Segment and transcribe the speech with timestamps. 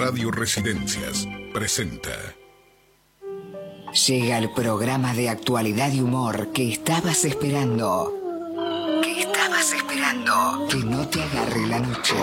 [0.00, 2.16] Radio Residencias presenta.
[4.06, 8.10] Llega el programa de actualidad y humor que estabas esperando.
[9.02, 10.66] ¿Qué estabas esperando?
[10.70, 12.14] Que no te agarre la noche.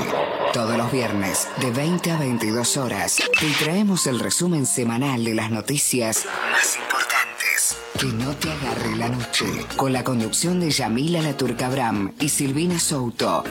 [0.54, 5.52] Todos los viernes, de 20 a 22 horas, te traemos el resumen semanal de las
[5.52, 7.78] noticias más importantes.
[8.00, 9.46] Que no te agarre la noche.
[9.76, 13.44] Con la conducción de Yamila Laturcabram y Silvina Souto.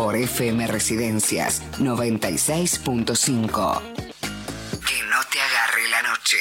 [0.00, 3.82] Por FM Residencias 96.5.
[4.80, 6.38] Que no te agarre la noche.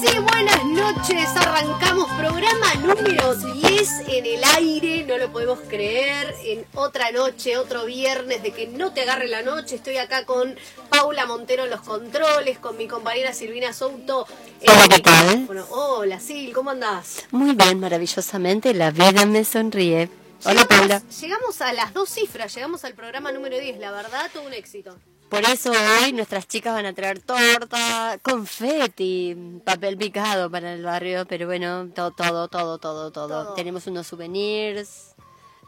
[0.00, 1.28] Sí, buenas noches.
[1.36, 1.89] Arrancamos
[2.40, 5.04] programa número 10 en el aire.
[5.04, 6.34] No lo podemos creer.
[6.44, 9.76] En otra noche, otro viernes de que no te agarre la noche.
[9.76, 10.56] Estoy acá con
[10.88, 14.26] Paula Montero en los controles, con mi compañera Silvina Souto.
[14.66, 15.44] Hola, ¿qué tal?
[15.46, 17.24] Bueno, hola, Sil, ¿cómo andás?
[17.30, 20.08] Muy bien, maravillosamente, la vida me sonríe.
[20.44, 21.02] Hola, Llegamos- Paula.
[21.20, 23.78] Llegamos a las dos cifras, llegamos al programa número 10.
[23.78, 24.96] La verdad, todo un éxito.
[25.30, 31.24] Por eso hoy nuestras chicas van a traer torta, confeti, papel picado para el barrio,
[31.24, 33.28] pero bueno, todo, todo, todo, todo, todo.
[33.28, 33.54] Todo.
[33.54, 35.09] Tenemos unos souvenirs,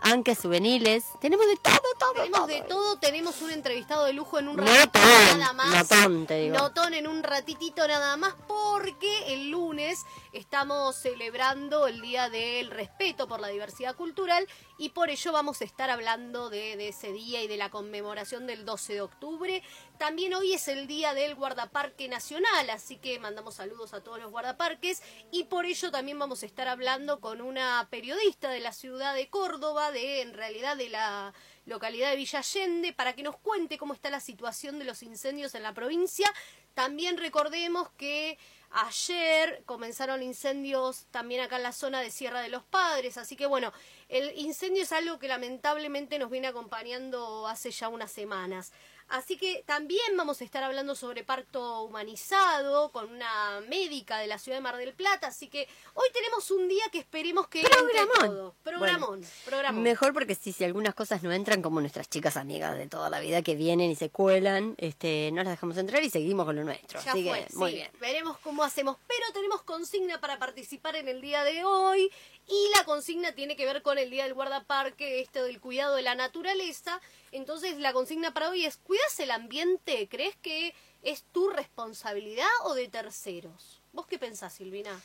[0.02, 2.46] aunque souvenirs, tenemos de todo, todo, Tenemos todo.
[2.48, 5.90] de todo, tenemos un entrevistado de lujo en un Notón, ratito nada más.
[5.90, 6.56] notón, te digo.
[6.56, 10.00] Notón en un ratitito nada más porque el lunes
[10.32, 14.46] estamos celebrando el Día del Respeto por la Diversidad Cultural
[14.78, 18.46] y por ello vamos a estar hablando de, de ese día y de la conmemoración
[18.46, 19.62] del 12 de octubre.
[20.02, 24.32] También hoy es el Día del Guardaparque Nacional, así que mandamos saludos a todos los
[24.32, 25.00] guardaparques
[25.30, 29.28] y por ello también vamos a estar hablando con una periodista de la ciudad de
[29.28, 31.32] Córdoba, de en realidad de la
[31.66, 35.54] localidad de Villa Allende, para que nos cuente cómo está la situación de los incendios
[35.54, 36.28] en la provincia.
[36.74, 38.38] También recordemos que
[38.72, 43.46] ayer comenzaron incendios también acá en la zona de Sierra de los Padres, así que
[43.46, 43.72] bueno,
[44.08, 48.72] el incendio es algo que lamentablemente nos viene acompañando hace ya unas semanas.
[49.08, 54.38] Así que también vamos a estar hablando sobre parto humanizado con una médica de la
[54.38, 57.76] ciudad de Mar del Plata, así que hoy tenemos un día que esperemos que entre
[57.76, 58.26] Programón.
[58.26, 58.54] todo.
[58.62, 59.82] Programón, programón.
[59.82, 63.20] Mejor porque si, si algunas cosas no entran como nuestras chicas amigas de toda la
[63.20, 66.64] vida que vienen y se cuelan, este, no las dejamos entrar y seguimos con lo
[66.64, 67.00] nuestro.
[67.00, 67.90] Ya Así fue, que, muy bien.
[68.00, 68.96] Veremos cómo hacemos.
[69.06, 72.10] Pero tenemos consigna para participar en el día de hoy.
[72.48, 76.02] Y la consigna tiene que ver con el día del guardaparque, esto del cuidado de
[76.02, 77.00] la naturaleza.
[77.32, 80.08] Entonces, la consigna para hoy es: ¿cuidas el ambiente?
[80.08, 83.80] ¿Crees que es tu responsabilidad o de terceros?
[83.92, 85.00] ¿Vos qué pensás, Silvina?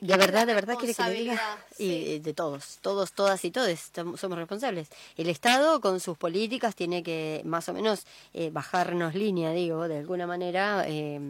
[0.00, 1.58] ¿De verdad, de verdad quiere que le diga.
[1.78, 4.88] Y eh, de todos, todos, todas y todos somos responsables.
[5.16, 9.98] El Estado con sus políticas tiene que más o menos eh, bajarnos línea, digo, de
[9.98, 11.20] alguna manera, eh,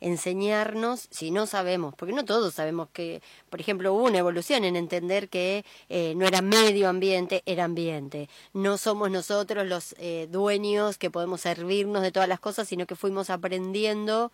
[0.00, 4.76] enseñarnos, si no sabemos, porque no todos sabemos que, por ejemplo, hubo una evolución en
[4.76, 8.28] entender que eh, no era medio ambiente, era ambiente.
[8.52, 12.96] No somos nosotros los eh, dueños que podemos servirnos de todas las cosas, sino que
[12.96, 14.30] fuimos aprendiendo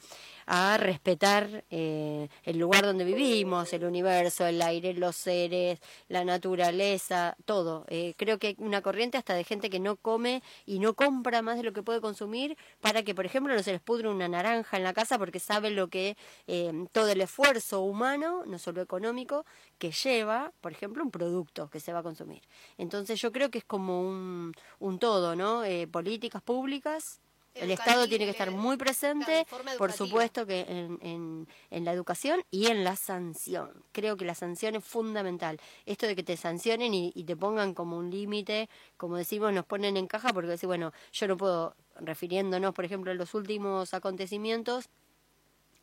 [0.46, 7.36] a respetar eh, el lugar donde vivimos, el universo, el aire, los seres, la naturaleza,
[7.44, 7.84] todo.
[7.88, 11.42] Eh, creo que hay una corriente hasta de gente que no come y no compra
[11.42, 14.28] más de lo que puede consumir para que, por ejemplo, no se les pudre una
[14.28, 16.16] naranja en la casa porque saben lo que
[16.46, 19.44] eh, todo el esfuerzo humano, no solo económico,
[19.78, 22.42] que lleva, por ejemplo, un producto que se va a consumir.
[22.78, 25.64] Entonces yo creo que es como un, un todo, ¿no?
[25.64, 27.20] Eh, políticas públicas.
[27.54, 29.46] El Estado tiene que estar muy presente,
[29.78, 33.70] por supuesto que en, en, en la educación y en la sanción.
[33.92, 35.60] Creo que la sanción es fundamental.
[35.84, 39.66] Esto de que te sancionen y, y te pongan como un límite, como decimos, nos
[39.66, 43.92] ponen en caja porque decir, bueno, yo no puedo, refiriéndonos, por ejemplo, a los últimos
[43.92, 44.88] acontecimientos,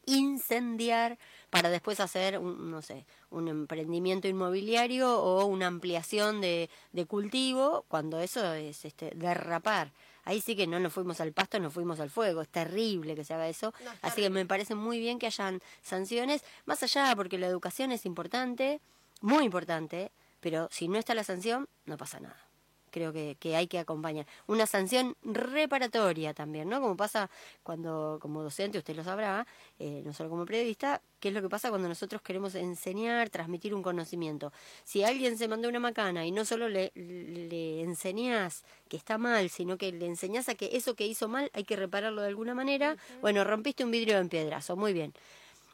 [0.05, 1.19] incendiar
[1.51, 7.85] para después hacer, un, no sé, un emprendimiento inmobiliario o una ampliación de, de cultivo,
[7.87, 9.91] cuando eso es este, derrapar.
[10.29, 12.43] Ahí sí que no nos fuimos al pasto, nos fuimos al fuego.
[12.43, 13.73] Es terrible que se haga eso.
[13.83, 17.91] No, Así que me parece muy bien que hayan sanciones, más allá porque la educación
[17.91, 18.79] es importante,
[19.21, 22.48] muy importante, pero si no está la sanción, no pasa nada.
[22.89, 24.25] Creo que, que hay que acompañar.
[24.47, 26.81] Una sanción reparatoria también, ¿no?
[26.81, 27.29] Como pasa
[27.63, 29.45] cuando, como docente, usted lo sabrá,
[29.79, 33.73] eh, no solo como periodista, qué es lo que pasa cuando nosotros queremos enseñar, transmitir
[33.73, 34.51] un conocimiento.
[34.83, 39.49] Si alguien se mandó una macana y no solo le, le enseñás que está mal,
[39.49, 42.53] sino que le enseñás a que eso que hizo mal hay que repararlo de alguna
[42.53, 45.13] manera, bueno, rompiste un vidrio en piedrazo, muy bien.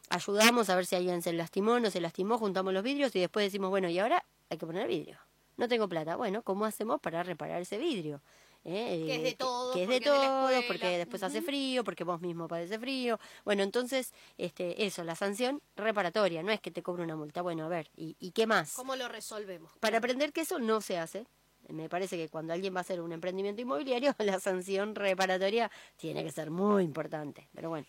[0.09, 3.45] Ayudamos a ver si alguien se lastimó, no se lastimó, juntamos los vidrios y después
[3.45, 5.17] decimos, bueno, y ahora hay que poner vidrio.
[5.57, 6.15] No tengo plata.
[6.15, 8.21] Bueno, ¿cómo hacemos para reparar ese vidrio?
[8.65, 9.03] ¿eh?
[9.05, 12.03] Que es de Eh, todos, que es de porque todos, porque después hace frío, porque
[12.03, 13.19] vos mismo padece frío.
[13.45, 17.41] Bueno, entonces, este, eso, la sanción reparatoria, no es que te cobre una multa.
[17.41, 18.73] Bueno, a ver, ¿y, y qué más?
[18.73, 19.71] ¿Cómo lo resolvemos?
[19.79, 21.25] Para aprender que eso no se hace.
[21.69, 26.23] Me parece que cuando alguien va a hacer un emprendimiento inmobiliario, la sanción reparatoria tiene
[26.23, 27.47] que ser muy importante.
[27.55, 27.87] Pero bueno,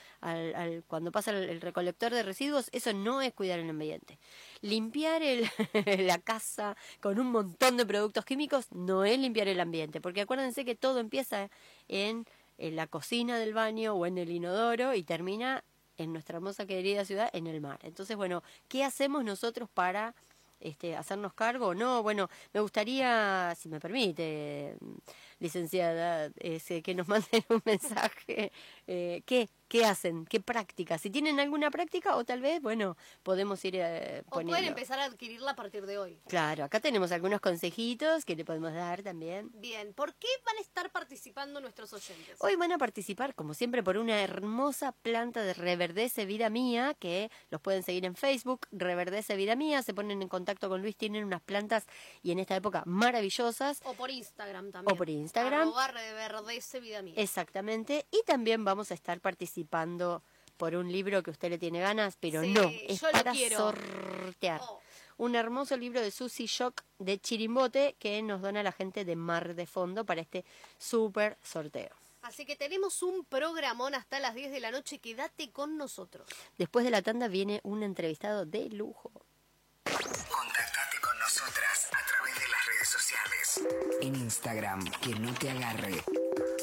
[0.55, 4.17] al- cuando pasa el, el recolector de residuos, eso no es cuidar el ambiente.
[4.61, 5.47] Limpiar el,
[6.07, 10.65] la casa con un montón de productos químicos no es limpiar el ambiente, porque acuérdense
[10.65, 11.49] que todo empieza
[11.87, 12.25] en,
[12.57, 15.63] en la cocina del baño o en el inodoro y termina
[15.97, 17.79] en nuestra hermosa querida ciudad en el mar.
[17.83, 20.15] Entonces, bueno, ¿qué hacemos nosotros para
[20.59, 22.01] este, hacernos cargo no?
[22.01, 24.75] Bueno, me gustaría, si me permite,
[25.45, 28.51] licenciada, ese, que nos manden un mensaje.
[28.87, 30.25] Eh, ¿qué, ¿Qué hacen?
[30.25, 31.01] ¿Qué prácticas?
[31.01, 35.05] Si tienen alguna práctica o tal vez, bueno, podemos ir eh, O pueden empezar a
[35.05, 36.19] adquirirla a partir de hoy.
[36.27, 39.49] Claro, acá tenemos algunos consejitos que le podemos dar también.
[39.55, 42.37] Bien, ¿por qué van a estar participando nuestros oyentes?
[42.39, 47.31] Hoy van a participar, como siempre, por una hermosa planta de Reverdece Vida Mía, que
[47.49, 51.23] los pueden seguir en Facebook, Reverdece Vida Mía, se ponen en contacto con Luis, tienen
[51.23, 51.87] unas plantas
[52.21, 53.81] y en esta época maravillosas.
[53.83, 54.93] O por Instagram también.
[54.93, 55.34] O por Instagram.
[55.41, 57.13] Arroba reverdece vida mía.
[57.17, 60.23] Exactamente, y también vamos a estar participando
[60.57, 64.61] por un libro que usted le tiene ganas, pero Sí, no, es para sortear.
[64.63, 64.81] Oh.
[65.17, 69.55] Un hermoso libro de Susi Shock de Chirimbote que nos dona la gente de Mar
[69.55, 70.43] de Fondo para este
[70.77, 71.95] súper sorteo.
[72.21, 74.97] Así que tenemos un programón hasta las 10 de la noche.
[74.97, 76.27] Quédate con nosotros.
[76.57, 79.11] Después de la tanda viene un entrevistado de lujo.
[84.05, 85.95] En Instagram, que no te agarre.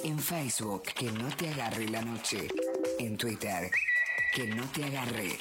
[0.05, 2.47] En Facebook, que no te agarre la noche.
[3.01, 3.69] En Twitter,
[4.33, 5.37] que no te agarre.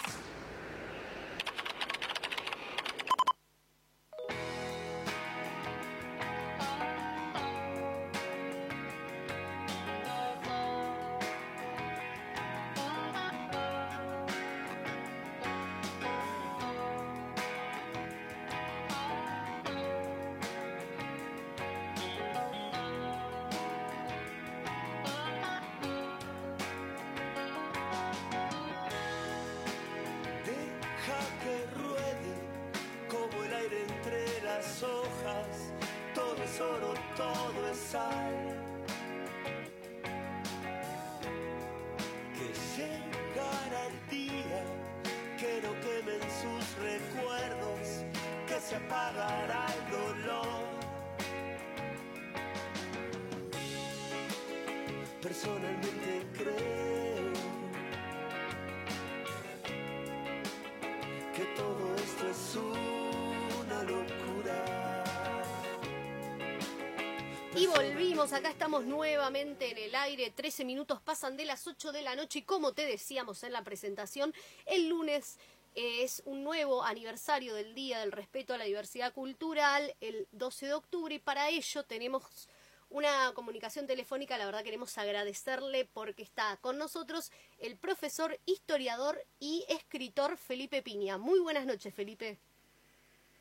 [70.51, 73.63] 13 minutos pasan de las 8 de la noche y como te decíamos en la
[73.63, 74.33] presentación,
[74.65, 75.39] el lunes
[75.75, 80.73] es un nuevo aniversario del Día del Respeto a la Diversidad Cultural, el 12 de
[80.73, 82.49] octubre, y para ello tenemos
[82.89, 89.63] una comunicación telefónica, la verdad queremos agradecerle porque está con nosotros el profesor, historiador y
[89.69, 91.17] escritor Felipe Piña.
[91.17, 92.37] Muy buenas noches, Felipe.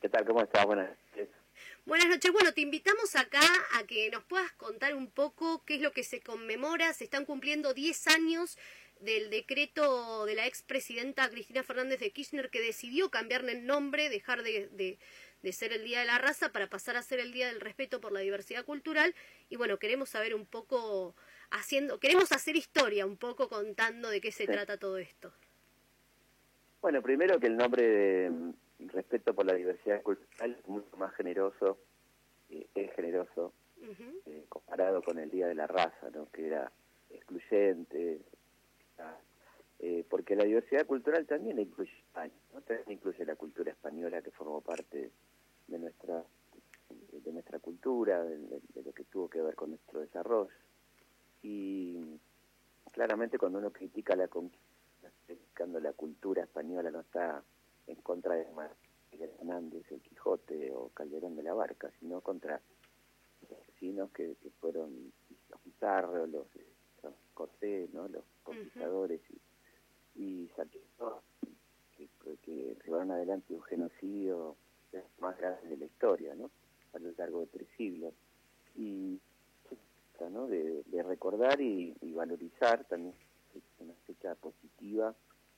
[0.00, 0.24] ¿Qué tal?
[0.24, 0.64] ¿Cómo estás?
[0.64, 1.28] Buenas noches.
[1.86, 2.32] Buenas noches.
[2.32, 3.40] Bueno, te invitamos acá
[3.74, 6.92] a que nos puedas contar un poco qué es lo que se conmemora.
[6.92, 8.58] Se están cumpliendo 10 años
[9.00, 14.42] del decreto de la expresidenta Cristina Fernández de Kirchner que decidió cambiarle el nombre, dejar
[14.42, 14.98] de, de-
[15.42, 17.98] de ser el Día de la Raza para pasar a ser el Día del Respeto
[17.98, 19.14] por la Diversidad Cultural.
[19.48, 21.16] Y bueno, queremos saber un poco,
[21.50, 24.52] haciendo, queremos hacer historia un poco contando de qué se Sí.
[24.52, 25.32] trata todo esto.
[26.82, 28.30] Bueno, primero que el nombre de
[28.88, 31.78] Respeto por la Diversidad Cultural es mucho más generoso,
[32.50, 33.52] eh, es generoso,
[34.26, 36.28] eh, comparado con el Día de la Raza, ¿no?
[36.30, 36.70] que era
[37.10, 38.20] excluyente,
[39.78, 42.60] eh, porque la diversidad cultural también incluye España, ¿no?
[42.62, 45.10] también incluye la cultura española que formó parte
[45.68, 46.24] de nuestra
[47.12, 50.50] de nuestra cultura, de, de- de lo que tuvo que ver con nuestro desarrollo.
[51.42, 51.96] Y
[52.92, 54.68] claramente cuando uno critica la conquista
[55.28, 57.42] buscando la cultura española, no está
[57.90, 58.46] en contra de
[59.18, 62.60] Hernández, el Quijote o Calderón de la Barca, sino contra
[63.42, 65.12] los asesinos que, que fueron
[65.50, 66.46] los Pizarro, los,
[67.02, 68.08] los Cortés, ¿no?
[68.08, 69.20] los conquistadores
[70.14, 71.22] y, y saqueadores
[71.96, 72.08] que,
[72.42, 74.56] que llevaron adelante un genocidio
[75.18, 76.50] más grande de la historia, ¿no?
[76.92, 78.14] a lo largo de tres siglos.
[78.76, 79.20] Y
[80.30, 80.46] ¿no?
[80.46, 83.14] de, de recordar y, y valorizar también
[83.78, 85.14] una fecha positiva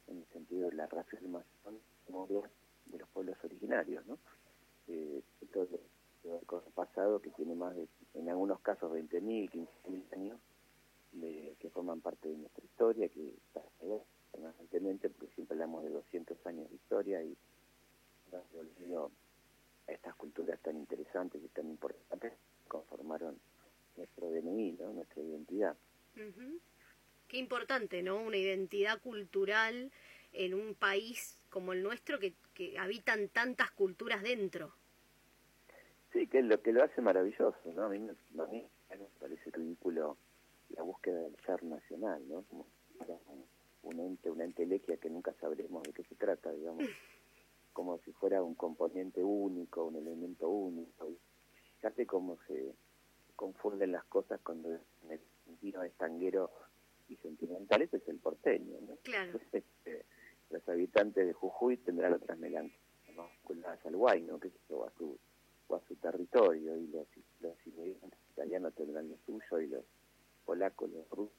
[0.06, 2.50] en el sentido de la reafirmación memoria
[2.86, 4.18] de los pueblos originarios, ¿no?
[4.88, 5.68] Eh, todo
[6.66, 10.38] el pasado que tiene más de, en algunos casos, 20.000, 15.000 años,
[11.12, 13.34] de, que forman parte de nuestra historia, que
[14.30, 17.36] permanentemente, porque siempre hablamos de 200 años de historia y
[18.30, 19.10] se olvidó
[19.86, 22.32] estas culturas tan interesantes y tan importantes
[22.66, 23.38] conformaron
[23.96, 24.92] nuestro DNI, ¿no?
[24.92, 25.76] nuestra identidad.
[26.16, 26.58] Ujú.
[27.28, 28.22] Qué importante, ¿no?
[28.22, 29.90] Una identidad cultural
[30.32, 34.74] en un país como el nuestro que, que habitan tantas culturas dentro.
[36.12, 37.84] Sí, que es lo que lo hace maravilloso, ¿no?
[37.84, 40.16] A mí, me- a mí me parece ridículo
[40.70, 42.42] la búsqueda del ser nacional, ¿no?
[42.44, 42.66] Como
[43.82, 46.80] un, ente, una entelequia que nunca sabremos de qué se trata, digamos,
[47.74, 51.10] como si fuera un componente único, un elemento único.
[51.76, 52.74] Fíjate cómo se
[53.36, 54.70] confunden las cosas cuando
[55.10, 56.50] el sentido es tanguero
[57.08, 58.96] y sentimental, ese es el porteño, ¿no?
[59.02, 59.38] Claro.
[59.52, 60.04] Este,
[60.52, 62.80] los habitantes de Jujuy tendrán otras melancolias
[63.16, 63.28] ¿no?
[63.28, 64.38] vinculadas al guay, ¿no?
[64.38, 65.18] Que o a su
[65.68, 67.06] o a su territorio y los
[67.40, 67.56] los
[68.32, 69.84] italianos tendrán lo suyo y los
[70.44, 71.34] polacos, los rusos,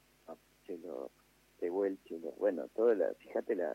[0.82, 1.10] los
[1.58, 3.74] tehuelche, los- bueno, todo la, fíjate la,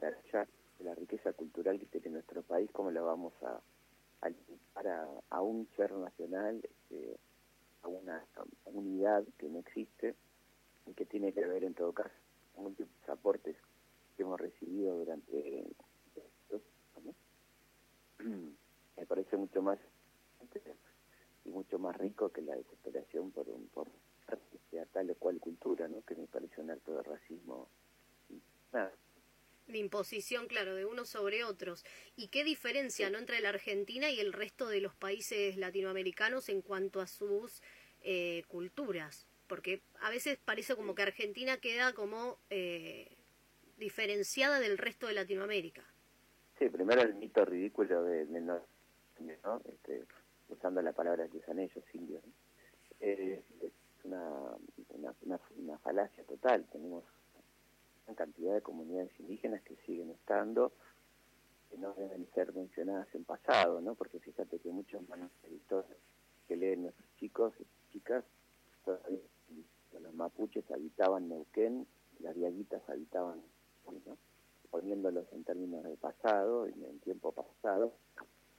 [0.00, 0.46] la
[0.80, 3.60] la riqueza cultural que tiene nuestro país, cómo la vamos a,
[4.22, 7.16] a limitar a, a un ser nacional, este,
[7.82, 8.24] a una
[8.64, 10.14] unidad que no existe
[10.86, 12.10] y que tiene que ver en todo caso
[12.54, 13.56] con múltiples aportes
[14.16, 15.64] que hemos recibido durante
[16.16, 16.62] estos.
[18.96, 19.78] Me parece mucho más
[21.44, 23.88] y mucho más rico que la desesperación por un por
[24.70, 26.02] sea tal o cual cultura, ¿no?
[26.02, 27.68] Que me parece un acto de racismo.
[28.72, 28.92] Nada,
[29.66, 31.84] De imposición, claro, de unos sobre otros.
[32.16, 36.62] ¿Y qué diferencia no entre la Argentina y el resto de los países latinoamericanos en
[36.62, 37.62] cuanto a sus
[38.00, 39.26] eh, culturas?
[39.46, 43.14] Porque a veces parece como que Argentina queda como eh,
[43.82, 45.82] diferenciada del resto de Latinoamérica.
[46.58, 48.60] Sí, primero el mito ridículo de, de.
[49.66, 50.04] Este,
[50.48, 52.24] usando la palabra que usan ellos, indios.
[52.24, 52.32] ¿no?
[53.00, 53.72] Eh, es
[54.04, 54.56] una,
[55.56, 56.64] una, falacia total.
[56.70, 57.04] Tenemos
[58.06, 60.72] una cantidad de comunidades indígenas que siguen estando,
[61.70, 63.94] que no deben ser mencionadas en pasado, ¿no?
[63.94, 65.02] Porque fíjate que muchos
[65.50, 65.96] historia
[66.46, 68.24] que leen nuestros chicos y chicas,
[68.84, 69.18] todavía
[70.00, 71.86] los mapuches habitaban Neuquén,
[72.20, 73.42] las diaguitas habitaban,
[74.06, 74.16] ¿no?
[74.72, 77.92] poniéndolos en términos de pasado, en, en tiempo pasado,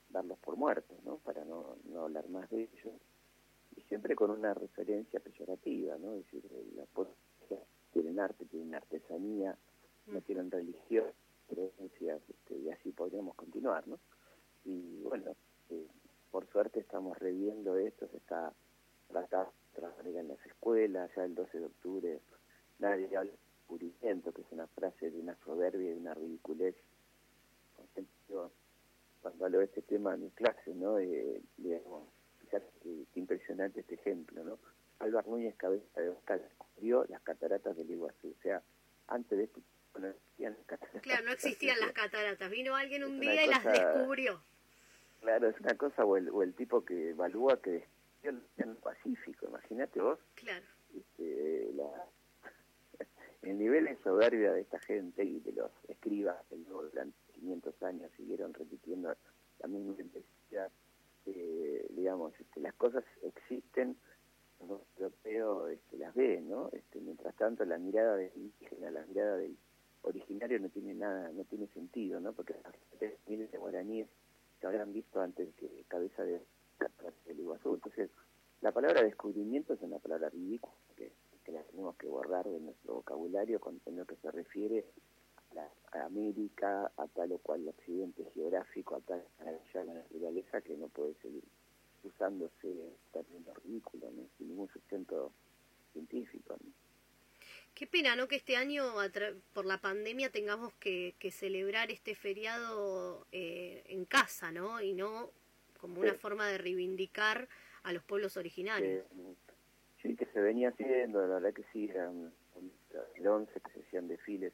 [0.09, 1.17] darlos por muertos, ¿no?
[1.17, 2.93] Para no, no hablar más de ellos.
[3.75, 6.13] Y siempre con una referencia peyorativa, ¿no?
[6.13, 7.57] Es decir, eh, la poesía
[7.91, 9.57] tienen arte, tienen artesanía,
[10.05, 11.05] no tienen religión,
[11.47, 13.97] creencias, este, y así podríamos continuar, ¿no?
[14.65, 15.35] Y bueno,
[15.71, 15.87] eh,
[16.29, 18.53] por suerte estamos reviendo esto, se está
[19.07, 19.51] tratando
[20.03, 22.19] de en las escuelas, ya el 12 de octubre
[22.77, 23.31] nadie habla
[23.79, 26.75] que es una frase de una soberbia y de una ridiculez.
[28.29, 28.51] Yo,
[29.21, 30.99] Cuando hablo de este tema en mi clase, ¿no?
[30.99, 32.07] Eh, digamos,
[32.39, 32.65] fíjate
[33.15, 34.59] impresionante este ejemplo, ¿no?
[34.99, 38.61] Álvaro Núñez Cabeza de Oscar descubrió las cataratas del Iguazú, o sea,
[39.07, 39.59] antes de esto
[39.99, 41.01] no existían las cataratas.
[41.01, 42.49] Claro, no existían las cataratas.
[42.49, 44.41] Vino alguien un día y las descubrió.
[45.21, 47.85] Claro, es una cosa, o el, o el tipo que evalúa que
[48.21, 50.65] descubrió el Pacífico, imagínate vos, Claro.
[50.95, 51.85] este, la,
[53.43, 58.11] el nivel de soberbia de esta gente y de los escribas que durante 500 años
[58.15, 59.13] siguieron repitiendo
[59.59, 60.71] la misma intensidad,
[61.25, 63.97] eh, digamos, este, las cosas existen,
[64.67, 66.69] los europeos este, las ven, ¿no?
[66.71, 69.57] Este, mientras tanto la mirada del indígena, la mirada del
[70.03, 72.33] originario no tiene nada, no tiene sentido, ¿no?
[72.33, 72.55] Porque
[73.27, 74.07] miles de guaraníes
[74.59, 76.41] que habrán visto antes que cabeza de
[77.25, 77.75] del Iguazú.
[77.75, 78.09] Entonces,
[78.61, 80.73] la palabra descubrimiento es una palabra ridícula
[81.53, 84.85] la tenemos que borrar de nuestro vocabulario con, en lo que se refiere
[85.51, 90.61] a, la, a América, a tal o cual accidente geográfico, a tal a la naturaleza
[90.61, 91.43] que no puede seguir
[92.03, 94.23] usándose términos ridículos, ¿no?
[94.37, 95.31] sin ningún sustento
[95.93, 96.57] científico.
[96.61, 96.71] ¿no?
[97.73, 98.27] Qué pena, ¿no?
[98.27, 98.83] Que este año,
[99.53, 104.79] por la pandemia, tengamos que, que celebrar este feriado eh, en casa, ¿no?
[104.79, 105.31] Y no
[105.79, 107.49] como una forma de reivindicar
[107.81, 109.05] a los pueblos originarios.
[109.05, 109.52] que,
[110.03, 112.31] sí, que se venía haciendo, la verdad que sí, eran
[113.15, 114.53] el 11 que se hacían desfiles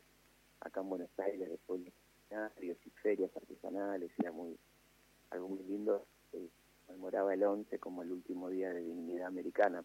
[0.62, 1.91] acá en Buenos Aires de pueblos
[2.29, 4.58] originarios y ferias artesanales, era muy
[5.32, 6.06] algo muy lindo.
[6.34, 6.48] Eh,
[6.86, 9.84] conmemoraba el 11 como el último día de dignidad americana.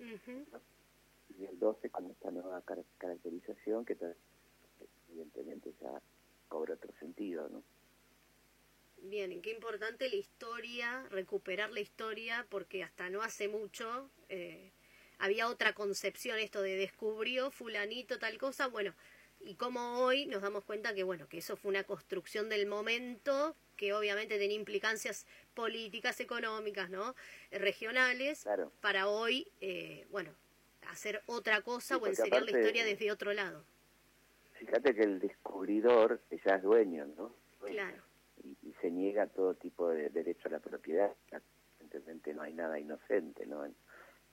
[1.39, 3.97] Y el 12 con esta nueva car- caracterización que
[5.09, 6.01] evidentemente ya
[6.49, 7.63] cobra otro sentido, ¿no?
[9.03, 14.73] Bien, y qué importante la historia, recuperar la historia, porque hasta no hace mucho eh,
[15.19, 18.95] había otra concepción, esto de descubrió fulanito tal cosa, bueno,
[19.41, 23.55] y como hoy nos damos cuenta que, bueno, que eso fue una construcción del momento,
[23.77, 27.15] que obviamente tenía implicancias políticas, económicas, ¿no?
[27.51, 28.73] Regionales, Claro.
[28.81, 30.31] para hoy, eh, bueno,
[30.89, 33.65] hacer otra cosa Sí, o enseñar la historia desde otro lado.
[34.55, 37.35] Fíjate que el descubridor ya es dueño, ¿no?
[37.61, 38.03] Claro.
[38.43, 41.11] y, y se niega todo tipo de derecho a la propiedad.
[41.81, 43.65] Evidentemente no hay nada inocente ¿no?
[43.65, 43.75] en,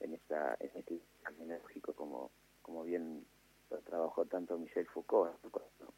[0.02, 1.54] en, esta, en este camino
[1.94, 2.30] como,
[2.62, 3.24] como bien
[3.70, 5.94] lo trabajó tanto Michel Foucault, cuando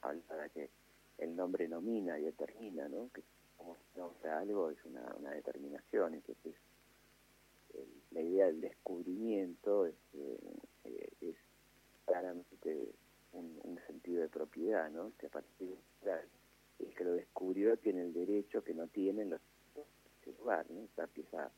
[0.50, 0.70] que
[1.18, 3.10] el nombre nomina y determina, ¿no?
[3.12, 3.22] que
[3.56, 6.54] como nombra algo es una, una determinación, entonces
[7.74, 10.38] el- la idea del descubrimiento es, eh,
[10.84, 11.36] eh, es
[12.06, 12.92] claramente
[13.32, 15.12] un, sentido de propiedad, ¿no?
[15.18, 15.76] que a partir de
[16.80, 19.40] el que lo descubrió tiene el derecho que no tienen los
[20.44, 20.88] lugar, ¿no?
[21.02, 21.50] Empieza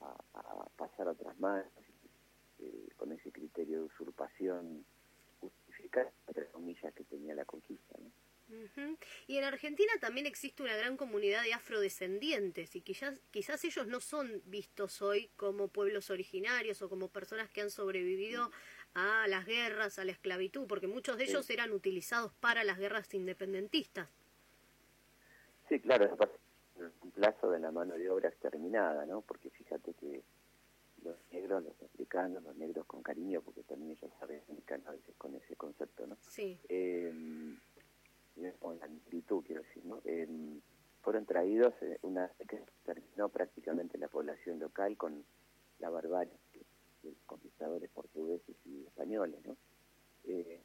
[0.00, 1.66] a, a pasar a otras manos
[2.58, 4.84] eh, con ese criterio de usurpación
[5.40, 8.10] justificada, entre comillas, que tenía la conquista, ¿no?
[9.26, 13.98] Y en Argentina también existe una gran comunidad de afrodescendientes y quizás, quizás ellos no
[14.00, 18.52] son vistos hoy como pueblos originarios o como personas que han sobrevivido
[18.94, 21.54] a las guerras, a la esclavitud, porque muchos de ellos Sí.
[21.54, 24.08] eran utilizados para las guerras independentistas.
[25.68, 26.16] Sí, claro,
[27.16, 29.22] es parte del plazo de la mano de obra exterminada, ¿no?
[29.22, 30.22] Porque fíjate que
[31.04, 34.42] los negros, los africanos, los negros con cariño, porque también ellos saben
[34.86, 36.16] a veces con ese concepto, ¿no?
[36.20, 36.58] Sí.
[36.68, 37.12] eh,
[38.60, 40.00] o en la negritud, quiero decir, ¿no?
[40.04, 40.28] Eh,
[41.02, 45.24] fueron traídos eh, una vez que terminó prácticamente la población local con
[45.78, 49.56] la barbarie de los conquistadores portugueses y españoles, ¿no?
[50.24, 50.60] Eh,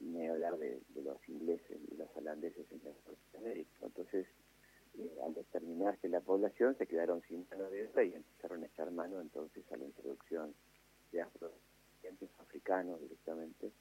[0.00, 2.80] y, hablar de, de los ingleses y los holandeses en
[3.38, 3.70] América.
[3.82, 4.26] Entonces,
[4.96, 8.90] eh, al exterminarse la población, se quedaron sin mano de obra y empezaron a echar
[8.92, 10.54] mano entonces a la introducción
[11.10, 13.72] de afrodescendientes africanos directamente,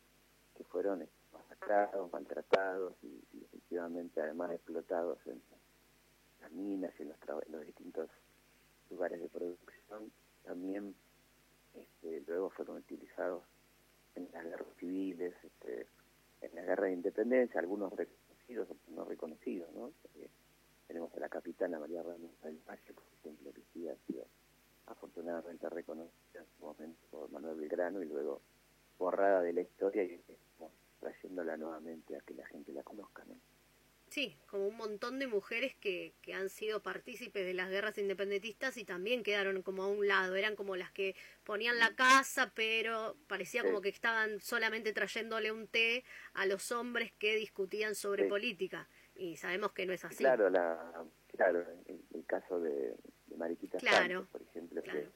[0.57, 5.41] que fueron eh, masacrados, maltratados y, efectivamente además explotados en
[6.41, 7.13] las minas y en
[7.49, 8.09] los, distintos
[8.89, 10.11] lugares de producción.
[10.43, 10.95] También
[11.75, 13.43] este, luego fueron utilizados
[14.15, 15.87] en las guerras civiles, este,
[16.41, 19.91] en la guerra de independencia, algunos reconocidos, otros no reconocidos, ¿no?
[20.87, 24.27] Tenemos a la capitana María Ramírez del Valle, por ejemplo, que sí ha sido
[24.85, 28.41] afortunadamente reconocida en su momento por Manuel Belgrano y luego
[28.97, 30.21] borrada de la historia y
[30.99, 33.35] trayéndola nuevamente a que la gente la conozca, ¿no?
[34.09, 38.77] Sí, como un montón de mujeres que, que han sido partícipes de las guerras independentistas
[38.77, 40.35] y también quedaron como a un lado.
[40.35, 43.67] Eran como las que ponían la casa, pero parecía Sí.
[43.67, 48.29] como que estaban solamente trayéndole un té a los hombres que discutían sobre Sí.
[48.29, 48.87] política.
[49.15, 50.17] Y sabemos que no es así.
[50.17, 51.03] Claro, la,
[51.35, 52.95] claro el, el caso de,
[53.27, 55.07] de Mariquita Claro, Sánchez, por ejemplo, que- claro.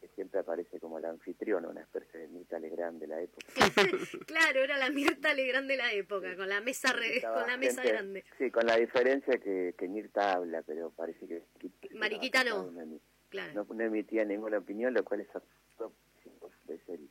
[0.00, 3.46] que, siempre aparece como la anfitriona, una especie de Mirta Legrand de la época.
[4.26, 7.82] claro, era la Mirta Legrand de la época, con la mesa re- con la mesa
[7.82, 8.24] gente- grande.
[8.36, 11.42] Sí, con la diferencia que, que Mirta habla, pero parece que...
[11.94, 12.70] Mariquita no.
[13.28, 13.52] Claro.
[13.68, 15.92] no, no emitía ninguna opinión, lo cual es absurdo,
[16.68, 17.08] es el,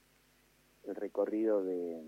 [0.86, 2.02] el recorrido de,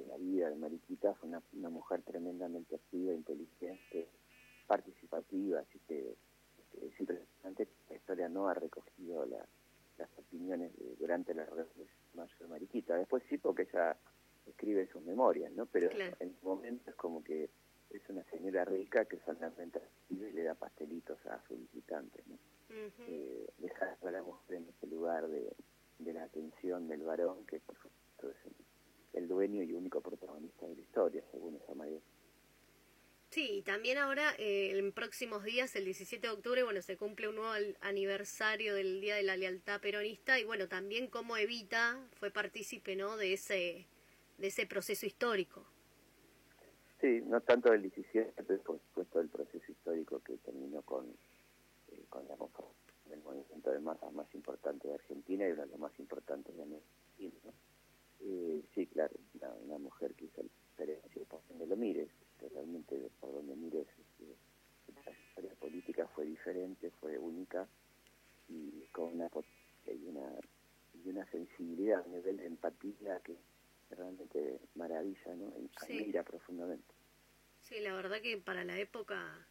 [0.00, 4.08] de, la vida de Mariquita, fue una, una mujer tremendamente activa, inteligente,
[4.66, 6.14] participativa, así que
[6.82, 9.46] es impresionante la historia no ha recogido la-
[9.96, 12.96] las opiniones de- durante la revolución de Mariquita.
[12.96, 13.96] Después sí, porque ella
[14.46, 15.66] escribe sus memorias, ¿no?
[15.66, 16.16] Pero Claro.
[16.20, 17.50] en un momento es como que
[17.90, 22.34] es una señora rica que solamente recibe y le da pastelitos a sus visitantes, ¿no?
[22.34, 23.02] Ujú.
[23.08, 25.50] eh, dejando a la mujer en ese lugar de,
[25.98, 28.54] de la atención del varón, que por supuesto es el,
[29.12, 32.00] el dueño y único protagonista de la historia, según esa manera.
[33.30, 37.28] Sí, y también ahora, eh, en próximos días, el 17 de octubre, bueno, se cumple
[37.28, 42.30] un nuevo aniversario del Día de la Lealtad Peronista y bueno, también cómo Evita fue
[42.30, 43.86] partícipe, ¿no?, de ese,
[44.38, 45.66] de ese proceso histórico.
[47.02, 51.06] Sí, no tanto del 17, pero por supuesto el proceso histórico que terminó con,
[51.92, 52.74] eh, con la conformación
[53.10, 56.62] del movimiento de masas más importante de Argentina y uno de los más importantes de
[56.62, 56.86] América
[57.44, 57.67] ¿no?
[58.20, 62.08] Eh, sí, claro, una, una mujer que hizo la diferencia por donde lo mires,
[62.52, 64.34] realmente por donde mires este,
[65.04, 67.66] la historia política fue diferente, fue única
[68.48, 69.30] y con una
[69.86, 70.28] y una,
[71.04, 73.36] y una sensibilidad, un nivel de empatía que
[73.90, 75.52] realmente maravilla, ¿no?
[75.58, 75.92] Y Sí.
[75.94, 76.94] admira profundamente.
[77.62, 79.46] Sí, la verdad que para la época,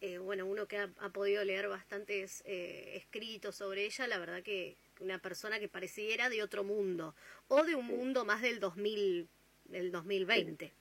[0.00, 4.42] eh, bueno, uno que ha, ha podido leer bastantes eh, escritos sobre ella, la verdad
[4.42, 7.14] que una persona que pareciera de otro mundo,
[7.48, 7.92] o de un Sí.
[7.94, 9.28] mundo más del 2000,
[9.64, 10.72] del 2020,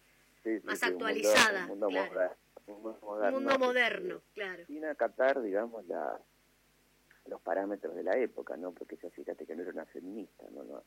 [0.43, 2.09] Sí, sí, Más sí, un mundo- actualizada, Un mundo, claro.
[2.11, 2.35] moderno,
[2.67, 2.81] un
[3.33, 4.21] mundo un moderno.
[4.33, 4.65] claro.
[4.65, 6.19] Sin acatar, digamos, la,
[7.27, 8.71] los parámetros de la época, ¿no?
[8.71, 10.63] Porque ya fíjate que no era una feminista, ¿no?
[10.63, 10.83] No,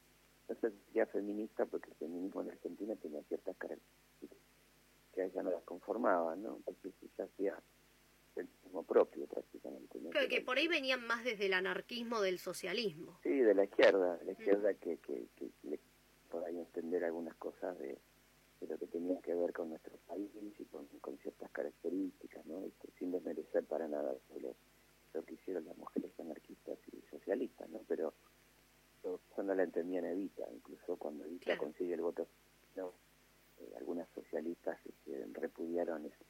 [0.48, 4.38] no se decía feminista porque el feminismo en Argentina tenía ciertas características
[5.12, 6.56] que a ella no las conformaban, ¿no?
[6.56, 7.54] Entonces ella hacía
[8.74, 9.98] mismo propio prácticamente.
[10.44, 13.18] por ahí venían más desde el anarquismo del socialismo.
[13.22, 14.18] Sí, de la izquierda, Mm.
[14.18, 15.78] de la izquierda que, que, que le
[16.30, 17.96] por ahí entender algunas cosas de,
[18.60, 22.64] de lo que tenía que ver con nuestro país y con, con ciertas características, ¿no?
[22.64, 24.56] Este, sin desmerecer para nada lo,
[25.12, 27.80] lo que hicieron las mujeres anarquistas y socialistas, ¿no?
[27.86, 28.12] Pero,
[29.04, 31.60] eso no la entendían Evita, incluso cuando Evita Claro.
[31.60, 32.26] consigue el voto,
[32.74, 32.92] no,
[33.60, 36.24] eh, algunas socialistas este, repudiaron eso,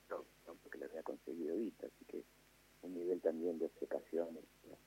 [0.77, 0.79] ¿no?
[0.79, 2.23] porque lo había conseguido Evita, así que
[2.83, 4.35] un nivel también de obcecación.
[4.35, 4.79] ¿no?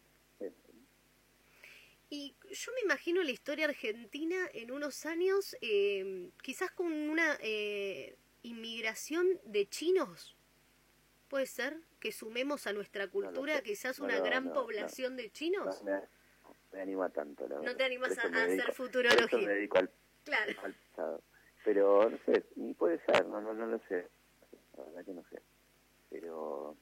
[2.10, 8.16] Y yo me imagino la historia argentina en unos años, eh, quizás con una eh,
[8.44, 10.36] inmigración de chinos.
[11.28, 13.64] ¿Puede ser que sumemos a nuestra cultura sé.
[13.64, 15.84] quizás No, una no, gran no, población de chinos?
[15.84, 16.02] No
[16.72, 17.76] me, anima tanto, la No verdad.
[17.78, 19.28] te animas a- hacer dedico- futurología.
[19.28, 19.92] Por eso me dedico al,
[20.24, 20.54] Claro.
[20.64, 21.24] al pasado.
[21.66, 24.08] Pero, no sé, ni puede ser, no, no, no lo sé.
[24.78, 25.42] La verdad que no sé.
[26.10, 26.76] Pero,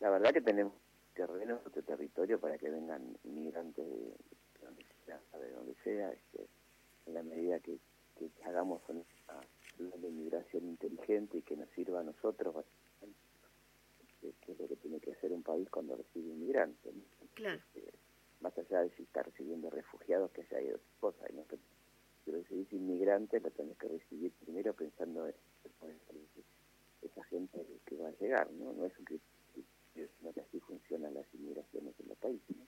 [0.00, 0.74] la verdad que tenemos
[1.14, 6.46] terrenos, otro territorio para que vengan inmigrantes de, de donde sea, de donde sea, este,
[7.06, 7.78] en la medida que,
[8.18, 9.02] que hagamos una,
[9.78, 12.64] una inmigración inteligente y que nos sirva a nosotros,
[14.20, 16.94] que, que es lo que tiene que hacer un país cuando recibe inmigrantes.
[16.94, 17.02] ¿no?
[17.34, 17.60] Claro.
[17.74, 17.92] eh,
[18.40, 21.46] más allá de si está recibiendo refugiados, que haya otra cosa, ¿no?
[21.46, 21.58] Que
[22.24, 25.34] si recibís inmigrantes, lo tenés que recibir primero pensando en
[27.06, 28.72] esa gente que va a llegar, ¿no?
[28.72, 32.56] No es un criterio, sino que así funcionan las inmigraciones en los países.
[32.56, 32.66] ¿no?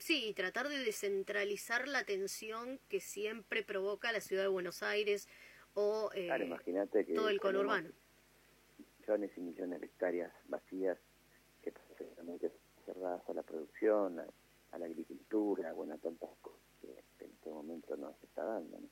[0.00, 5.28] Sí, y tratar de descentralizar la tensión que siempre provoca la ciudad de Buenos Aires
[5.74, 7.90] o eh, Claro, imagínate que todo el conurbano.
[9.00, 10.98] millones y millones de hectáreas vacías
[11.62, 12.50] que perfectamente
[12.84, 14.26] cerradas a la producción, a,
[14.72, 16.88] a la agricultura, bueno, a tantas cosas que,
[17.18, 18.88] que en este momento no se está dando, ¿no?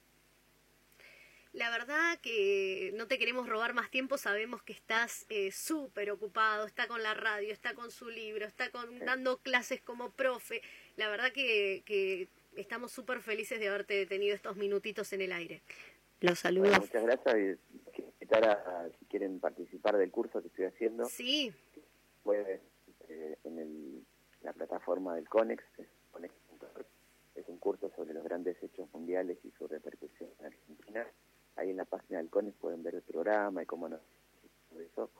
[1.55, 6.67] La verdad que no te queremos robar más tiempo, sabemos que estás eh, súper ocupado,
[6.67, 10.63] está con la radio, está con su libro, está con, dando clases como profe.
[10.97, 15.63] La verdad que, que estamos súper felices de haberte tenido estos minutitos en el aire.
[16.21, 16.81] Los Bueno, saludos.
[16.81, 17.35] muchas gracias
[17.97, 21.53] y invitar a, a- si quieren participar del curso que estoy haciendo, Sí,
[22.25, 22.61] pueden
[23.09, 24.05] eh, en el-
[24.43, 26.85] la plataforma del CONEX, es conex.org.
[27.37, 31.07] es un curso sobre los grandes hechos mundiales y su repercusión en Argentina.
[31.57, 34.01] Ahí en la página del CONEX pueden ver el programa y cómo nos
[34.81, 35.11] eso.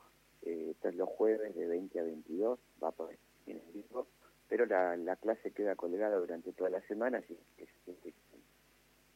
[0.41, 3.17] Eh, esto es los jueves de 20 a 22, va a poder
[3.47, 4.07] en vivo,
[4.47, 7.67] pero la, la clase queda colgada durante toda la semana, así que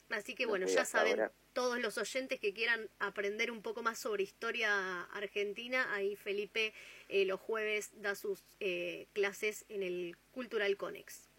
[0.10, 1.32] así que No bueno, ya saben ahora.
[1.54, 6.74] todos los oyentes que quieran aprender un poco más sobre historia argentina, ahí Felipe
[7.10, 11.30] eh, los jueves da sus eh, clases en el Cultural Conex.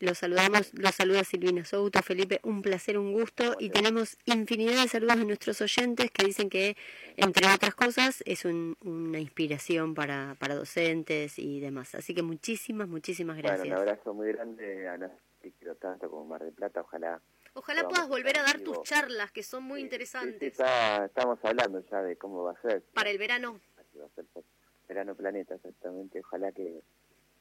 [0.00, 4.88] Los saludamos, los saluda Silvina Souto, Felipe, un placer, un gusto y tenemos infinidad de
[4.88, 6.74] saludos de nuestros oyentes que dicen que,
[7.16, 11.94] entre otras cosas, es un- una inspiración para, para docentes y demás.
[11.94, 13.78] Así que muchísimas, muchísimas Bueno, un gracias.
[13.78, 15.10] abrazo muy grande a Ana,
[15.42, 17.20] que quiero tanto como Mar del Plata, ojalá
[17.52, 21.38] Ojalá puedas volver a dar tus charlas, que son muy Sí, sí, interesantes, está- estamos
[21.42, 22.82] hablando ya de cómo va a ser.
[22.94, 23.60] para el verano.
[23.76, 24.44] Así va a ser por
[24.88, 26.20] Verano Planeta, exactamente.
[26.20, 26.80] Ojalá que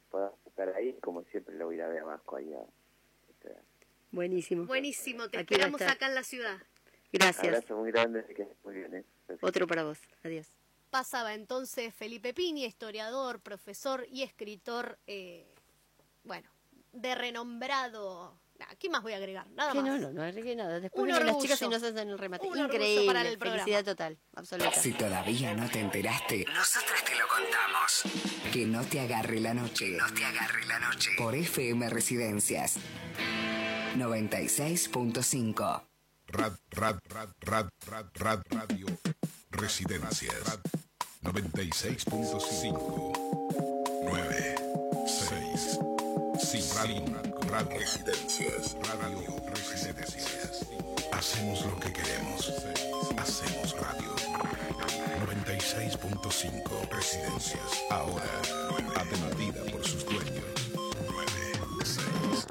[0.10, 2.54] pueda estar ahí, como siempre lo voy a ir a ver abajo ahí.
[2.54, 2.62] A,
[3.30, 3.56] este,
[4.12, 4.65] Buenísimo.
[4.65, 6.58] Buenísimo, te Aquí a esperamos acá en la ciudad.
[7.12, 7.45] Gracias.
[7.45, 8.95] abrazo muy grande, que estés muy bien.
[8.95, 9.06] ¿eh?
[9.41, 10.00] Otro para vos.
[10.24, 10.52] Adiós.
[10.89, 15.45] Pasaba entonces Felipe Piña, historiador, profesor y escritor, eh,
[16.24, 16.50] bueno,
[16.93, 18.39] de renombrado.
[18.60, 19.50] Nah, ¿Qué más voy a agregar?
[19.52, 19.88] Nada Que más.
[19.88, 20.80] no, no, no agregué nada.
[20.82, 22.45] Después vienen las chicas y nos hacen el remate.
[22.45, 23.06] Un Increíble.
[23.08, 23.63] para el programa.
[23.63, 24.17] Felicidad total.
[24.36, 24.74] Absoluta.
[24.74, 28.04] Si todavía no te enteraste, nosotras te lo contamos.
[28.52, 29.91] Que no te agarre la noche.
[29.98, 31.12] No te agarre la noche.
[31.17, 32.76] Por FM Residencias.
[33.98, 35.84] 96.5.
[36.28, 38.86] Rad, rad, rad, rad, rad, rad, radio.
[39.52, 40.60] Residencias.
[41.24, 43.13] 96.5.
[44.04, 44.56] 9.
[45.08, 45.80] 6.
[46.39, 46.62] Sí,
[47.50, 47.80] radio.
[47.80, 48.78] Residencias.
[48.84, 50.66] Radio Residencias.
[51.12, 52.54] Hacemos lo que queremos.
[53.18, 54.16] Hacemos radio.
[55.26, 57.84] 96.5 Residencias.
[57.90, 58.24] Ahora,
[58.96, 60.46] atendida por sus dueños.
[61.08, 61.30] 9.
[61.84, 62.48] 6.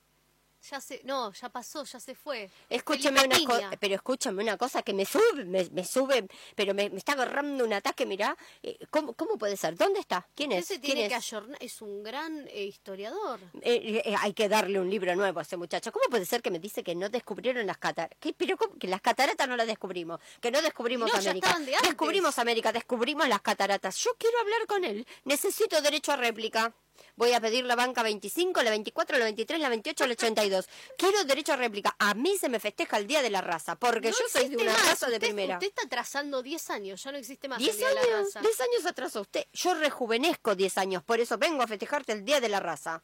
[0.68, 2.50] Ya se, no, ya pasó, ya se fue.
[2.68, 6.74] Escúcheme Felipe una cosa, pero escúchame una cosa que me sube, me, me sube, pero
[6.74, 8.36] me, me está agarrando un ataque, mirá.
[8.62, 9.76] Eh, ¿cómo, ¿Cómo puede ser?
[9.76, 10.26] ¿Dónde está?
[10.34, 10.66] ¿Quién es?
[10.66, 11.34] se ¿Quién tiene que es?
[11.60, 13.40] es un gran eh, historiador.
[13.62, 15.92] Eh, eh, hay que darle un libro nuevo a ese muchacho.
[15.92, 18.18] ¿Cómo puede ser que me dice que no descubrieron las cataratas?
[18.36, 18.78] ¿Pero cómo?
[18.78, 20.20] Que las cataratas no las descubrimos.
[20.40, 21.58] Que no descubrimos no, América.
[21.58, 21.76] de.
[21.82, 23.96] Descubrimos América, descubrimos las cataratas.
[23.96, 25.06] Yo quiero hablar con él.
[25.24, 26.74] Necesito derecho a réplica.
[27.16, 30.68] Voy a pedir la banca 25, la 24, la 23, la 28, la 82.
[30.96, 31.94] Quiero derecho a réplica.
[31.98, 34.56] A mí se me festeja el Día de la Raza, porque No yo soy de
[34.56, 34.86] una más.
[34.88, 35.54] raza de Usted- primera.
[35.54, 38.26] Usted está trazando 10 años, ya no existe más el 10 Día de la años,
[38.26, 38.40] Raza.
[38.40, 39.46] 10 años atrás a usted.
[39.52, 43.02] Yo rejuvenezco 10 años, por eso vengo a festejarte el Día de la Raza.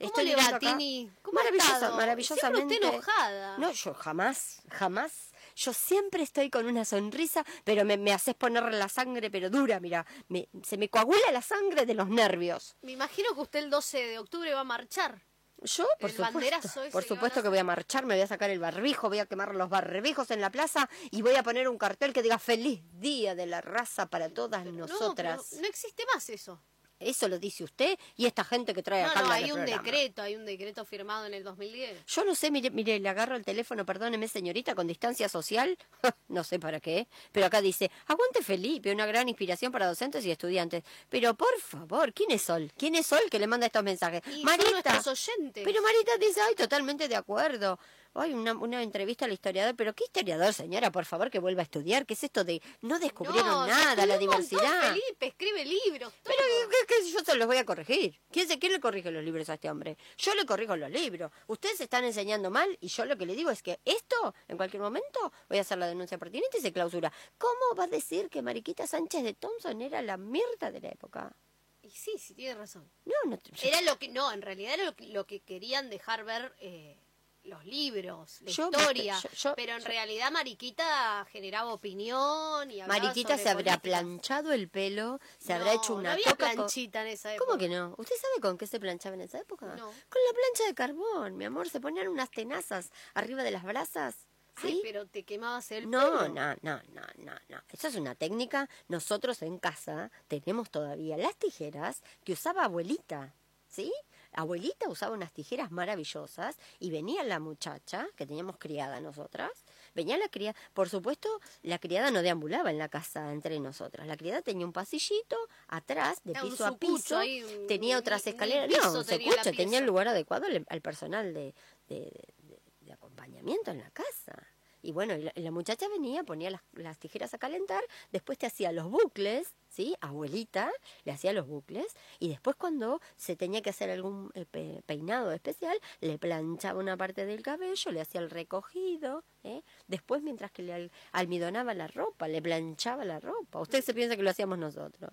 [0.00, 0.58] ¿Cómo le va.
[0.58, 1.08] Tini?
[1.22, 2.34] ¿Cómo maravillosamente.
[2.34, 3.58] Siempre usted enojada.
[3.58, 5.12] No, yo jamás, jamás.
[5.56, 9.78] Yo siempre estoy con una sonrisa, pero me, me haces poner la sangre, pero dura,
[9.80, 10.04] mira.
[10.28, 12.76] Me, se me coagula la sangre de los nervios.
[12.82, 15.22] Me imagino que usted el 12 de octubre va a marchar.
[15.62, 18.50] Yo, por El banderazo supuesto, por supuesto que voy a marchar, me voy a sacar
[18.50, 21.78] el barbijo, voy a quemar los barbijos en la plaza y voy a poner un
[21.78, 25.52] cartel que diga Feliz Día de la Raza para todas No, nosotras.
[25.60, 26.60] no existe más eso.
[27.04, 29.82] Eso lo dice usted y esta gente que trae No, acá no, hay un programa.
[29.82, 32.06] decreto, hay un decreto firmado en el 2010.
[32.06, 35.76] Yo no sé, mire, mire, le agarro el teléfono, perdóneme señorita, con distancia social,
[36.28, 40.30] no sé para qué, pero acá dice, aguante Felipe, una gran inspiración para docentes y
[40.30, 40.82] estudiantes.
[41.08, 42.72] Pero por favor, ¿quién es Sol?
[42.76, 44.22] ¿Quién es Sol que le manda estos mensajes?
[44.34, 45.00] Y Marita.
[45.06, 45.64] oyentes.
[45.64, 47.78] Pero Marita dice, ay, totalmente de acuerdo.
[48.16, 50.92] Ay, una, una entrevista al historiador, pero ¿qué historiador, señora?
[50.92, 52.06] Por favor, que vuelva a estudiar.
[52.06, 54.92] ¿Qué es esto de no descubrieron No, nada, la montón, diversidad?
[54.94, 56.12] Felipe, escribe libros.
[56.22, 56.68] Pero todo.
[56.70, 58.20] ¿qué- qué- yo se los voy a corregir.
[58.30, 59.96] ¿Quién, se, ¿Quién le corrige los libros a este hombre?
[60.16, 61.32] Yo le corrijo los libros.
[61.48, 64.56] Ustedes se están enseñando mal y yo lo que le digo es que esto, en
[64.56, 67.12] cualquier momento, voy a hacer la denuncia pertinente y se clausura.
[67.36, 71.34] ¿Cómo va a decir que Mariquita Sánchez de Thompson era la mierda de la época?
[71.82, 72.88] Y sí, sí, tiene razón.
[73.04, 73.38] No, no.
[73.62, 76.96] Era lo que, no, en realidad era lo que, lo que querían dejar ver eh,
[77.44, 79.18] los libros, la Yo- historia.
[79.22, 83.80] yo- yo- pero en realidad Mariquita generaba opinión y Mariquita sobre se habrá política.
[83.82, 87.34] planchado el pelo, se No, habrá hecho no una había toca con- planchita en esa
[87.34, 87.46] época.
[87.46, 87.94] ¿Cómo que no?
[87.98, 89.66] ¿Usted sabe con qué se planchaba en esa época?
[89.66, 89.86] No.
[89.86, 91.68] Con la plancha de carbón, mi amor.
[91.68, 94.14] Se ponían unas tenazas arriba de las brasas.
[94.62, 94.68] ¿sí?
[94.68, 96.28] Ay, pero te quemabas el No, pelo.
[96.28, 97.62] no, no, no, no, no.
[97.70, 98.68] Eso es una técnica.
[98.86, 103.34] Nosotros en casa tenemos todavía las tijeras que usaba abuelita,
[103.68, 103.92] ¿sí?
[104.34, 109.50] Abuelita usaba unas tijeras maravillosas y venía la muchacha, que teníamos criada nosotras,
[109.94, 111.28] venía la criada, por supuesto,
[111.62, 115.36] la criada no deambulaba en la casa entre nosotras, la criada tenía un pasillito
[115.68, 119.86] atrás, de piso a piso, un- tenía otras escaleras, no, un tenía secucho, tenía el
[119.86, 121.54] lugar adecuado al, al personal de,
[121.88, 121.96] de,
[122.38, 124.34] de- de acompañamiento en la casa.
[124.82, 128.70] Y bueno, la, la muchacha venía, ponía las, las tijeras a calentar, después te hacía
[128.72, 129.94] los bucles, ¿sí?
[130.00, 130.70] Abuelita
[131.04, 131.86] le hacía los bucles,
[132.20, 136.96] y después cuando se tenía que hacer algún eh, pe- peinado especial, le planchaba una
[136.96, 139.62] parte del cabello, le hacía el recogido, ¿eh?
[139.88, 143.60] Después, mientras que le al- almidonaba la ropa, le planchaba la ropa.
[143.60, 145.10] Usted se piensa que lo hacíamos nosotros.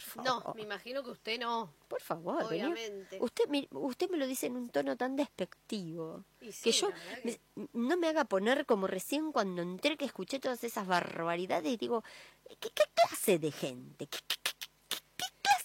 [0.00, 0.44] Por favor.
[0.46, 1.72] No, me imagino que usted no.
[1.88, 3.18] Por favor, venía- Obviamente.
[3.20, 6.24] Usted, me- usted me lo dice en un tono tan despectivo.
[6.40, 6.88] Y sí, que yo
[7.24, 7.38] me-
[7.74, 12.02] no me haga poner como recién cuando entré que escuché todas esas barbaridades y digo,
[12.60, 14.06] ¿qué, qué clase de gente?
[14.06, 14.39] ¿Qué, qué- qué- qué- qué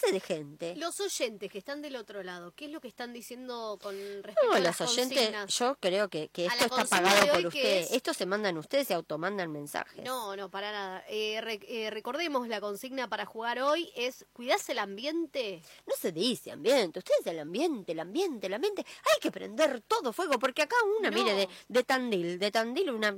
[0.06, 0.76] clase de gente?
[0.76, 4.46] Los oyentes que están del otro lado, ¿qué es lo que están diciendo con respecto
[4.48, 5.58] No, a los las oyentes, consignas?
[5.58, 7.88] yo creo que, que esto está pagado por ustedes.
[7.88, 10.04] es- Esto se mandan ustedes y automandan mensajes.
[10.04, 11.04] No, no, para nada.
[11.10, 15.62] Eh, re- eh, recordemos, la consigna para jugar hoy es cuidarse el ambiente.
[15.88, 18.86] No se dice ambiente, ustedes el ambiente, el ambiente, el ambiente.
[19.14, 21.18] Hay que prender todo fuego, porque acá una, No.
[21.18, 23.16] mire, de, de Tandil, de Tandil, una,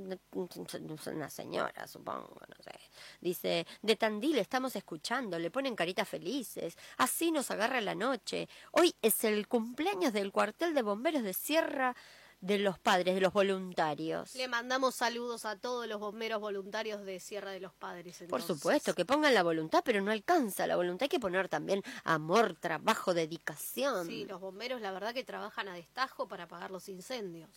[1.06, 2.72] una señora, supongo, no sé.
[3.20, 6.76] Dice, de Tandil estamos escuchando, le ponen caritas felices.
[6.96, 8.48] Así nos agarra la noche.
[8.72, 11.94] Hoy es el cumpleaños del cuartel de bomberos de Sierra
[12.40, 14.34] de los padres, de los voluntarios.
[14.34, 18.22] Le mandamos saludos a todos los bomberos voluntarios de Sierra de los Padres.
[18.28, 21.04] Por supuesto, que pongan la voluntad, pero no alcanza la voluntad.
[21.04, 24.06] Hay que poner también amor, trabajo, dedicación.
[24.06, 27.50] Sí, los bomberos la verdad que trabajan a destajo para apagar los incendios.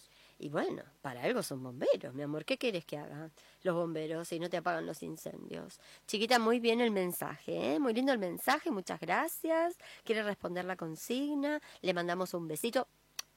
[0.43, 2.45] Y bueno, para algo son bomberos, mi amor.
[2.45, 5.79] ¿Qué quieres que hagan los bomberos si no te apagan los incendios?
[6.07, 7.79] Chiquita, muy bien el mensaje, ¿eh?
[7.79, 9.77] Muy lindo el mensaje, muchas gracias.
[10.03, 11.61] Quiere responder la consigna.
[11.81, 12.87] Le mandamos un besito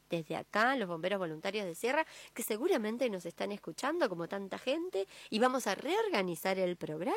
[0.08, 5.06] desde acá, los bomberos voluntarios de Sierra, que seguramente nos están escuchando como tanta gente,
[5.28, 7.14] y vamos a reorganizar el programa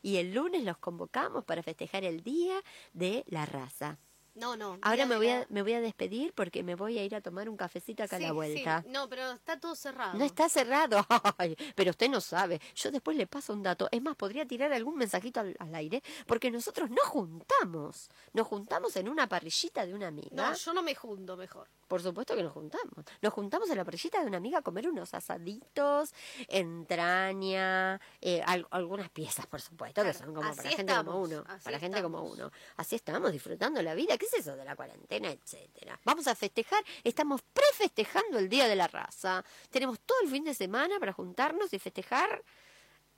[0.00, 3.98] y el lunes los convocamos para festejar el Día de la Raza.
[4.34, 4.78] No, no.
[4.82, 7.20] Ahora me voy, la- a, me voy a despedir porque me voy a ir a
[7.20, 8.84] tomar un cafecito acá a Sí, la sí, vuelta.
[8.88, 10.18] No, pero está todo cerrado.
[10.18, 11.06] No está cerrado.
[11.38, 12.60] Ay, pero usted no sabe.
[12.74, 13.88] Yo después le paso un dato.
[13.92, 18.08] Es más, podría tirar algún mensajito al, al aire porque nosotros nos juntamos.
[18.32, 20.50] Nos juntamos en una parrillita de una amiga.
[20.50, 21.68] No, yo no me junto mejor.
[21.86, 23.04] Por supuesto que nos juntamos.
[23.22, 26.12] Nos juntamos en la parrillita de una amiga a comer unos asaditos,
[26.48, 31.44] entraña, eh, al- algunas piezas, por supuesto, que son como para gente como estamos, uno.
[31.48, 32.38] así Para gente como estamos.
[32.38, 32.50] uno.
[32.76, 34.16] Así estamos disfrutando la vida.
[34.18, 35.98] ¿Qué es eso de la cuarentena, etcétera?
[36.04, 36.82] Vamos a festejar.
[37.02, 39.44] Estamos prefestejando el Día de la Raza.
[39.70, 42.42] Tenemos todo el fin de semana para juntarnos y festejar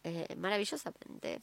[0.04, 1.40] eh, maravillosamente.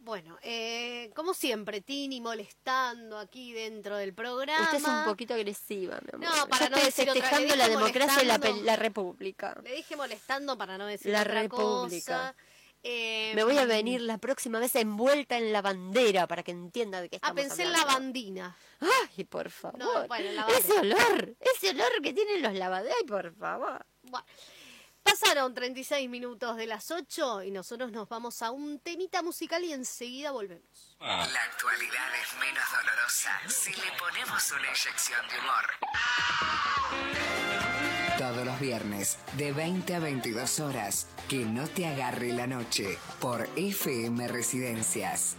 [0.00, 4.62] Bueno, eh, como siempre, Tini molestando aquí dentro del programa.
[4.62, 6.36] Usted es un poquito agresiva, mi amor.
[6.36, 9.60] No, para Yo no estoy decir festejando la democracia y la, la república.
[9.64, 12.16] Le dije molestando para no decir La otra República.
[12.16, 12.34] cosa.
[12.82, 17.00] Eh, Me voy a venir la próxima vez envuelta en la bandera para que entienda
[17.00, 18.00] de qué Ah, estamos pensé en la hablando.
[18.00, 18.56] bandina.
[19.16, 19.78] Ay, por favor.
[19.78, 22.96] No, bueno, la ese olor, ese olor que tienen los lavaderos.
[23.00, 23.84] Ay, por favor.
[24.02, 24.26] Bueno,
[25.02, 29.72] pasaron 36 minutos de las 8 y nosotros nos vamos a un temita musical y
[29.72, 30.96] enseguida volvemos.
[31.00, 35.64] La actualidad es menos dolorosa si le ponemos una inyección de humor.
[38.58, 45.36] Viernes, de 20 a 22 horas, que no te agarre la noche, por FM Residencias.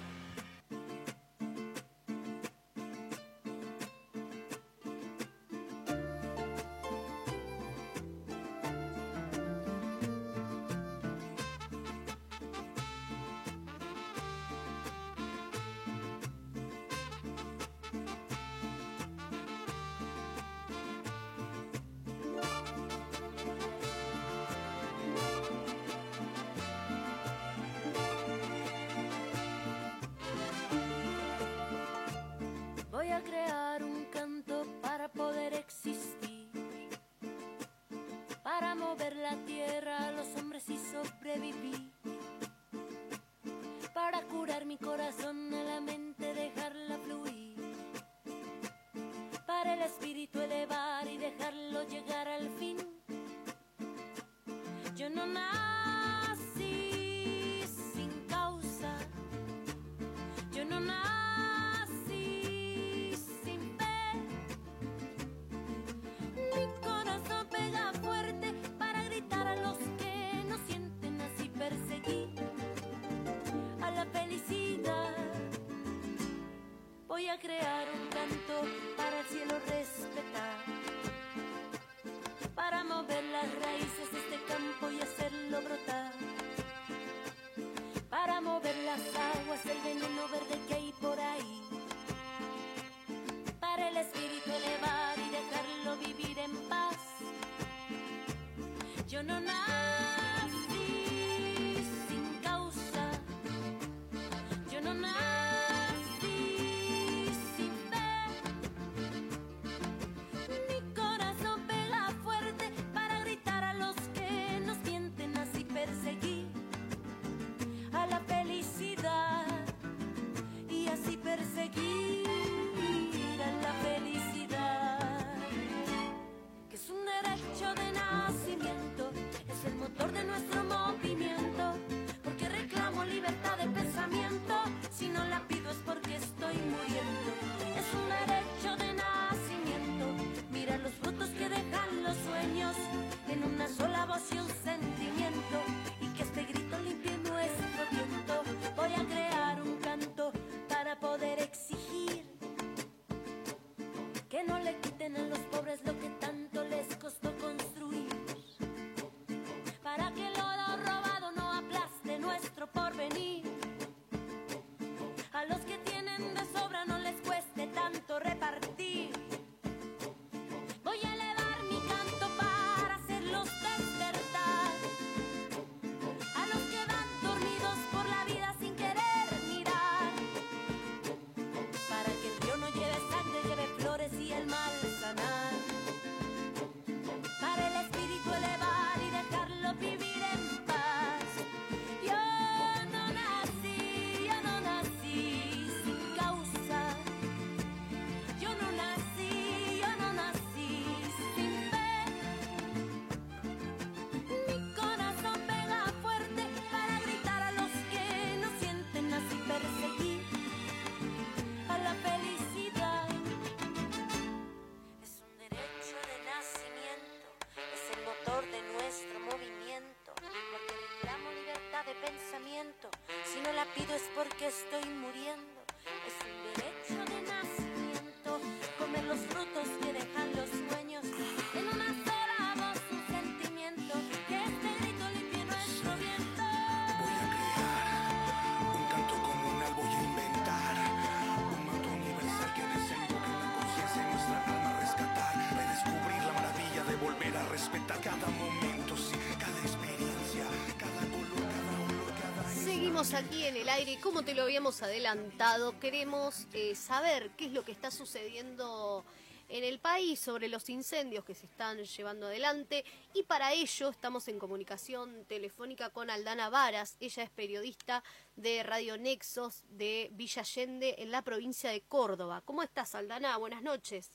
[252.63, 257.51] Seguimos aquí en el aire como te lo habíamos adelantado, queremos eh, saber qué es
[257.51, 259.03] lo que está sucediendo
[259.49, 264.27] en el país sobre los incendios que se están llevando adelante y para ello estamos
[264.27, 268.03] en comunicación telefónica con Aldana Varas, ella es periodista
[268.35, 272.41] de Radio Nexos de Villa Allende en la provincia de Córdoba.
[272.45, 273.37] ¿Cómo estás Aldana?
[273.37, 274.11] Buenas noches.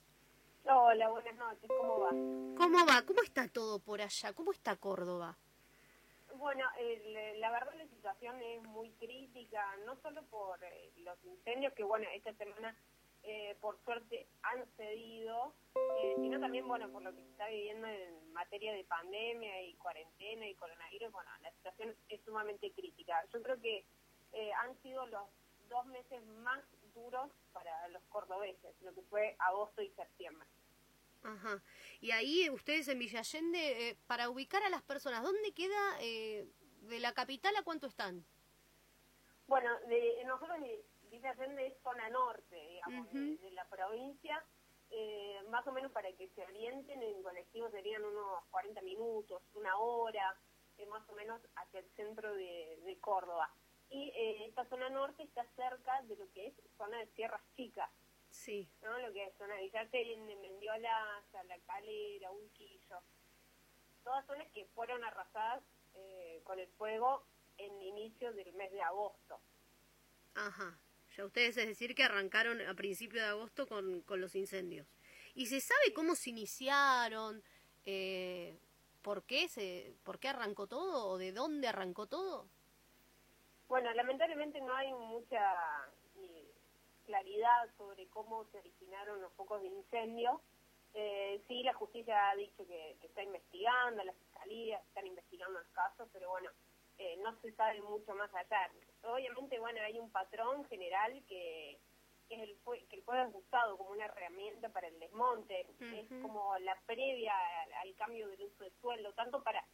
[0.66, 2.10] Hola, buenas noches, ¿cómo va?
[2.10, 3.02] ¿Cómo va?
[3.06, 4.32] ¿Cómo está todo por allá?
[4.32, 5.36] ¿Cómo está Córdoba?
[6.36, 11.72] Bueno, el- la verdad la situación es muy crítica, no solo por eh, los incendios,
[11.74, 12.74] que bueno, esta semana
[13.22, 17.86] eh, por suerte han cedido, eh, sino también, bueno, por lo que se está viviendo
[17.86, 23.22] en materia de pandemia y cuarentena y coronavirus, bueno, la situación es sumamente crítica.
[23.32, 23.84] Yo creo que
[24.32, 25.22] eh, han sido los
[25.68, 26.60] dos meses más
[26.94, 30.48] duros para los cordobeses, lo que fue agosto y septiembre.
[31.22, 31.62] Ajá.
[32.00, 36.46] Y ahí ustedes en Villa Allende, eh, para ubicar a las personas, ¿dónde queda eh,
[36.82, 38.24] de la capital a cuánto están?
[39.46, 40.58] Bueno, de, nosotros
[41.10, 44.44] Villa Allende es zona norte, digamos, de, la provincia.
[44.90, 49.76] Eh, más o menos para que se orienten en colectivo serían unos 40 minutos, una
[49.76, 50.36] hora,
[50.78, 53.50] eh, más o menos hacia el centro de, de Córdoba.
[53.90, 57.90] Y eh, esta zona norte está cerca de lo que es zona de Sierras Chicas,
[58.30, 58.68] Sí.
[58.82, 58.98] ¿no?
[58.98, 62.98] Lo que es zona de Villa Allende, Mendiola, La Calera, Unquillo.
[64.02, 65.62] Todas zonas que fueron arrasadas
[65.94, 67.24] eh, con el fuego
[67.58, 69.38] en inicio del mes de agosto.
[70.34, 70.76] Ajá.
[71.16, 74.88] Ya ustedes es decir que arrancaron a principio de agosto con, con los incendios.
[75.34, 77.42] ¿Y se sabe cómo se iniciaron?
[77.84, 78.58] Eh,
[79.02, 82.48] ¿Por qué se, por qué arrancó todo o de dónde arrancó todo?
[83.68, 85.54] Bueno, lamentablemente no hay mucha
[86.16, 86.50] eh,
[87.06, 90.40] claridad sobre cómo se originaron los focos de incendio.
[90.92, 95.68] Eh, sí, la justicia ha dicho que, que está investigando, las fiscalías están investigando los
[95.72, 96.50] casos, pero bueno,
[96.98, 98.70] eh, no se sabe mucho más allá.
[99.02, 101.80] Obviamente, bueno, hay un patrón general que,
[102.28, 105.66] que, es el, fue- que el fuego es usado como una herramienta para el desmonte,
[105.80, 107.34] es como la previa
[107.64, 109.64] al, al cambio del uso de suelo, tanto para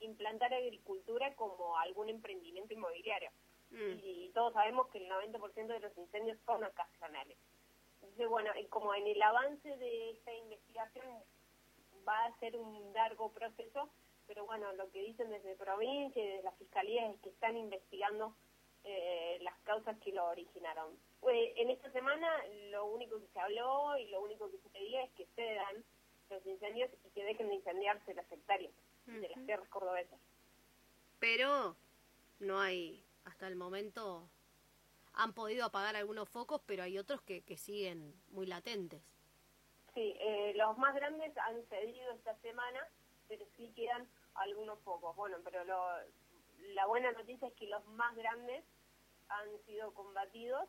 [0.00, 3.30] implantar agricultura como algún emprendimiento inmobiliario
[3.70, 4.00] Mm.
[4.02, 7.38] y todos sabemos que el 90% de los incendios son ocasionales.
[8.02, 11.06] Entonces, bueno, como en el avance de esta investigación
[12.06, 13.88] va a ser un largo proceso,
[14.26, 18.34] pero bueno, lo que dicen desde provincia y desde la fiscalía es que están investigando
[18.82, 20.98] eh, las causas que lo originaron.
[21.30, 22.28] Eh, en esta semana
[22.70, 25.84] lo único que se habló y lo único que se pedía es que cedan
[26.30, 28.72] los incendios y que dejen de incendiarse las hectáreas
[29.12, 30.18] de las tierras cordobesas.
[31.18, 31.76] Pero
[32.38, 34.28] no hay, hasta el momento,
[35.12, 39.02] han podido apagar algunos focos, pero hay otros que, que siguen muy latentes.
[39.94, 42.80] Sí, eh, los más grandes han cedido esta semana,
[43.28, 45.14] pero sí quedan algunos pocos.
[45.16, 45.84] Bueno, pero lo,
[46.74, 48.64] la buena noticia es que los más grandes
[49.28, 50.68] han sido combatidos.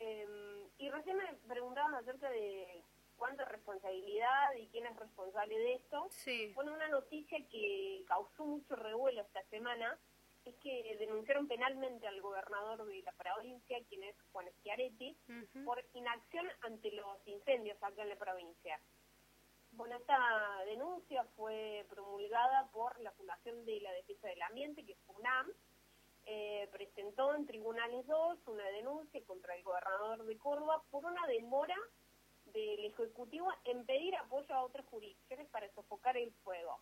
[0.00, 2.82] Eh, y recién me preguntaban acerca de
[3.18, 6.06] cuánta responsabilidad y quién es responsable de esto.
[6.10, 6.52] Sí.
[6.54, 9.98] Bueno, una noticia que causó mucho revuelo esta semana
[10.44, 15.16] es que denunciaron penalmente al gobernador de la provincia, quien es Juan Schiaretti,
[15.64, 18.80] por inacción ante los incendios acá en la provincia.
[19.72, 20.18] Bueno, esta
[20.64, 25.52] denuncia fue promulgada por la Fundación de la Defensa del Ambiente, que es FUNAM,
[26.24, 31.76] eh, presentó en Tribunales 2 una denuncia contra el gobernador de Córdoba por una demora
[32.52, 36.80] del Ejecutivo en pedir apoyo a otras jurisdicciones para sofocar el fuego.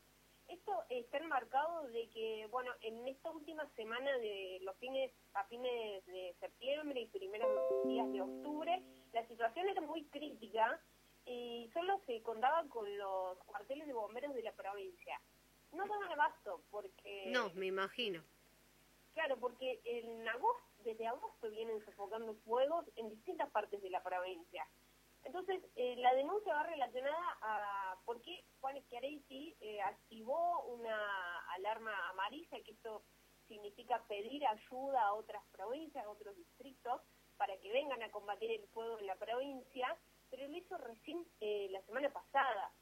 [0.48, 6.06] Esto está enmarcado de que, bueno, en esta última semana de los fines, a fines
[6.06, 7.50] de septiembre y primeros
[7.84, 10.80] días de octubre, la situación era muy crítica
[11.24, 15.20] y solo se contaba con los cuarteles de bomberos de la provincia.
[15.72, 17.24] No daban abasto porque...
[17.26, 18.22] No, me imagino.
[19.14, 24.64] Claro, porque en agosto, desde agosto vienen sofocando fuegos en distintas partes de la provincia.
[25.26, 30.96] Entonces, eh, la denuncia va relacionada a por qué Juan Schiaretti eh, activó una
[31.54, 33.02] alarma amarilla, que esto
[33.48, 37.02] significa pedir ayuda a otras provincias, a otros distritos,
[37.36, 39.96] para que vengan a combatir el fuego en la provincia,
[40.30, 42.72] pero lo hizo recién eh, la semana pasada.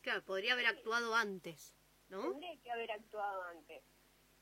[0.00, 1.74] Claro, podría haber actuado antes,
[2.08, 2.22] ¿no?
[2.22, 3.82] Tendría que haber actuado antes.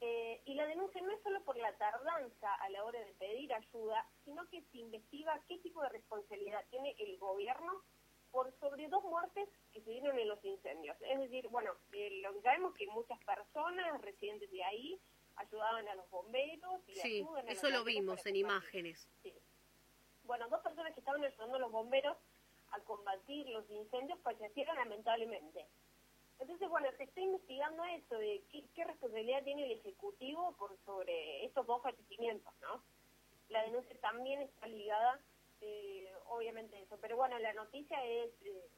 [0.02, 3.52] Eh, y la denuncia no es solo por la tardanza a la hora de pedir
[3.52, 7.82] ayuda, sino que se investiga qué tipo de responsabilidad tiene el gobierno
[8.30, 10.96] por sobre dos muertes que se dieron en los incendios.
[11.02, 15.00] Es decir, bueno, eh, lo que sabemos que muchas personas residentes de ahí
[15.36, 19.06] ayudaban a los bomberos y Sí, ayudan a los eso lo vimos en imágenes.
[19.22, 19.34] Sí.
[20.24, 22.16] Bueno, dos personas que estaban ayudando a los bomberos
[22.70, 25.66] a combatir los incendios fallecieron lamentablemente.
[26.40, 31.44] Entonces, bueno, se está investigando eso, de qué, qué responsabilidad tiene el Ejecutivo por sobre
[31.44, 32.82] estos dos fallecimientos, ¿no?
[33.50, 35.20] La denuncia también está ligada,
[35.60, 36.98] eh, obviamente, a eso.
[37.00, 38.68] Pero bueno, la noticia es, eh,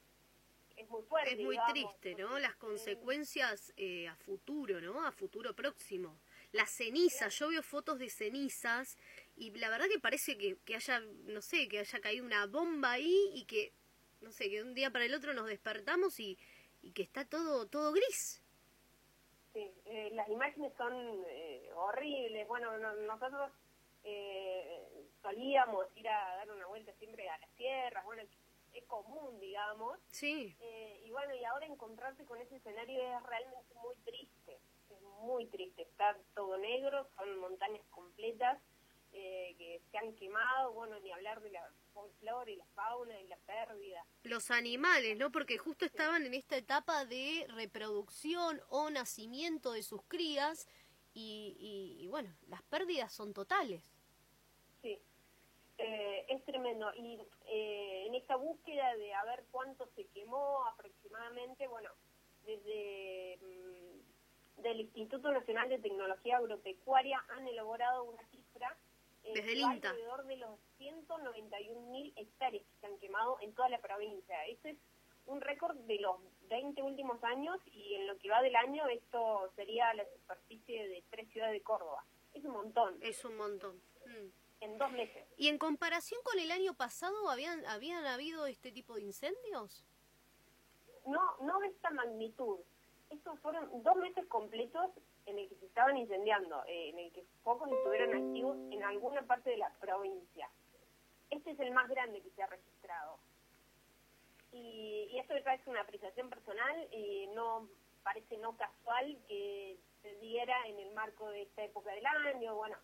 [0.76, 1.30] es muy fuerte.
[1.30, 2.38] Es muy digamos, triste, ¿no?
[2.40, 5.06] Las consecuencias eh, a futuro, ¿no?
[5.06, 6.18] A futuro próximo.
[6.50, 8.98] Las cenizas, yo veo fotos de cenizas
[9.36, 12.92] y la verdad que parece que, que haya, no sé, que haya caído una bomba
[12.92, 13.72] ahí y que,
[14.20, 16.38] no sé, que de un día para el otro nos despertamos y,
[16.82, 18.42] y que está todo, todo gris.
[19.52, 20.92] Sí, eh, las imágenes son
[21.28, 22.48] eh, horribles.
[22.48, 23.50] Bueno, no- nosotros
[24.04, 28.22] eh, solíamos ir a dar una vuelta siempre a las sierras, bueno,
[28.72, 29.98] es común, digamos.
[30.10, 30.56] Sí.
[30.60, 34.58] Eh, y bueno, y ahora encontrarse con ese escenario es realmente muy triste,
[34.90, 35.82] es muy triste.
[35.82, 38.58] Está todo negro, son montañas completas
[39.12, 41.68] eh, que se han quemado, bueno, ni hablar de la
[42.18, 44.04] flora y la fauna y la pérdida.
[44.22, 45.30] Los animales, ¿no?
[45.30, 50.66] Porque justo estaban en esta etapa de reproducción o nacimiento de sus crías
[51.14, 53.82] y, y, y bueno, las pérdidas son totales.
[54.80, 54.98] Sí,
[55.78, 56.92] eh, es tremendo.
[56.94, 61.90] Y eh, en esta búsqueda de a ver cuánto se quemó aproximadamente, bueno,
[62.44, 68.76] desde mm, del Instituto Nacional de Tecnología Agropecuaria han elaborado una cifra
[69.24, 69.90] eh, Desde el INTA.
[69.90, 74.44] alrededor de los 191 mil hectáreas que se han quemado en toda la provincia.
[74.46, 74.78] Ese es
[75.26, 76.16] un récord de los
[76.48, 81.04] 20 últimos años y en lo que va del año esto sería la superficie de
[81.10, 82.04] tres ciudades de Córdoba.
[82.34, 83.76] Es un montón, Es un montón.
[84.06, 84.28] Mm.
[84.60, 85.24] en dos meses.
[85.36, 89.84] ¿Y en comparación con el año pasado, habían, habían habido este tipo de incendios?
[91.06, 92.58] no no de esta magnitud.
[93.10, 94.90] Estos fueron dos meses completos
[95.26, 99.22] en el que se estaban incendiando, eh, en el que focos estuvieron activos en alguna
[99.22, 100.48] parte de la provincia.
[101.30, 103.18] Este es el más grande que se ha registrado.
[104.52, 107.68] Y, y esto ya es una apreciación personal y no
[108.02, 112.76] parece no casual que se diera en el marco de esta época del año, bueno,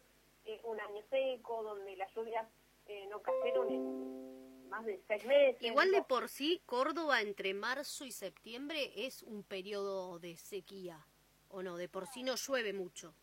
[0.44, 2.46] eh, un año seco, donde las lluvias
[2.86, 5.62] eh, no cayeron en más de seis meses.
[5.62, 11.04] Igual de por sí, Córdoba entre marzo y septiembre es un periodo de sequía,
[11.50, 11.76] ¿o no?
[11.76, 13.14] De por sí no llueve mucho.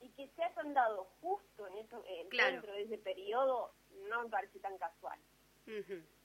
[0.00, 2.52] y que se hayan dado justo en eso, eh, Claro.
[2.52, 3.72] dentro de ese periodo
[4.10, 5.18] no me parece tan casual.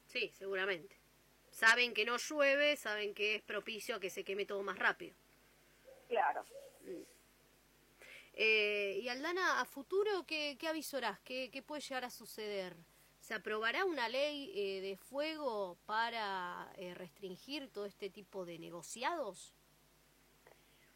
[0.05, 0.99] Sí, seguramente.
[1.49, 5.15] Saben que no llueve, saben que es propicio a que se queme todo más rápido.
[6.09, 6.43] Claro.
[8.33, 11.19] Eh, y Aldana, a futuro, ¿qué, qué avisorás?
[11.21, 12.75] ¿Qué, ¿Qué puede llegar a suceder?
[13.19, 19.53] ¿Se aprobará una ley eh, de fuego para eh, restringir todo este tipo de negociados?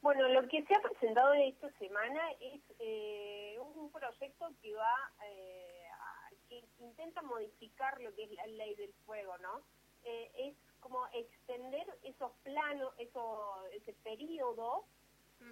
[0.04, 5.86] Bueno, lo que se ha presentado esta semana es eh, un proyecto que va, eh,
[5.98, 9.62] a- que intenta modificar lo que es la ley del fuego, ¿no?
[10.04, 14.86] Eh, es como extender esos planos, eso, ese periodo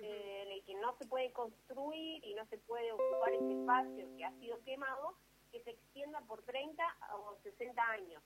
[0.04, 4.18] eh, en el que no se puede construir y no se puede ocupar ese espacio
[4.18, 5.16] que ha sido quemado,
[5.52, 6.84] que se extienda por 30
[7.14, 8.22] o 60 años.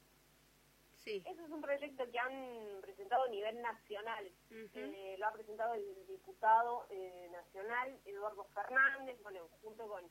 [1.06, 1.24] Sí.
[1.24, 4.32] Ese es un proyecto que han presentado a nivel nacional.
[4.50, 10.04] Eh, lo ha presentado el diputado eh, nacional Eduardo Fernández, bueno, junto con,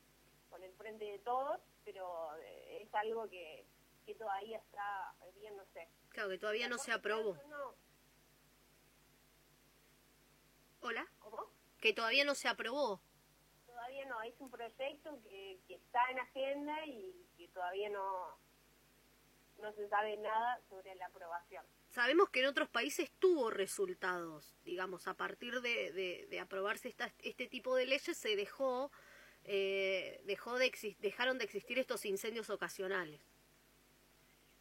[0.49, 3.66] con el Frente de Todos, pero eh, es algo que,
[4.07, 5.88] que todavía está viéndose.
[6.11, 7.34] Claro, que todavía no se aprobó.
[7.49, 7.74] No,
[10.80, 11.07] ¿Hola?
[11.18, 11.51] ¿Cómo?
[11.80, 13.01] Que todavía no se aprobó.
[13.66, 18.38] Todavía no, es un proyecto que, que está en agenda y que todavía no,
[19.59, 21.64] no se sabe nada sobre la aprobación.
[21.90, 27.12] Sabemos que en otros países tuvo resultados, digamos, a partir de, de- de aprobarse esta-
[27.22, 28.90] este tipo de leyes se dejó,
[29.44, 33.20] eh, dejó de dejaron de existir estos incendios ocasionales.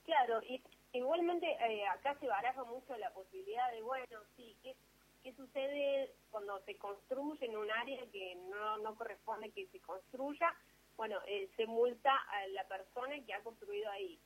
[0.06, 4.76] Claro, y igualmente eh, acá se baraja mucho la posibilidad de, bueno, sí, ¿qué,
[5.24, 10.54] qué sucede cuando se construye en un área que no, no corresponde que se construya?
[10.98, 14.20] Bueno, eh, se multa a la persona que ha construido ahí.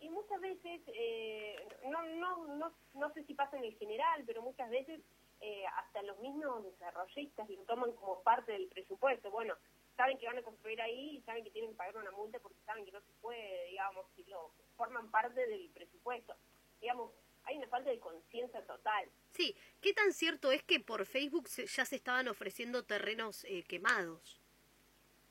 [0.00, 4.42] Y muchas veces, eh, no, no, no, no sé si pasa en el general, pero
[4.42, 5.00] muchas veces
[5.40, 9.30] eh, hasta los mismos desarrollistas lo toman como parte del presupuesto.
[9.30, 9.54] Bueno,
[9.96, 12.60] saben que van a construir ahí y saben que tienen que pagar una multa porque
[12.64, 16.34] saben que no se puede, digamos, si lo forman parte del presupuesto.
[16.80, 17.12] Digamos,
[17.44, 19.10] hay una falta de conciencia total.
[19.30, 24.40] Sí, ¿qué tan cierto es que por Facebook ya se estaban ofreciendo terrenos eh, quemados?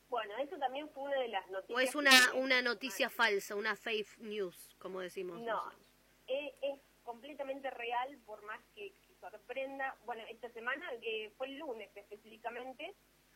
[0.10, 1.78] Bueno, eso también fue una de las noticias.
[1.78, 5.82] ¿O es una, una noticia falsa, una fake news, como decimos No, nosotros?
[6.28, 9.96] es, es completamente real, por más que, que sorprenda.
[10.06, 12.96] Bueno, esta semana, que fue el lunes específicamente,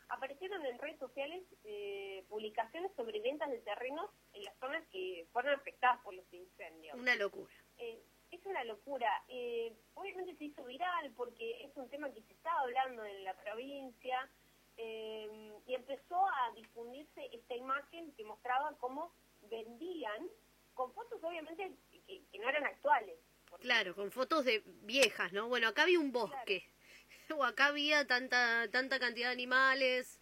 [0.10, 5.54] aparecieron en redes sociales eh, publicaciones sobre ventas de terrenos en las zonas que fueron
[5.56, 6.98] afectadas por los incendios.
[7.00, 7.54] Una locura.
[7.78, 8.02] Eh,
[8.32, 9.24] es una locura.
[9.28, 13.36] Eh, obviamente se hizo viral porque es un tema que se estaba hablando en la
[13.36, 14.30] provincia
[14.78, 19.12] eh, y empezó a difundirse esta imagen que mostraba cómo
[19.50, 20.28] vendían
[20.74, 21.72] con fotos obviamente
[22.08, 23.18] que, que no eran actuales.
[23.60, 25.48] Claro, con fotos de viejas, ¿no?
[25.48, 26.66] Bueno, acá había un bosque.
[27.38, 30.20] O acá había tanta tanta cantidad de animales.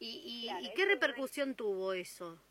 [0.00, 2.42] ¿Y, y, Claro, ¿y qué es- repercusión tuvo eso?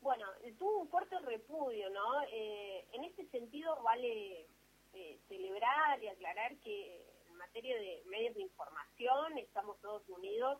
[0.00, 0.24] Bueno,
[0.56, 2.22] tuvo un fuerte repudio, ¿no?
[2.30, 4.46] Eh, en este sentido vale
[4.94, 7.04] eh, celebrar y aclarar que
[7.50, 10.58] materia de medios de información estamos todos unidos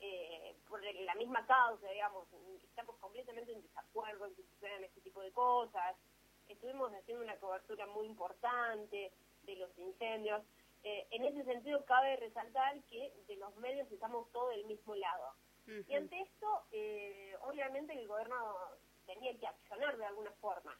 [0.00, 2.26] eh, por la misma causa, digamos,
[2.64, 5.94] estamos completamente en desacuerdo en que sucedan este tipo de cosas.
[6.48, 9.12] Estuvimos haciendo una cobertura muy importante
[9.44, 10.42] de los incendios.
[10.82, 15.34] Eh, en ese sentido cabe resaltar que de los medios estamos todos del mismo lado.
[15.86, 18.56] Y ante esto, eh, obviamente el gobierno
[19.06, 20.76] tenía que accionar de alguna forma.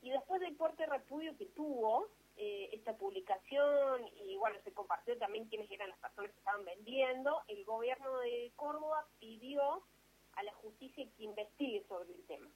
[0.00, 5.46] Y después del fuerte repudio que tuvo eh, esta publicación, y bueno, se compartió también
[5.48, 9.82] quiénes eran las personas que estaban vendiendo, el gobierno de Córdoba pidió
[10.34, 12.48] a la justicia que investigue sobre el tema.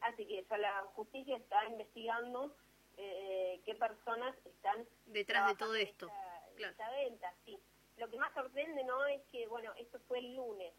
[0.00, 2.56] Así que ya la justicia está investigando
[2.96, 6.06] eh, qué personas están Detrás de todo esto.
[6.06, 6.72] esta- claro.
[6.72, 7.58] esta venta, sí.
[7.96, 10.74] Lo que más sorprende, ¿no?, es que, bueno, esto fue el lunes.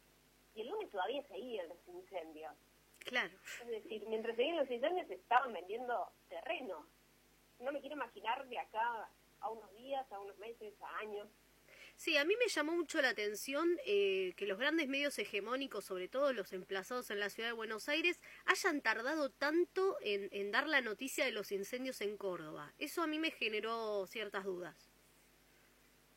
[0.54, 2.52] Y el lunes todavía seguían los incendios.
[2.98, 3.32] Claro.
[3.62, 6.86] Es decir, mientras seguían los incendios estaban vendiendo terreno.
[7.58, 9.08] No me quiero imaginar de acá
[9.40, 11.28] a unos días, a unos meses, a años.
[11.96, 16.08] Sí, a mí me llamó mucho la atención eh, que los grandes medios hegemónicos, sobre
[16.08, 20.68] todo los emplazados en la ciudad de Buenos Aires, hayan tardado tanto en, en dar
[20.68, 22.74] la noticia de los incendios en Córdoba.
[22.78, 24.90] Eso a mí me generó ciertas dudas.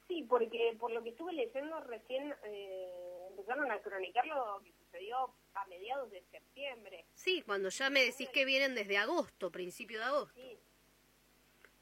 [0.09, 5.33] Sí, porque por lo que estuve leyendo recién eh, empezaron a cronicar lo que sucedió
[5.53, 7.05] a mediados de septiembre.
[7.13, 10.33] Sí, cuando ya me decís que vienen desde agosto, principio de agosto.
[10.33, 10.57] Sí.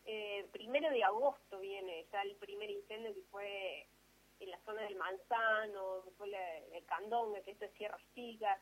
[0.09, 3.85] Eh, primero de agosto viene ya el primer incendio que fue
[4.39, 8.57] en la zona del Manzano, que fue la, el Candonga, que esto es Sierra Chicas,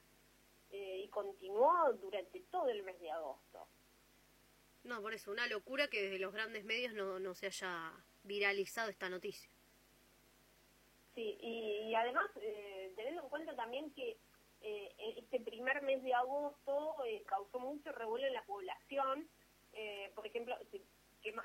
[0.71, 3.67] eh, y continuó durante todo el mes de agosto.
[4.85, 7.93] No, por eso, una locura que desde los grandes medios no, no se haya
[8.23, 9.49] viralizado esta noticia.
[11.13, 14.17] Sí, y, y además, eh, teniendo en cuenta también que
[14.61, 19.29] eh, este primer mes de agosto eh, causó mucho revuelo en la población,
[19.73, 20.57] eh, por ejemplo,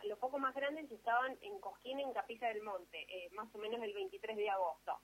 [0.04, 3.82] los focos más grandes estaban en Cosquín, en Capilla del Monte, eh, más o menos
[3.82, 4.98] el 23 de agosto.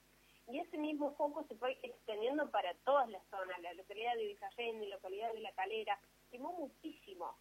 [0.49, 4.81] Y ese mismo foco se fue extendiendo para todas las zonas, la localidad de Vizallén,
[4.81, 5.99] la localidad de La Calera,
[6.31, 7.37] quemó muchísimo.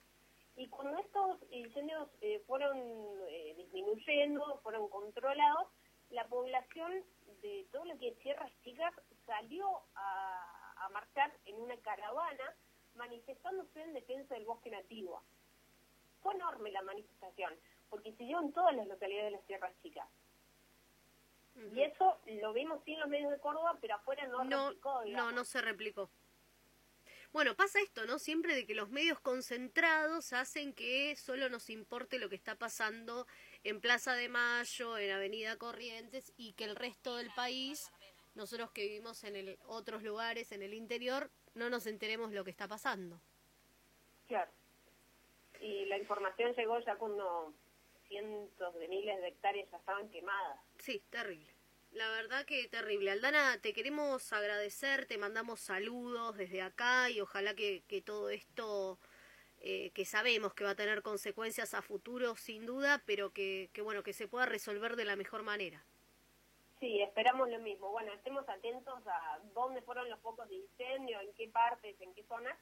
[0.55, 2.77] Y cuando estos incendios eh, fueron
[3.29, 5.67] eh, disminuyendo, fueron controlados,
[6.09, 7.03] la población
[7.41, 8.93] de todo lo que es Sierras Chicas
[9.25, 12.55] salió a, a marchar en una caravana
[12.95, 15.21] manifestándose en defensa del bosque nativo.
[16.26, 17.53] Fue enorme la manifestación,
[17.88, 20.07] porque se dio en todas las localidades de las Sierras Chicas.
[21.71, 25.05] Y eso lo vimos sí en los medios de Córdoba, pero afuera no, No, replicó,
[25.05, 26.09] no, no se replicó.
[27.32, 28.17] Bueno, pasa esto, ¿no?
[28.17, 33.28] Siempre de que los medios concentrados hacen que solo nos importe lo que está pasando
[33.63, 37.91] en Plaza de Mayo, en Avenida Corrientes, y que el resto del país,
[38.34, 42.49] nosotros que vivimos en el, otros lugares, en el interior, no nos enteremos lo que
[42.49, 43.21] está pasando.
[44.28, 44.49] Claro.
[45.66, 47.51] Y la información llegó ya cuando
[48.07, 50.59] cientos de miles de hectáreas ya estaban quemadas.
[50.78, 51.51] Sí, terrible.
[51.91, 53.09] La verdad que terrible.
[53.09, 58.99] Aldana, te queremos agradecer, te mandamos saludos desde acá y ojalá que, que todo esto,
[59.59, 63.82] eh, que sabemos que va a tener consecuencias a futuro sin duda, pero que, que
[63.82, 65.84] bueno, que se pueda resolver de la mejor manera.
[66.80, 67.89] Sí, esperamos lo mismo.
[67.89, 72.24] Bueno, estemos atentos a dónde fueron los focos de incendio, en qué partes, en qué
[72.26, 72.55] zonas,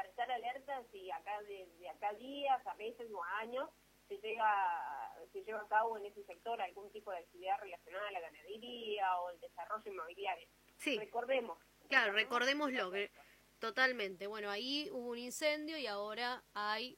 [0.00, 3.68] para estar alertas y acá de, de acá días, a meses o a años
[4.08, 4.48] se llega
[5.30, 9.20] se lleva a cabo en ese sector algún tipo de actividad relacionada a la ganadería
[9.20, 10.48] o el desarrollo inmobiliario.
[10.78, 11.58] Sí, Recordemos.
[11.88, 13.10] claro, recordémoslo, que
[13.58, 14.26] totalmente.
[14.26, 16.96] Bueno, ahí hubo un incendio y ahora hay,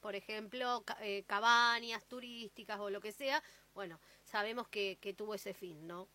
[0.00, 3.40] por ejemplo, eh, cabañas turísticas o lo que sea.
[3.74, 6.08] Bueno, sabemos que, que tuvo ese fin, ¿no?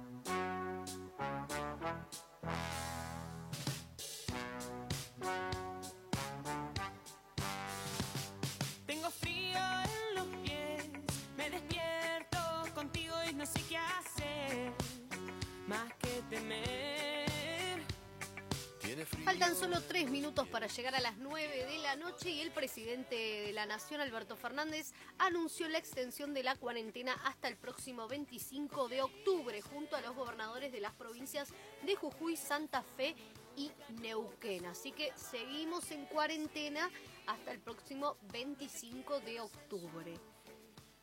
[19.06, 23.14] Faltan solo tres minutos para llegar a las 9 de la noche y el presidente
[23.14, 28.88] de la Nación, Alberto Fernández, anunció la extensión de la cuarentena hasta el próximo 25
[28.88, 31.48] de octubre, junto a los gobernadores de las provincias
[31.82, 33.14] de Jujuy, Santa Fe
[33.56, 34.66] y Neuquén.
[34.66, 36.90] Así que seguimos en cuarentena
[37.26, 40.14] hasta el próximo 25 de octubre.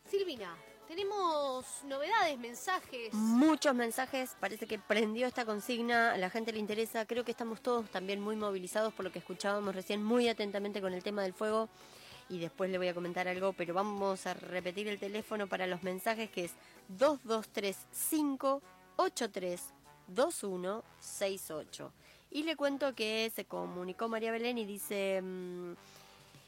[0.09, 0.57] Silvina,
[0.91, 3.13] tenemos novedades, mensajes.
[3.13, 7.61] Muchos mensajes, parece que prendió esta consigna, a la gente le interesa, creo que estamos
[7.61, 11.31] todos también muy movilizados por lo que escuchábamos recién muy atentamente con el tema del
[11.31, 11.69] fuego.
[12.27, 15.81] Y después le voy a comentar algo, pero vamos a repetir el teléfono para los
[15.81, 16.51] mensajes que es
[16.89, 18.61] 2235
[20.07, 21.93] 2168
[22.31, 25.21] Y le cuento que se comunicó María Belén y dice...
[25.21, 25.71] mm,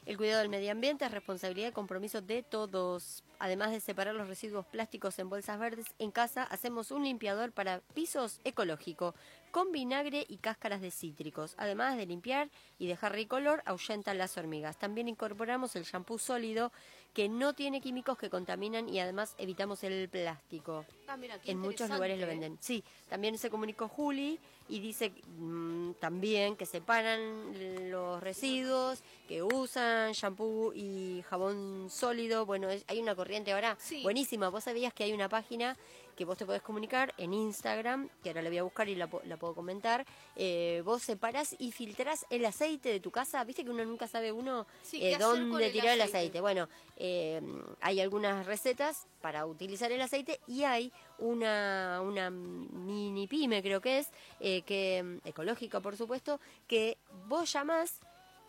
[0.06, 3.24] el cuidado del medio ambiente es responsabilidad y compromiso de todos.
[3.38, 7.80] Además de separar los residuos plásticos en bolsas verdes, en casa hacemos un limpiador para
[7.94, 9.14] pisos ecológico
[9.50, 11.54] con vinagre y cáscaras de cítricos.
[11.58, 14.78] Además de limpiar y dejar ricolor, ahuyenta las hormigas.
[14.78, 16.72] También incorporamos el shampoo sólido
[17.14, 20.84] que no tiene químicos que contaminan y además evitamos el plástico.
[21.06, 22.58] Ah, mira, qué En muchos lugares lo venden.
[22.60, 24.38] Sí, también se comunicó Juli
[24.68, 32.46] y dice mm, también que separan los residuos, que usan shampoo y jabón sólido.
[32.46, 34.02] Bueno, es- hay una corriente ahora Sí.
[34.02, 34.48] buenísima.
[34.48, 35.76] Vos sabías que hay una página
[36.14, 39.08] que vos te podés comunicar en Instagram, que ahora la voy a buscar y la,
[39.24, 40.04] la puedo comentar.
[40.36, 43.42] Eh, vos separás y filtrás el aceite de tu casa.
[43.44, 46.00] Viste que uno nunca sabe uno Sí, eh, ¿qué hacer con dónde el tirar el
[46.00, 46.18] aceite?
[46.18, 46.40] aceite.
[46.40, 47.40] Bueno, eh,
[47.80, 53.98] hay algunas recetas para utilizar el aceite y hay una, una mini pyme, creo que
[53.98, 54.08] es,
[54.40, 56.96] eh, que mm, ecológica, por supuesto, que
[57.26, 58.00] vos llamás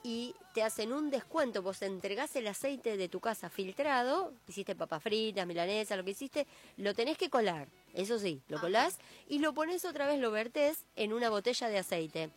[0.06, 1.64] y te hacen un descuento.
[1.64, 6.45] Vos entregás el aceite de tu casa filtrado, hiciste papas fritas, milanesa, lo que hiciste,
[6.78, 7.68] lo tenés que colar.
[7.95, 11.80] Eso sí, lo colás y lo pones otra vez, lo vertés en una botella de
[11.80, 12.30] aceite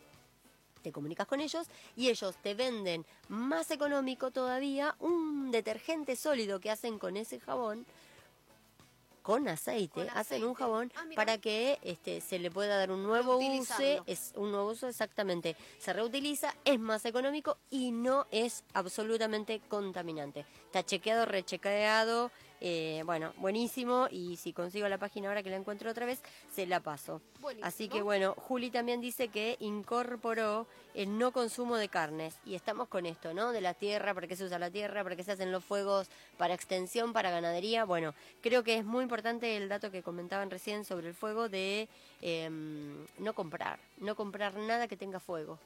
[0.82, 1.66] te comunicas con ellos
[1.96, 7.84] y ellos te venden más económico todavía un detergente sólido que hacen con ese jabón
[9.28, 13.02] con aceite, Con hacen un jabón Ah, para que este se le pueda dar un
[13.02, 14.04] nuevo uso, Reutilizarlo.
[14.06, 20.46] es un nuevo uso exactamente, se reutiliza, es más económico y no es absolutamente contaminante.
[20.64, 22.30] Está chequeado, rechequeado,
[22.60, 26.66] eh, bueno, buenísimo y si consigo la página ahora que la encuentro otra vez, se
[26.66, 27.20] la paso.
[27.40, 27.66] Buenísimo.
[27.66, 32.38] Así que bueno, Juli también dice que incorporó el no consumo de carnes.
[32.44, 33.52] Y estamos con esto, ¿no?
[33.52, 36.08] De la tierra, para qué se usa la tierra, para qué se hacen los fuegos,
[36.36, 37.84] para extensión, para ganadería.
[37.84, 41.88] Bueno, creo que es muy importante el dato que comentaban recién sobre el fuego de
[42.20, 45.58] em, no comprar, no comprar nada que tenga fuego.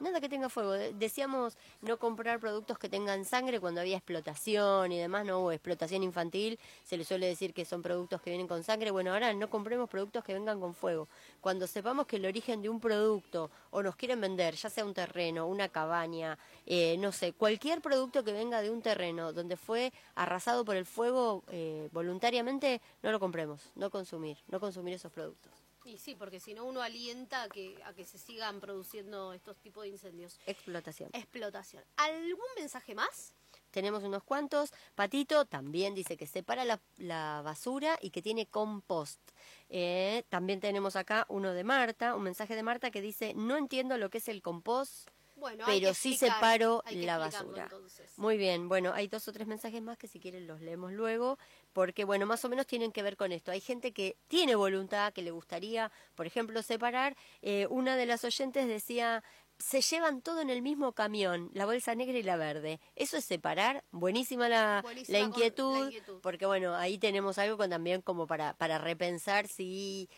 [0.00, 0.72] Nada que tenga fuego.
[0.72, 5.52] De- Decíamos no comprar productos que tengan sangre cuando había explotación y demás, no hubo
[5.52, 6.58] explotación infantil.
[6.84, 8.90] Se le suele decir que son productos que vienen con sangre.
[8.90, 11.06] Bueno, ahora no compremos productos que vengan con fuego.
[11.42, 14.94] Cuando sepamos que el origen de un producto o nos quieren vender, ya sea un
[14.94, 19.92] terreno, una cabaña, eh, no sé, cualquier producto que venga de un terreno donde fue
[20.14, 25.52] arrasado por el fuego eh, voluntariamente, no lo compremos, no consumir, no consumir esos productos.
[25.84, 29.56] Y sí, porque si no uno alienta a que, a que se sigan produciendo estos
[29.58, 30.38] tipos de incendios.
[30.46, 31.10] Explotación.
[31.12, 31.82] Explotación.
[31.96, 33.34] ¿Algún mensaje más?
[33.70, 34.72] Tenemos unos cuantos.
[34.94, 39.20] Patito también dice que separa la, la basura y que tiene compost.
[39.68, 43.96] Eh, también tenemos acá uno de Marta, un mensaje de Marta que dice, no entiendo
[43.96, 47.62] lo que es el compost, Bueno, pero sí separo la basura.
[47.64, 48.10] entonces.
[48.18, 51.38] Muy bien, bueno, hay dos o tres mensajes más que si quieren los leemos luego,
[51.72, 53.50] porque bueno, más o menos tienen que ver con esto.
[53.50, 57.16] Hay gente que tiene voluntad, que le gustaría, por ejemplo, separar.
[57.42, 59.22] Eh, una de las oyentes decía,
[59.58, 62.80] se llevan todo en el mismo camión, la bolsa negra y la verde.
[62.96, 63.84] Eso es separar.
[63.90, 66.20] Buenísima la, Buenísima la con- inquietud, la inquietud.
[66.22, 70.08] porque bueno, ahí tenemos algo con, también como para, para repensar si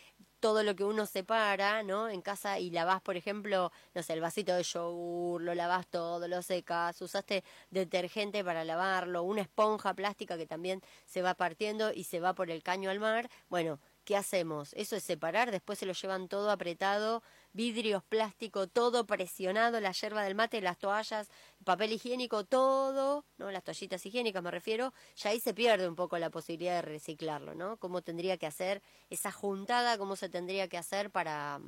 [0.43, 2.09] todo lo que uno separa, ¿no?
[2.09, 6.27] En casa y lavás, por ejemplo, no sé, el vasito de yogur, lo lavás todo,
[6.27, 12.03] lo secas, usaste detergente para lavarlo, una esponja plástica que también se va partiendo y
[12.03, 13.29] se va por el caño al mar.
[13.47, 14.73] Bueno, ¿qué hacemos?
[14.73, 17.23] Eso es separar, después se lo llevan todo apretado,
[17.53, 21.29] vidrios, plástico, todo presionado, la yerba del mate, las toallas,
[21.63, 23.51] papel higiénico, todo, ¿no?
[23.51, 27.55] Las toallitas higiénicas me refiero, ya ahí se pierde un poco la posibilidad de reciclarlo,
[27.55, 27.77] ¿no?
[27.77, 31.59] Cómo tendría que hacer esa juntada, cómo se tendría que hacer para,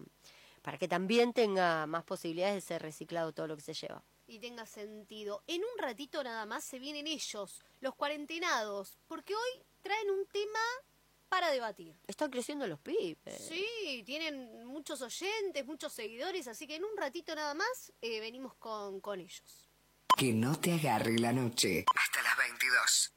[0.62, 4.04] para que también tenga más posibilidades de ser reciclado todo lo que se lleva.
[4.28, 5.44] y tenga sentido.
[5.46, 10.60] En un ratito nada más se vienen ellos, los cuarentenados, porque hoy traen un tema
[11.30, 11.96] para debatir.
[12.08, 13.48] Están creciendo los pibes.
[13.48, 18.56] Sí, tienen muchos oyentes, muchos seguidores, así que en un ratito nada más eh, venimos
[18.56, 19.70] con, con ellos.
[20.18, 21.86] Que no te agarre la noche.
[21.96, 23.15] Hasta las 22.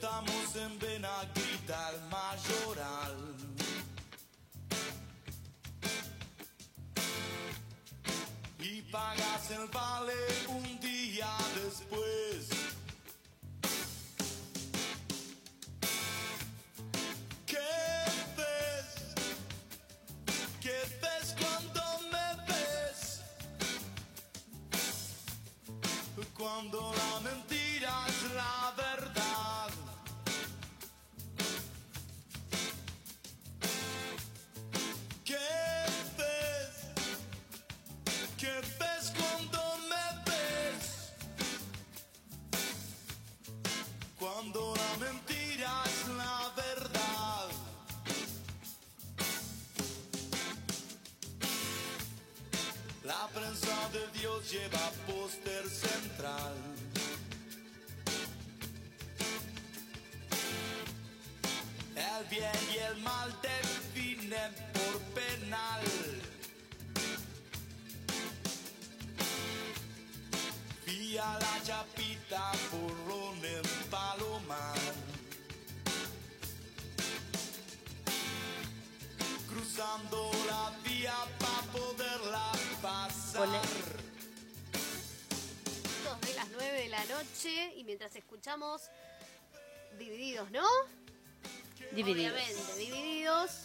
[0.00, 3.16] Estamos en Benaguita, el mayoral.
[8.60, 10.14] y pagas el vale
[10.50, 12.07] un día después.
[54.50, 55.17] De Dios
[87.38, 88.90] noche y mientras escuchamos
[89.96, 90.66] divididos, ¿no?
[91.92, 92.32] Divididos.
[92.32, 93.62] Obviamente, divididos.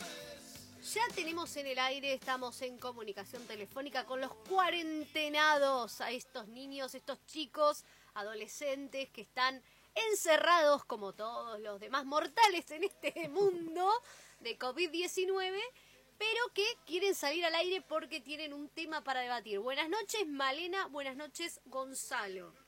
[0.93, 6.93] Ya tenemos en el aire, estamos en comunicación telefónica con los cuarentenados, a estos niños,
[6.93, 9.63] estos chicos, adolescentes que están
[10.11, 13.89] encerrados como todos los demás mortales en este mundo
[14.41, 15.59] de COVID-19,
[16.19, 19.57] pero que quieren salir al aire porque tienen un tema para debatir.
[19.59, 22.62] Buenas noches, Malena, buenas noches, Gonzalo.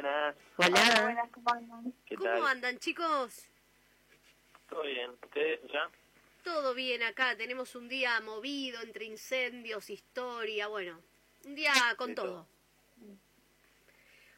[0.00, 1.30] Hola, buenas.
[1.44, 1.82] Hola.
[2.06, 2.46] ¿Qué ¿Cómo tal?
[2.46, 3.46] andan, chicos?
[4.70, 5.10] ¿Todo bien?
[5.10, 5.90] ¿Ustedes ya?
[6.42, 11.02] Todo bien acá, tenemos un día movido entre incendios, historia, bueno,
[11.44, 12.46] un día con todo.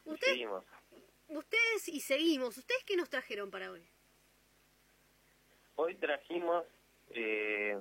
[0.05, 0.65] Y Ustedes, Seguimos.
[1.29, 3.87] ustedes y seguimos, ¿ustedes qué nos trajeron para hoy?
[5.77, 6.65] Hoy trajimos
[7.11, 7.79] eh,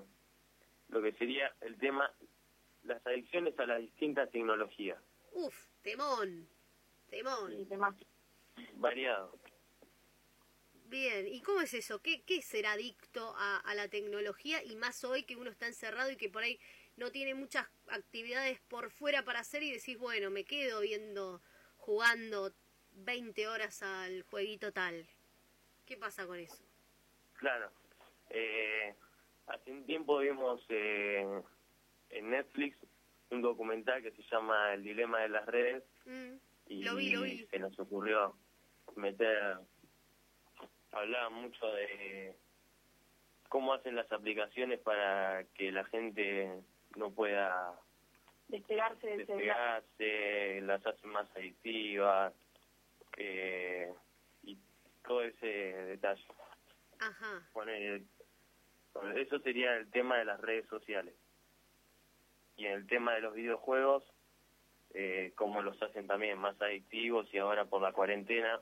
[0.90, 2.12] lo que sería el tema
[2.84, 5.00] las adicciones a las distintas tecnologías.
[5.32, 6.48] Uf, temón,
[7.12, 7.98] temón.
[8.76, 9.38] Variado.
[10.86, 12.02] Bien, ¿y cómo es eso?
[12.02, 15.68] ¿Qué, qué es ser adicto a, a la tecnología y más hoy que uno está
[15.68, 16.60] encerrado y que por ahí
[16.98, 21.42] no tiene muchas actividades por fuera para hacer y decís, bueno, me quedo viendo,
[21.78, 22.52] jugando
[22.92, 25.08] 20 horas al jueguito tal?
[25.86, 26.64] ¿Qué pasa con eso?
[27.36, 27.72] Claro.
[28.30, 28.94] Eh,
[29.48, 31.26] hace un tiempo vimos eh,
[32.10, 32.78] en Netflix
[33.30, 36.36] un documental que se llama El dilema de las redes Mm,
[36.72, 37.46] y Lo vi, lo vi.
[37.48, 38.34] se nos ocurrió
[38.96, 39.58] meter
[40.94, 42.34] hablaba mucho de
[43.50, 46.62] cómo hacen las aplicaciones para que la gente
[46.96, 47.78] no pueda
[48.48, 49.84] despegarse del celular.
[49.84, 52.34] despegarse, las hace más adictivas
[53.18, 53.94] eh,
[54.44, 54.58] y
[55.04, 56.26] todo ese detalle.
[57.00, 57.50] Ajá.
[59.16, 61.16] Eso sería el tema de las redes sociales.
[62.56, 64.04] Y en el tema de los videojuegos,
[64.94, 68.62] eh, como los hacen también más adictivos y ahora por la cuarentena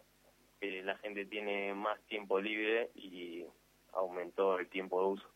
[0.62, 3.46] la gente tiene más tiempo libre y
[3.94, 5.34] aumentó el tiempo de uso.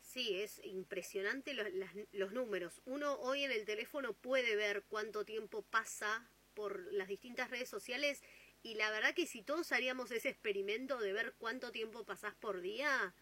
[0.00, 2.80] Sí, es impresionante los, las- los números.
[2.84, 8.22] Uno hoy en el teléfono puede ver cuánto tiempo pasa por las distintas redes sociales
[8.62, 12.60] y la verdad que si todos haríamos ese experimento de ver cuánto tiempo pasás por
[12.60, 13.14] día,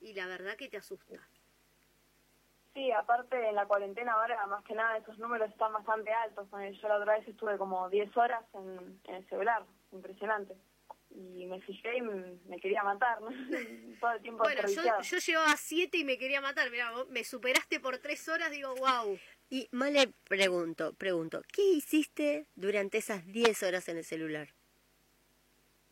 [0.00, 1.28] y la verdad que te asusta.
[2.74, 6.48] Sí, aparte en la cuarentena ahora más que nada esos números están bastante altos.
[6.50, 9.62] Yo la otra vez estuve como 10 horas en, en el celular,
[9.92, 10.54] impresionante.
[11.10, 13.28] Y me fijé y me, quería matar, ¿no?
[14.00, 16.70] Todo el tiempo Bueno, yo, yo llevaba siete y me quería matar.
[16.70, 19.18] Mira, me superaste por tres horas, digo, wow.
[19.50, 24.48] Y Male, pregunto, pregunto, ¿qué hiciste durante esas 10 horas en el celular?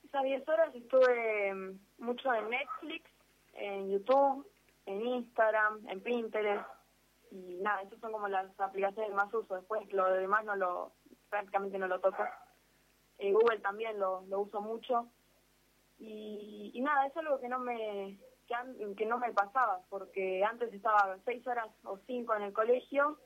[0.02, 3.10] Esas 10 horas estuve mm, mucho en Netflix,
[3.52, 4.46] en YouTube,
[4.90, 6.66] en Instagram, en Pinterest.
[7.30, 9.54] Y nada, esas son como las aplicaciones que más uso.
[9.54, 10.92] Después lo demás no lo,
[11.28, 12.24] prácticamente no lo toco.
[13.18, 15.08] Eh, Google también lo, lo uso mucho.
[15.98, 18.18] Y, y nada, es algo que no me
[18.48, 22.52] que, an- que no me pasaba, porque antes estaba seis horas o cinco en el
[22.52, 23.18] colegio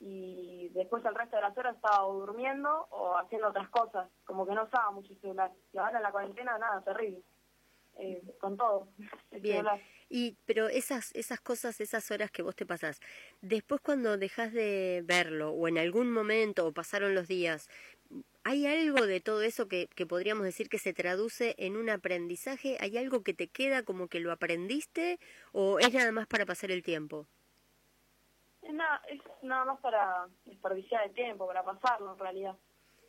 [0.00, 4.46] y después el resto de las horas estaba o durmiendo o haciendo otras cosas, como
[4.46, 5.52] que no usaba mucho el celular.
[5.72, 7.22] Y ahora en la cuarentena, nada, terrible.
[7.96, 8.88] Eh, con todo.
[9.30, 9.56] el Bien.
[9.58, 9.80] celular.
[10.12, 13.00] Y pero esas esas cosas, esas horas que vos te pasás,
[13.42, 17.70] después cuando dejas de verlo o en algún momento o pasaron los días,
[18.42, 22.76] ¿hay algo de todo eso que, que podríamos decir que se traduce en un aprendizaje?
[22.80, 25.20] ¿Hay algo que te queda como que lo aprendiste
[25.52, 27.28] o es nada más para pasar el tiempo?
[28.62, 32.56] Es nada, es nada más para desperdiciar el tiempo, para pasarlo en realidad.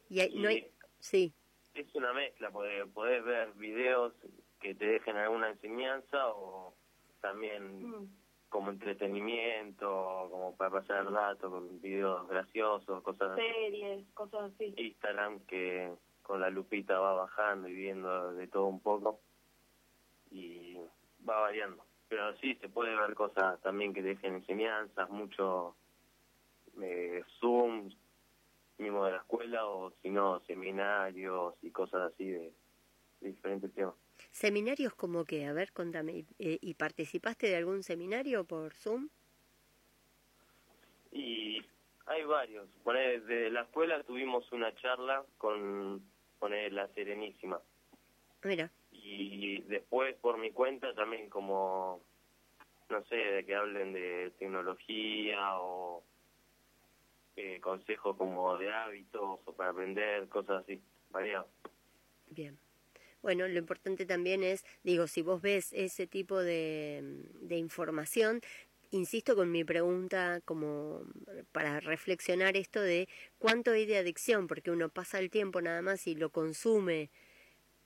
[0.09, 1.33] Y hay- no hay sí.
[1.73, 4.13] Es una mezcla, porque podés ver videos
[4.59, 6.75] que te dejen alguna enseñanza o
[7.21, 8.07] también Mm.
[8.49, 9.87] como entretenimiento,
[10.29, 13.41] como para pasar el rato con videos graciosos, cosas así.
[13.41, 14.73] Series, cosas así.
[14.77, 15.93] Instagram que
[16.23, 19.19] con la lupita va bajando y viendo de todo un poco
[20.29, 20.77] y
[21.27, 21.83] va variando.
[22.09, 25.75] Pero sí, se puede ver cosas también que dejen enseñanzas, mucho
[26.81, 27.89] eh, Zoom,
[28.77, 32.53] mismo de la escuela, o si no, seminarios y cosas así de,
[33.21, 33.95] de diferentes temas.
[34.31, 39.09] Seminarios como que, a ver, contame, ¿y, eh, ¿y participaste de algún seminario por Zoom?
[41.11, 41.61] Y
[42.05, 42.67] hay varios.
[42.83, 46.01] Poner, desde la escuela tuvimos una charla con
[46.49, 47.61] la Serenísima.
[48.43, 52.01] Mira, Y después, por mi cuenta, también como,
[52.89, 56.03] no sé, de que hablen de tecnología o
[57.35, 61.47] eh, consejos como de hábitos o para aprender, cosas así, variados.
[62.27, 62.57] Bien.
[63.21, 67.01] Bueno, lo importante también es, digo, si vos ves ese tipo de,
[67.41, 68.41] de información,
[68.89, 71.03] insisto con mi pregunta como
[71.51, 73.07] para reflexionar esto de
[73.37, 77.11] cuánto hay de adicción, porque uno pasa el tiempo nada más y lo consume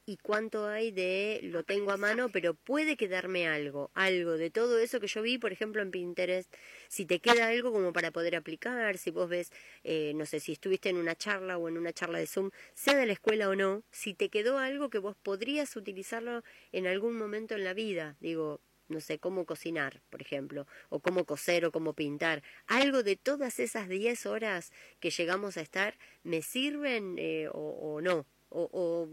[0.08, 4.78] y cuánto hay de lo tengo a mano, pero puede quedarme algo, algo de todo
[4.80, 6.54] eso que yo vi, por ejemplo, en Pinterest,
[6.90, 9.52] si te queda algo como para poder aplicar, si vos ves,
[9.84, 12.96] eh, no sé, si estuviste en una charla o en una charla de Zoom, sea
[12.96, 17.18] de la escuela o no, si te quedó algo que vos podrías utilizarlo en algún
[17.18, 21.72] momento en la vida, digo, no sé, cómo cocinar, por ejemplo, o cómo coser o
[21.72, 27.48] cómo pintar, algo de todas esas 10 horas que llegamos a estar, ¿me sirven eh,
[27.52, 28.28] o, o no?
[28.50, 29.10] O, o,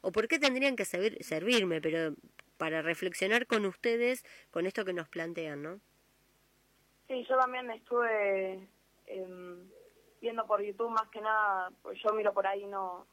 [0.00, 2.14] o por qué tendrían que servir- servirme, pero
[2.56, 5.80] para reflexionar con ustedes, con esto que nos plantean, ¿no?
[7.08, 8.68] Sí, yo también estuve
[9.06, 9.70] em,
[10.20, 13.06] viendo por YouTube más que nada, pues yo miro por ahí, no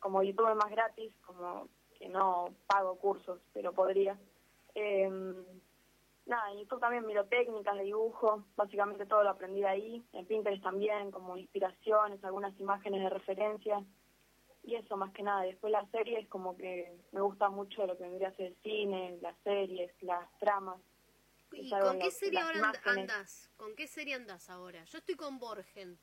[0.00, 1.68] como YouTube es más gratis, como
[1.98, 4.18] que no pago cursos, pero podría.
[4.74, 5.44] Em,
[6.26, 10.62] nada, en YouTube también miro técnicas de dibujo, básicamente todo lo aprendí ahí, en Pinterest
[10.62, 13.84] también, como inspiraciones, algunas imágenes de referencia,
[14.66, 15.42] y eso más que nada.
[15.42, 19.16] Después las series, como que me gusta mucho lo que vendría a ser el cine,
[19.22, 20.80] las series, las tramas.
[21.52, 22.98] ¿Y con qué serie las ahora imágenes.
[22.98, 23.50] andás?
[23.56, 24.82] ¿Con qué serie andás ahora?
[24.84, 25.96] Yo estoy con Borgen,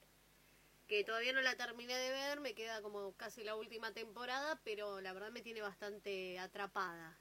[0.88, 5.02] que todavía no la terminé de ver, me queda como casi la última temporada, pero
[5.02, 7.20] la verdad me tiene bastante atrapada.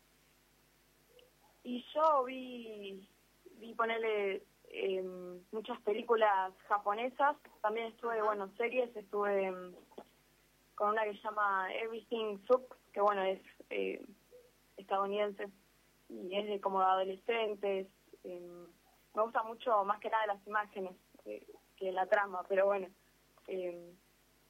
[1.64, 3.08] Y yo vi,
[3.58, 4.44] vi ponerle
[5.50, 9.74] muchas películas japonesas, también estuve, bueno, series, estuve em,
[10.74, 14.04] con una que se llama Everything Soup, que bueno, es eh,
[14.76, 15.48] estadounidense
[16.08, 17.88] y es de como adolescentes.
[18.24, 18.66] em,
[19.14, 20.94] me gusta mucho más que nada las imágenes,
[21.24, 21.46] eh,
[21.76, 22.88] que la trama, pero bueno.
[23.48, 23.92] eh,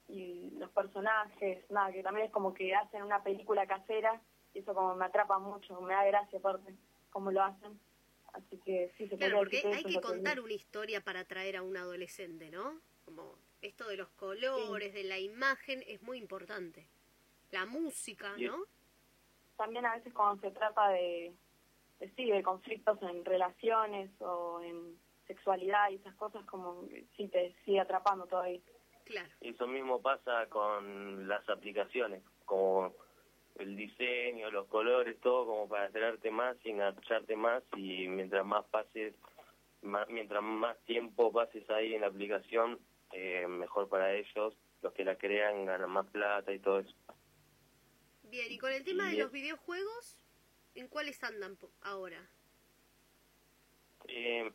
[0.07, 4.21] y los personajes, nada, que también es como que hacen una película casera
[4.53, 6.75] y eso como me atrapa mucho, me da gracia aparte
[7.09, 7.79] cómo lo hacen.
[8.33, 11.77] Así que sí, se Claro, porque hay que contar una historia para atraer a un
[11.77, 12.81] adolescente, ¿no?
[13.05, 16.87] Como esto de los colores, de la imagen, es muy importante.
[17.51, 18.57] La música, Y- ¿no?
[19.57, 21.33] También a veces cuando se trata de,
[21.99, 24.97] de, sí, de conflictos en relaciones o en
[25.27, 28.59] sexualidad y esas cosas, como sí te sigue atrapando todavía.
[29.05, 29.29] Claro.
[29.41, 32.93] Eso mismo pasa con las aplicaciones, como
[33.55, 38.65] el diseño, los colores, todo como para atraerte más y engancharte más y mientras más
[38.65, 39.13] pases,
[39.83, 42.79] más- mientras más tiempo pases ahí en la aplicación,
[43.13, 46.95] eh, mejor para ellos, los que la crean ganan más plata y todo eso.
[48.23, 50.19] Bien, y con el tema de los videojuegos,
[50.75, 52.27] ¿en cuáles andan ahora?
[54.07, 54.51] Eh,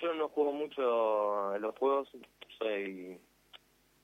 [0.00, 2.10] yo no juego mucho los juegos,
[2.58, 3.20] soy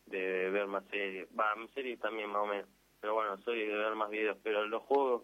[0.06, 2.68] de ver más series, va, series también más o menos,
[3.00, 5.22] pero bueno, soy de ver más videos, pero los juegos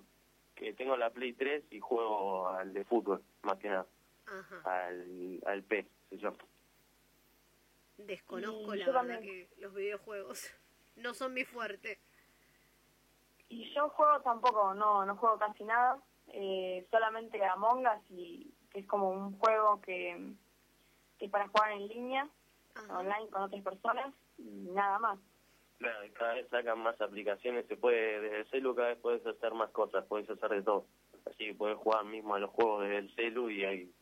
[0.54, 3.86] que tengo la Play 3 y juego al de fútbol, más que nada,
[4.26, 4.86] Ajá.
[4.86, 6.38] al, al PES, se llama.
[7.96, 9.22] Desconozco Y la verdad también.
[9.22, 10.50] que los videojuegos
[10.96, 11.98] no son mi fuerte.
[13.48, 18.80] Y yo juego tampoco, no, no juego casi nada, eh, solamente Among Us, y, que
[18.80, 20.32] es como un juego que,
[21.18, 22.28] que es para jugar en línea,
[22.88, 25.18] online con otras personas, y nada más.
[25.76, 29.26] Claro, y cada vez sacan más aplicaciones, se puede, desde el celu cada vez puedes
[29.26, 30.86] hacer más cosas, puedes hacer de todo.
[31.26, 33.92] Así que puedes jugar mismo a los juegos desde el celu y hay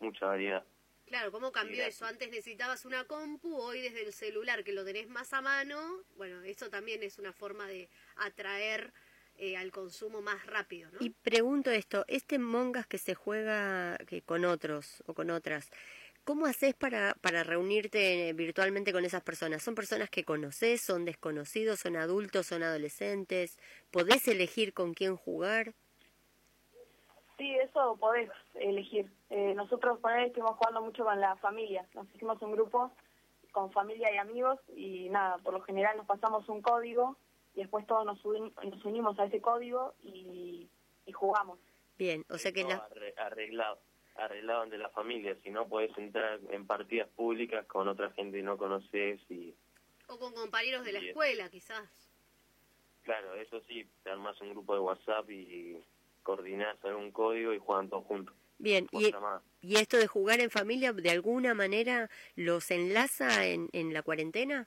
[0.00, 0.64] mucha variedad.
[1.06, 1.86] Claro, ¿cómo cambió Mira.
[1.86, 2.04] eso?
[2.04, 6.42] Antes necesitabas una compu, hoy desde el celular que lo tenés más a mano, bueno,
[6.42, 8.92] eso también es una forma de atraer
[9.38, 10.98] eh, al consumo más rápido, ¿no?
[11.00, 15.70] Y pregunto esto, este Mongas que se juega que con otros o con otras,
[16.24, 19.62] ¿cómo haces para, para reunirte virtualmente con esas personas?
[19.62, 23.58] ¿Son personas que conoces, son desconocidos, son adultos, son adolescentes?
[23.92, 25.74] ¿Podés elegir con quién jugar?
[27.38, 29.08] Sí, eso podés elegir.
[29.30, 31.86] Eh, nosotros con él estuvimos jugando mucho con la familia.
[31.94, 32.92] Nos hicimos un grupo
[33.52, 37.16] con familia y amigos y nada, por lo general nos pasamos un código
[37.54, 40.68] y después todos nos, nos unimos a ese código y,
[41.06, 41.58] y jugamos.
[41.98, 42.88] Bien, o sea que Todo la...
[42.90, 43.78] arre- arreglado,
[44.16, 48.42] arreglado entre la familia, si no puedes entrar en partidas públicas con otra gente que
[48.42, 49.54] no conoces y
[50.08, 51.88] O con compañeros de la escuela, quizás.
[53.02, 55.82] claro, eso sí, te armas un grupo de WhatsApp y
[56.22, 58.34] coordinás algún código y juegan todos juntos.
[58.58, 59.12] Bien, y,
[59.60, 64.66] y esto de jugar en familia, ¿de alguna manera los enlaza en, en la cuarentena?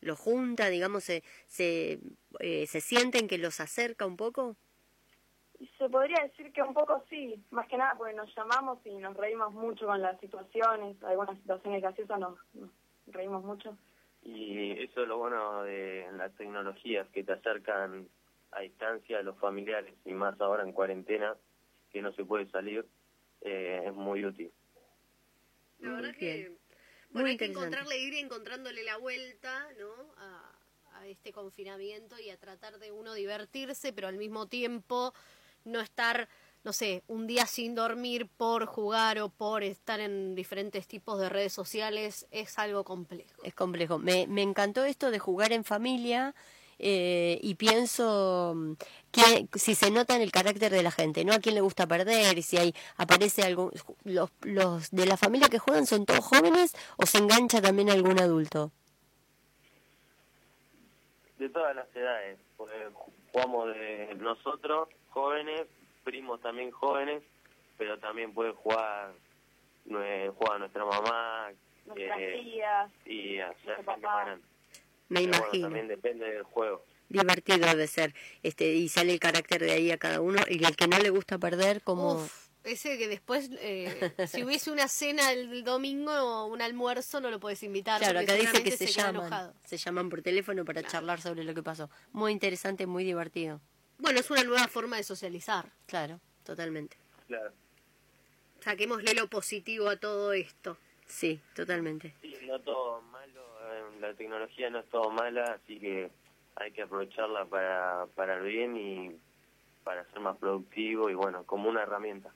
[0.00, 2.00] ¿Los junta, digamos, se, se,
[2.40, 4.56] eh, se sienten que los acerca un poco?
[5.78, 9.16] Se podría decir que un poco sí, más que nada porque nos llamamos y nos
[9.16, 12.70] reímos mucho con las situaciones, algunas situaciones graciosas nos, nos
[13.06, 13.76] reímos mucho.
[14.22, 18.08] Y eso es lo bueno de las tecnologías, que te acercan
[18.50, 21.36] a distancia a los familiares, y más ahora en cuarentena,
[21.90, 22.84] que no se puede salir,
[23.46, 24.52] eh, es muy útil.
[25.78, 26.18] La verdad bien.
[26.18, 26.48] que
[27.10, 29.90] bueno, Muy hay que encontrarle, ir encontrándole la vuelta, ¿no?
[30.18, 30.52] A,
[30.94, 35.14] a este confinamiento y a tratar de uno divertirse, pero al mismo tiempo
[35.64, 36.28] no estar,
[36.64, 41.28] no sé, un día sin dormir por jugar o por estar en diferentes tipos de
[41.28, 43.42] redes sociales es algo complejo.
[43.44, 43.98] Es complejo.
[43.98, 46.34] Me, me encantó esto de jugar en familia
[46.78, 48.72] eh, y pienso mm,
[49.12, 51.32] que si se nota en el carácter de la gente, ¿no?
[51.32, 53.72] A quién le gusta perder y si hay aparece algún
[54.04, 58.18] los, los de la familia que juegan son todos jóvenes o se engancha también algún
[58.20, 58.72] adulto.
[61.38, 62.74] De todas las edades, porque
[63.32, 65.66] jugamos de nosotros, jóvenes,
[66.04, 67.22] primos también jóvenes,
[67.76, 69.12] pero también puede jugar,
[69.86, 71.50] juega nuestra mamá,
[71.84, 74.24] Nuestras eh, tías, y a- nuestro gente más papá.
[74.24, 74.44] grande.
[75.08, 75.66] Me Pero bueno, imagino.
[75.66, 76.84] también depende del juego.
[77.08, 78.14] Divertido debe ser.
[78.42, 81.10] Este y sale el carácter de ahí a cada uno y el que no le
[81.10, 86.46] gusta perder como Uf, ese que después, eh, si hubiese una cena el domingo o
[86.46, 88.00] un almuerzo, no lo puedes invitar.
[88.00, 89.54] Claro, acá dice que se, llaman, enojado.
[89.64, 91.88] se llaman por teléfono para charlar sobre lo que pasó.
[92.12, 93.60] Muy interesante, muy divertido.
[93.98, 95.70] Bueno, es una nueva forma de socializar.
[95.86, 96.96] Claro, totalmente.
[97.28, 97.52] Claro.
[98.60, 100.76] Saquémosle lo positivo a todo esto.
[101.06, 102.14] Sí, totalmente.
[102.20, 103.42] Sí, no todo malo,
[103.72, 106.10] eh, la tecnología no es todo mala, así que
[106.56, 109.16] hay que aprovecharla para, para el bien y
[109.84, 112.32] para ser más productivo y bueno, como una herramienta.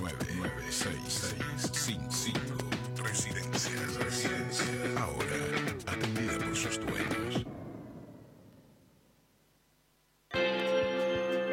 [0.00, 2.38] 996655.
[3.02, 4.96] Residencias, Residencias.
[4.96, 5.34] Ahora,
[5.88, 7.44] atendida por sus dueños.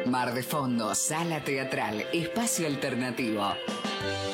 [0.06, 3.56] Mar de Fondo, Sala Teatral, Espacio Alternativo.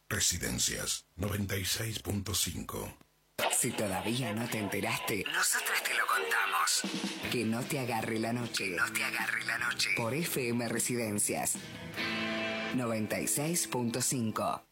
[0.09, 3.08] Residencias 96.5.
[3.53, 6.83] Si todavía no te enteraste, nosotras te lo contamos.
[7.31, 8.69] Que no te agarre la noche.
[8.77, 9.91] no te agarre la noche.
[9.97, 11.57] Por FM Residencias
[12.77, 14.63] 96.5.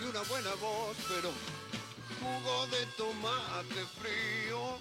[0.00, 1.30] y una buena voz, pero
[2.20, 4.78] jugo de tomate frío,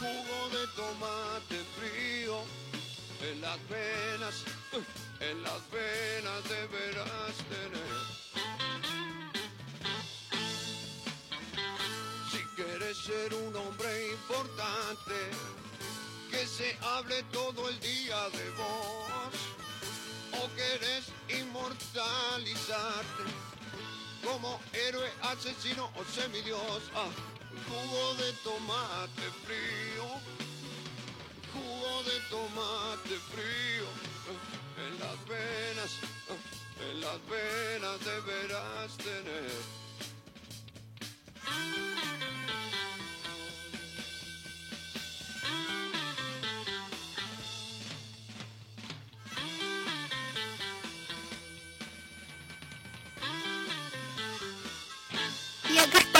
[0.00, 2.42] jugo de tomate frío,
[3.22, 4.44] en las venas,
[5.20, 7.98] en las venas deberás tener.
[12.32, 15.30] Si quieres ser un hombre importante,
[16.30, 19.47] que se hable todo el día de vos,
[20.58, 21.04] querés
[21.40, 23.24] inmortalizarte
[24.24, 26.82] como héroe, asesino o semidios,
[27.68, 30.06] jugo de tomate frío,
[31.52, 33.88] jugo de tomate frío,
[34.26, 35.92] eh, en las venas,
[36.28, 39.78] eh, en las venas deberás tener.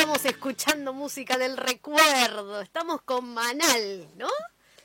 [0.09, 2.63] Estamos escuchando música del recuerdo.
[2.63, 4.31] Estamos con Manal, ¿no?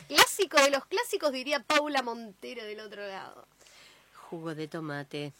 [0.09, 3.47] Clásico de los clásicos, diría Paula Montero del otro lado.
[4.29, 5.31] Jugo de tomate.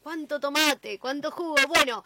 [0.00, 1.00] ¿Cuánto tomate?
[1.00, 1.56] ¿Cuánto jugo?
[1.66, 2.04] Bueno,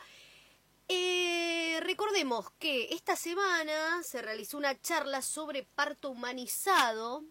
[0.89, 7.23] eh, recordemos que esta semana se realizó una charla sobre parto humanizado,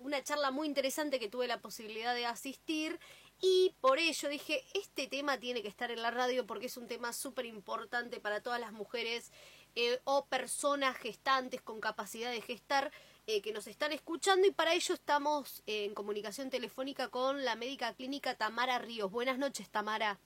[0.00, 3.00] una charla muy interesante que tuve la posibilidad de asistir
[3.46, 6.88] y por ello dije, este tema tiene que estar en la radio porque es un
[6.88, 9.32] tema súper importante para todas las mujeres
[9.74, 12.90] eh, o personas gestantes con capacidad de gestar
[13.26, 17.54] eh, que nos están escuchando y para ello estamos eh, en comunicación telefónica con la
[17.54, 19.10] médica clínica Tamara Ríos.
[19.10, 20.18] Buenas noches, Tamara.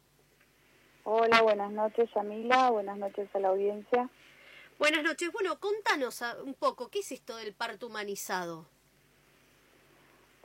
[1.03, 2.71] Hola, buenas noches, Yamila.
[2.71, 4.09] Buenas noches a la audiencia.
[4.79, 5.33] Buenas noches.
[5.33, 8.69] Bueno, contanos ah, un poco, ¿qué es esto del parto humanizado?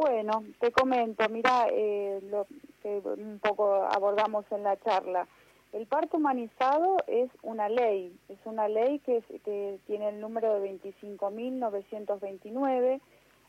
[0.04, 2.46] Bueno, te comento, mira, eh, lo
[2.82, 5.26] que un poco abordamos en la charla.
[5.72, 10.56] El parto humanizado es una ley, es una ley que, es- que tiene el número
[10.56, 13.00] de 25.929.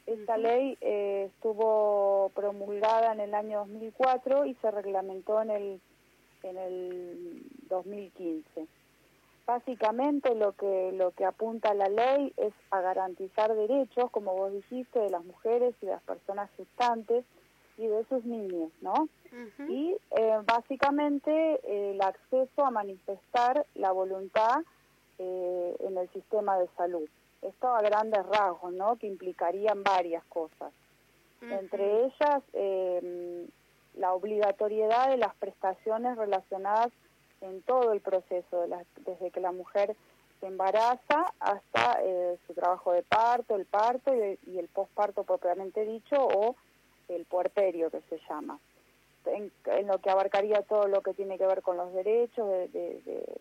[0.07, 5.81] Esta ley eh, estuvo promulgada en el año 2004 y se reglamentó en el,
[6.45, 8.69] en el 2015.
[9.47, 14.99] Básicamente lo que, lo que apunta la ley es a garantizar derechos, como vos dijiste,
[14.99, 17.25] de las mujeres y de las personas gestantes
[17.77, 19.09] y de sus niños, ¿no?
[19.69, 21.31] Y eh, básicamente
[21.65, 24.63] eh, el acceso a manifestar la voluntad
[25.19, 27.09] eh, en el sistema de salud.
[27.43, 28.97] Esto a grandes rasgos, ¿no?
[28.97, 30.73] Que implicarían varias cosas.
[31.43, 32.43] Entre ellas,
[33.97, 36.91] la obligatoriedad de las prestaciones relacionadas
[37.45, 38.67] en todo el proceso,
[39.05, 39.97] desde que la mujer
[40.41, 46.17] se embaraza hasta eh, su trabajo de parto, el parto y, el posparto propiamente dicho
[46.17, 46.57] o
[47.09, 48.59] el puerperio que se llama.
[49.27, 49.51] En,
[49.87, 53.41] lo que abarcaría todo lo que tiene que ver con los derechos de,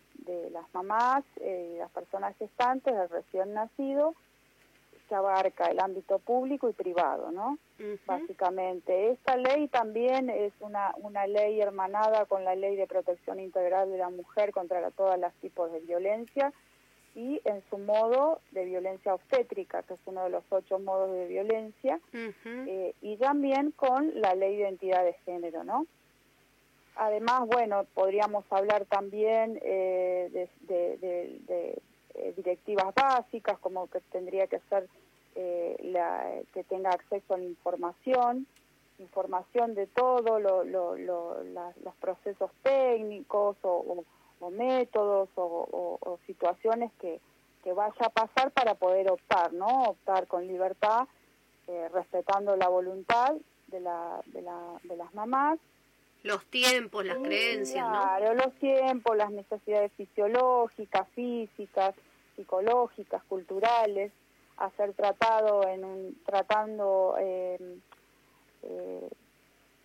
[0.52, 4.16] las mamás eh, las personas gestantes, del recién nacido,
[5.14, 7.60] que abarca el ámbito público y privado, ¿no?
[8.08, 9.12] Básicamente.
[9.12, 13.98] Esta ley también es una, una ley hermanada con la Ley de Protección Integral de
[14.00, 16.52] la Mujer contra todos los tipos de violencia
[17.16, 21.28] y en su modo de violencia obstétrica, que es uno de los ocho modos de
[21.28, 22.00] violencia,
[22.68, 25.86] eh, y también con la Ley de Identidad de Género, ¿no?
[26.96, 31.80] Además, bueno, podríamos hablar también eh, de, de- de- de,
[32.16, 34.88] eh, directivas básicas, como que tendría que ser
[35.36, 38.46] eh, la, que tenga acceso a la información,
[39.00, 44.04] información de todo, los procesos técnicos o,
[44.52, 47.20] métodos o, situaciones que,
[47.64, 49.86] que vaya a pasar para poder optar, ¿no?
[49.86, 51.08] Optar con libertad,
[51.68, 53.34] eh, respetando la voluntad
[53.68, 54.42] de, la, de,
[54.84, 55.60] de las mamás
[56.24, 57.92] Los tiempos, las creencias, ¿no?
[57.92, 61.94] Claro, los tiempos, las necesidades fisiológicas, físicas,
[62.36, 64.12] psicológicas, culturales,
[64.58, 67.58] a ser tratado en un, tratando eh,
[68.64, 69.10] eh,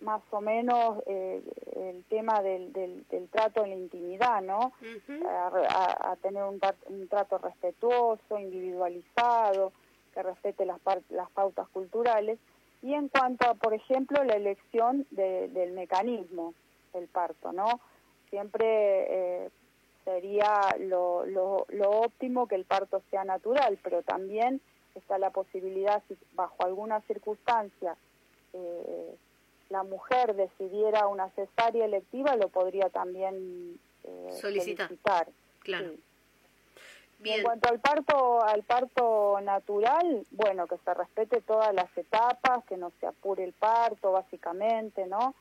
[0.01, 1.41] más o menos eh,
[1.75, 4.71] el tema del, del, del trato en la intimidad, ¿no?
[5.27, 9.73] a, a- a tener un, un trato respetuoso, individualizado,
[10.13, 10.79] que respete las,
[11.09, 12.39] las pautas culturales.
[12.81, 16.53] Y en cuanto a, por ejemplo, la elección de- del mecanismo
[16.93, 17.79] del parto, ¿no?
[18.29, 18.65] Siempre
[19.45, 19.49] eh,
[20.05, 24.61] sería lo, lo, lo óptimo que el parto sea natural, pero también
[24.95, 27.95] está la posibilidad, si bajo alguna circunstancia
[28.53, 29.15] eh,
[29.69, 34.87] la mujer decidiera una cesárea electiva, lo podría también eh, Solicitar.
[34.87, 35.27] solicitar.
[35.59, 35.89] Claro.
[35.91, 36.03] Sí.
[37.23, 42.77] En cuanto al parto, al parto natural, bueno, que se respete todas las etapas, que
[42.77, 45.35] no se apure el parto, básicamente, ¿no?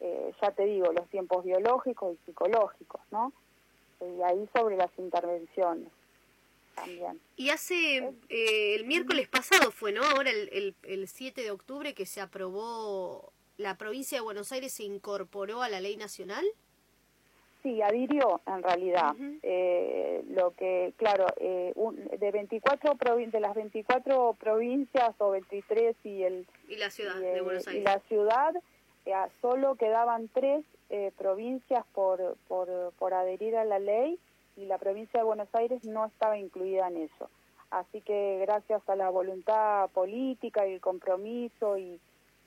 [0.00, 3.32] Eh, ya te digo, los tiempos biológicos y psicológicos, ¿no?
[4.00, 5.88] Y ahí sobre las intervenciones
[6.74, 7.20] también.
[7.36, 7.98] Y hace,
[8.28, 10.02] eh, el miércoles pasado fue, ¿no?
[10.02, 14.72] Ahora el, el, el 7 de octubre que se aprobó, la provincia de Buenos Aires
[14.72, 16.44] se incorporó a la ley nacional.
[17.62, 19.14] Sí, adhirió en realidad.
[19.42, 25.94] Eh, lo que, claro, eh, un- de 24 provin- de las 24 provincias o 23
[26.04, 28.54] y el Y la ciudad y, de la ciudad
[29.06, 29.12] eh,
[29.42, 32.68] solo quedaban tres eh, provincias por, por,
[32.98, 34.18] por adherir a la ley
[34.56, 37.28] y la provincia de Buenos Aires no estaba incluida en eso.
[37.70, 42.00] Así que gracias a la voluntad política y el compromiso y,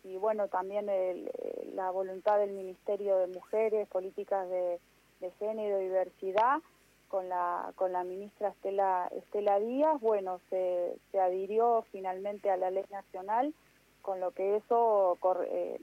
[0.03, 1.29] y bueno, también el-
[1.75, 4.79] la voluntad del Ministerio de Mujeres, Políticas de,
[5.23, 6.59] de Género y Diversidad,
[7.07, 12.71] con la, con la ministra Estela, Estela Díaz, bueno, se, se adhirió finalmente a la
[12.71, 13.53] ley nacional,
[14.01, 15.79] con lo que eso eh,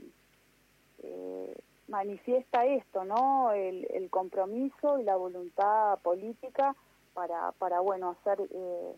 [1.02, 1.56] eh,
[1.88, 3.52] manifiesta esto, ¿no?
[3.52, 6.74] El, compromiso y la voluntad política
[7.14, 8.94] para, para bueno, hacer eh,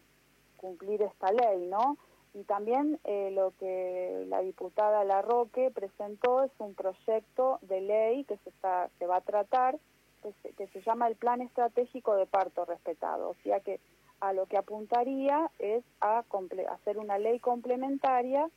[0.57, 1.99] cumplir esta ley, ¿no?
[2.35, 8.49] Y también lo que la diputada Larroque presentó es un proyecto de ley que se,
[8.49, 9.79] está, se va a tratar,
[10.23, 13.31] que se, que se llama el Plan Estratégico de Parto Respetado.
[13.31, 13.81] O sea que
[14.21, 18.49] a lo que apuntaría es a comple- hacer una ley complementaria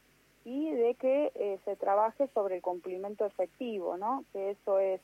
[0.43, 4.23] y de que eh, se trabaje sobre el cumplimiento efectivo, ¿no?
[4.31, 5.01] Que eso es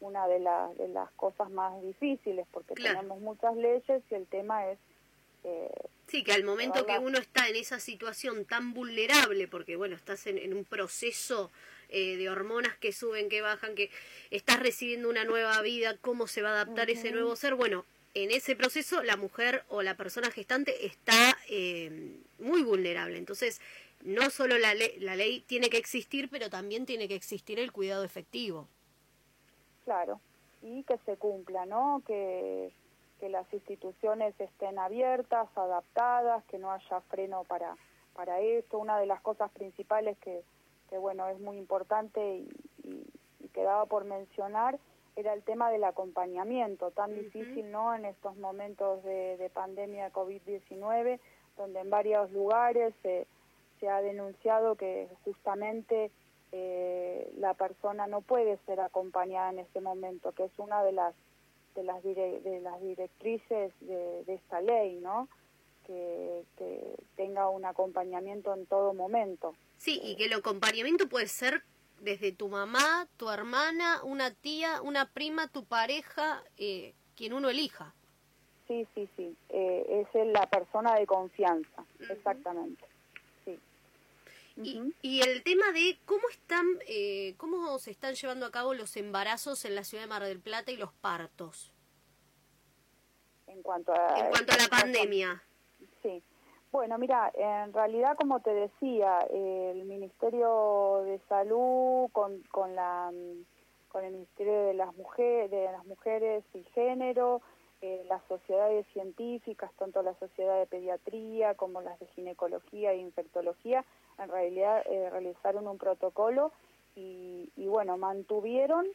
[0.00, 2.96] una de, las de las cosas más difíciles porque Claro.
[2.98, 4.78] tenemos muchas leyes y el tema es
[5.44, 5.70] eh,
[6.08, 10.26] Sí, que al momento que uno está en esa situación tan vulnerable, porque bueno, estás
[10.26, 11.50] en, en un proceso
[11.92, 13.90] eh, de hormonas que suben, que bajan, que
[14.30, 18.30] estás recibiendo una nueva vida, cómo se va a adaptar ese nuevo ser, bueno, en
[18.30, 23.18] ese proceso la mujer o la persona gestante está eh, muy vulnerable.
[23.18, 23.60] Entonces,
[24.02, 27.72] no solo la, ley la ley tiene que existir, pero también tiene que existir el
[27.72, 28.68] cuidado efectivo.
[29.84, 30.18] Claro,
[30.62, 32.02] y que se cumpla, ¿no?
[32.06, 32.72] Que,
[33.20, 37.76] que las instituciones estén abiertas, adaptadas, que no haya freno para,
[38.14, 38.78] para esto.
[38.78, 40.42] Una de las cosas principales que,
[40.92, 42.48] que bueno, es muy importante y,
[42.84, 43.06] y,
[43.40, 44.78] y quedaba por mencionar
[45.16, 47.94] era el tema del acompañamiento, tan difícil, ¿no?
[47.94, 51.18] En estos momentos de, de pandemia COVID-19,
[51.56, 53.26] donde en varios lugares se,
[53.80, 56.10] se ha denunciado que justamente
[56.52, 61.14] eh, la persona no puede ser acompañada en ese momento, que es una de las
[61.74, 65.26] de las dire- de las directrices de, de esta ley, ¿no?
[65.92, 69.54] Que, que tenga un acompañamiento en todo momento.
[69.76, 71.64] Sí, y que el acompañamiento puede ser
[72.00, 77.94] desde tu mamá, tu hermana, una tía, una prima, tu pareja, eh, quien uno elija.
[78.68, 79.36] Sí, sí, sí.
[79.50, 82.84] Eh, es la persona de confianza, exactamente.
[83.44, 83.60] Sí.
[84.56, 88.96] Y, y el tema de cómo están, eh, cómo se están llevando a cabo los
[88.96, 91.74] embarazos en la ciudad de Mar del Plata y los partos.
[93.46, 95.42] En cuanto a, En cuanto a la pandemia.
[96.02, 96.22] Sí.
[96.72, 103.12] Bueno, mira, en realidad, como te decía, el Ministerio de Salud con, con la
[103.92, 107.42] con el Ministerio de las Mujeres, de y Género,
[107.82, 113.84] eh, las sociedades científicas, tanto la Sociedad de Pediatría como las de Ginecología e Infectología,
[114.18, 116.52] en realidad eh, realizaron un protocolo
[116.96, 118.86] y, y, bueno, mantuvieron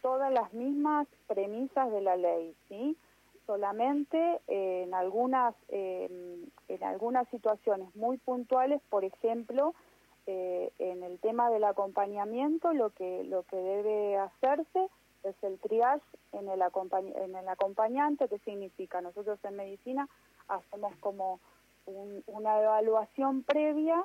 [0.00, 2.96] todas las mismas premisas de la ley, ¿sí?
[3.46, 6.08] Solamente en algunas eh,
[6.68, 9.74] en algunas situaciones muy puntuales por ejemplo
[10.26, 14.88] eh, en el tema del acompañamiento lo que lo que debe hacerse
[15.22, 16.02] es el triage
[16.32, 20.08] en el acompañ en el acompañante que significa nosotros en medicina
[20.48, 21.40] hacemos como
[21.86, 24.04] un- una evaluación previa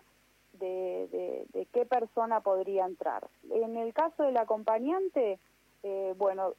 [0.53, 3.27] de, de- qué persona podría entrar.
[3.49, 5.39] En el caso del acompañante
[5.84, 6.53] eh, bueno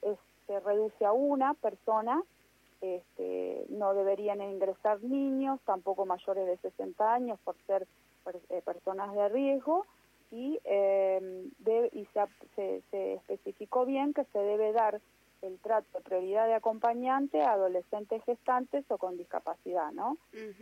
[0.46, 2.22] se reduce a una persona
[2.82, 7.86] este, no deberían ingresar niños, tampoco mayores de 60 años por ser
[8.24, 9.86] per- eh, personas de riesgo
[10.30, 15.00] y, eh, de- y se, ap- se, se especificó bien que se debe dar
[15.42, 20.16] el trato de prioridad de acompañante a adolescentes gestantes o con discapacidad, ¿no?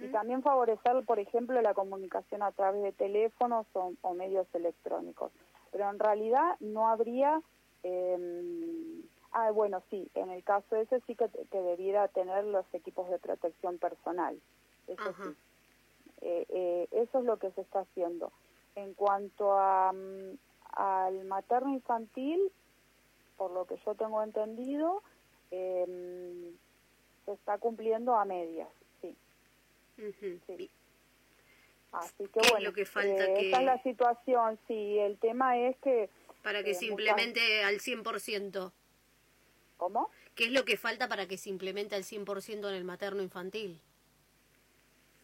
[0.06, 5.32] Y también favorecer, por ejemplo, la comunicación a través de teléfonos o, o medios electrónicos.
[5.70, 7.40] Pero en realidad no habría...
[7.82, 8.16] eh,
[9.32, 13.18] ah, bueno, sí, en el caso ese sí que, que debiera tener los equipos de
[13.18, 14.40] protección personal.
[14.86, 15.36] Eso sí.
[16.22, 18.32] Eh, eh, eso es lo que se está haciendo.
[18.74, 20.36] En cuanto a, mm,
[20.72, 22.40] al materno infantil,
[23.36, 25.02] por lo que yo tengo entendido,
[25.50, 26.52] eh,
[27.24, 28.68] se está cumpliendo a medias,
[29.00, 29.16] sí.
[30.46, 30.70] sí.
[31.92, 34.98] Así que ¿Qué es bueno, lo que falta eh, que- esa es la situación, sí,
[34.98, 36.08] el tema es que...
[36.42, 38.72] Para que eh, se muchas- implemente al 100%.
[39.80, 40.10] ¿Cómo?
[40.34, 43.80] ¿Qué es lo que falta para que se implemente al 100% en el materno infantil?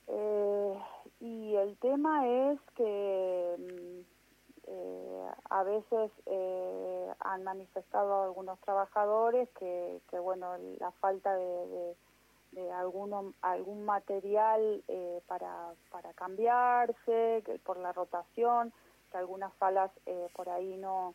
[0.06, 0.78] Eh,
[1.20, 4.00] y el tema es que mm,
[4.66, 11.96] eh, a veces eh, han manifestado algunos trabajadores que, que bueno, la falta de, de,
[12.52, 18.72] de alguno, algún material eh, para, para cambiarse, que por la rotación,
[19.12, 21.14] que algunas salas eh, por ahí no,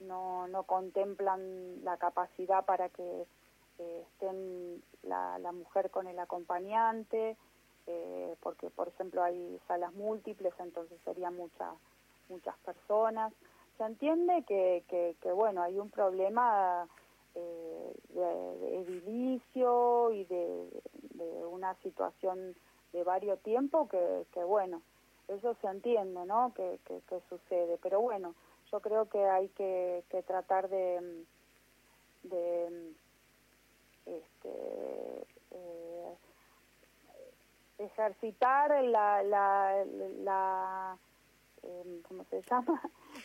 [0.00, 3.26] no, no contemplan la capacidad para que
[3.78, 7.36] eh, estén la, la mujer con el acompañante,
[7.86, 11.74] eh, porque por ejemplo hay salas múltiples, entonces serían muchas
[12.28, 13.32] muchas personas.
[13.76, 16.86] Se entiende que, que, que, bueno, hay un problema
[17.34, 20.68] eh, de, edilicio y de,
[21.50, 22.54] una situación
[22.92, 24.82] de varios tiempos que, que, bueno,
[25.28, 26.52] eso se entiende, ¿no?
[26.54, 27.78] Que, que, que sucede.
[27.82, 28.34] Pero bueno,
[28.70, 31.24] yo creo que hay que, que tratar de,
[32.24, 32.92] de
[34.06, 36.14] este, eh,
[37.78, 39.84] ejercitar la, la,
[40.22, 40.98] la
[41.62, 42.80] eh, ¿cómo se llama?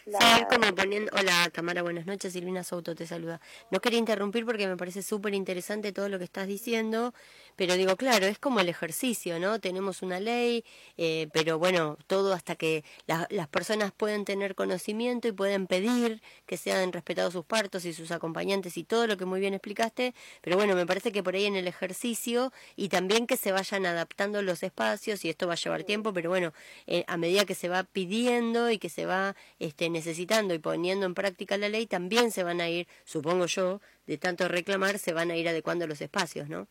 [0.06, 1.12] La, Sí, como poniendo...
[1.18, 3.40] Hola Tamara, buenas noches, Silvina Souto te saluda.
[3.70, 7.14] No quería interrumpir porque me parece súper interesante todo lo que estás diciendo,
[7.56, 9.60] pero digo, claro, es como el ejercicio, ¿no?
[9.60, 10.64] Tenemos una ley,
[10.98, 16.22] eh, pero bueno, todo hasta que la- las personas pueden tener conocimiento y pueden pedir
[16.46, 20.14] que sean respetados sus partos y sus acompañantes y todo lo que muy bien explicaste,
[20.42, 23.86] pero bueno, me parece que por ahí en el ejercicio y también que se vayan
[23.86, 26.54] adaptando los espacios y esto va a llevar tiempo, pero bueno,
[26.88, 31.06] eh, a medida que se va pidiendo y que se va este, necesitando y poniendo
[31.06, 35.14] en práctica la ley, también se van a ir, supongo yo, de tanto reclamar, se
[35.14, 36.68] van a ir adecuando los espacios, ¿no?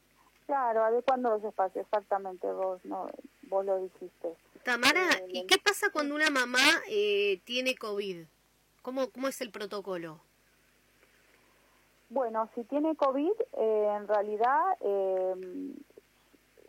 [0.46, 3.08] Claro, adecuando los espacios, exactamente, vos, no,
[3.48, 4.34] vos lo dijiste.
[4.64, 6.58] Tamara, ¿y qué pasa cuando una mamá
[6.88, 8.24] eh, tiene COVID?
[8.82, 10.20] ¿Cómo, ¿Cómo es el protocolo?
[12.10, 15.34] Bueno, si tiene COVID, eh, en realidad, eh,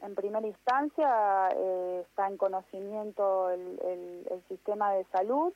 [0.01, 5.53] en primera instancia, eh, está en conocimiento el, el- el sistema de salud,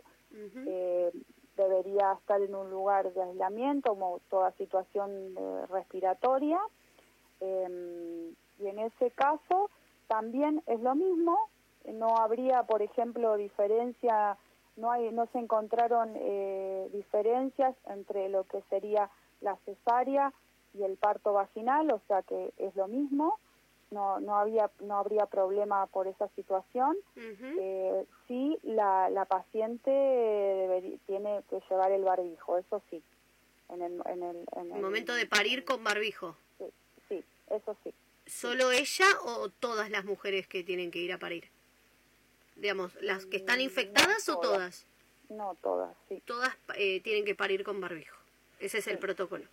[0.67, 1.11] eh,
[1.55, 6.59] debería estar en un lugar de aislamiento, como toda situación eh, respiratoria,
[7.41, 9.69] eh, y en ese caso
[10.07, 11.37] también es lo mismo,
[11.85, 14.37] no habría, por ejemplo, diferencia,
[14.75, 19.09] no hay, no se encontraron eh, diferencias entre lo que sería
[19.41, 20.33] la cesárea
[20.73, 23.39] y el parto vaginal, o sea que es lo mismo,
[23.91, 26.95] no, no había, no habría problema por esa situación.
[27.59, 33.01] Eh, sí, la, la paciente deberí- tiene que llevar el barbijo, eso sí.
[33.69, 36.35] En el, en el, en el- Momento de parir con barbijo.
[37.49, 37.93] Eso sí.
[38.25, 41.49] ¿Solo ella o todas las mujeres que tienen que ir a parir?
[42.55, 44.85] Digamos, ¿las que están infectadas o todas?
[45.29, 46.21] No, todas, sí.
[46.25, 48.17] Todas eh, tienen que parir con barbijo.
[48.59, 49.45] Ese es el protocolo.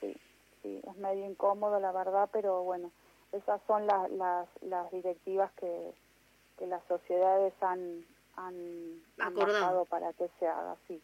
[0.00, 0.16] Sí,
[0.62, 2.90] sí, es medio incómodo la verdad, pero bueno,
[3.32, 5.92] esas son las, las, las directivas que,
[6.58, 8.04] que las sociedades han,
[8.36, 9.84] han, Acordado.
[9.84, 11.00] para que se haga, sí.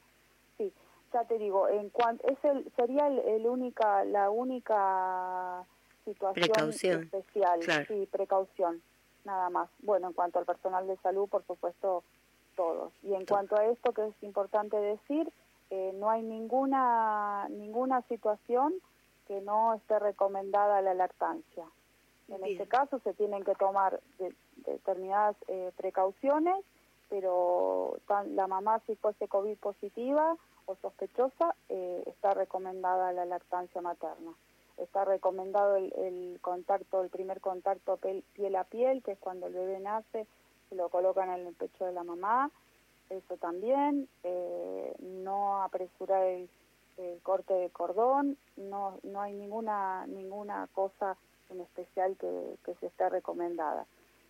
[0.59, 0.73] Sí,
[1.13, 5.65] ya te digo, en cuanto es el, sería el, el única, la única
[6.15, 7.85] situación Precaución, especial, claro.
[7.89, 8.82] sí, precaución,
[9.24, 9.69] nada más.
[9.81, 12.03] Bueno, en cuanto al personal de salud, por supuesto,
[12.57, 12.93] todos.
[13.03, 15.32] Y en cuanto a esto que es importante decir,
[15.70, 18.74] eh, no hay ninguna ninguna situación
[19.27, 21.65] que no esté recomendada la lactancia.
[22.28, 24.35] En este caso se tienen que tomar de-
[24.66, 26.65] determinadas eh, precauciones,
[27.09, 33.81] pero tan- la mamá si fuese COVID positiva o sospechosa, eh, está recomendada la lactancia
[33.81, 34.32] materna.
[34.81, 39.78] Está recomendado el, contacto, el primer contacto piel a piel, que es cuando el bebé
[39.78, 40.27] nace,
[40.69, 42.51] se lo colocan en el pecho de la mamá,
[43.11, 46.48] eso también, eh, no apresurar el,
[47.23, 51.16] corte de cordón, no, no hay ninguna, ninguna cosa
[51.48, 53.86] en especial que, se esté recomendada.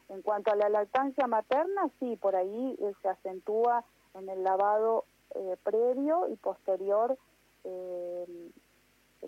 [0.09, 5.05] En cuanto a la lactancia materna, sí, por ahí eh, se acentúa en el lavado
[5.35, 7.19] eh, previo y posterior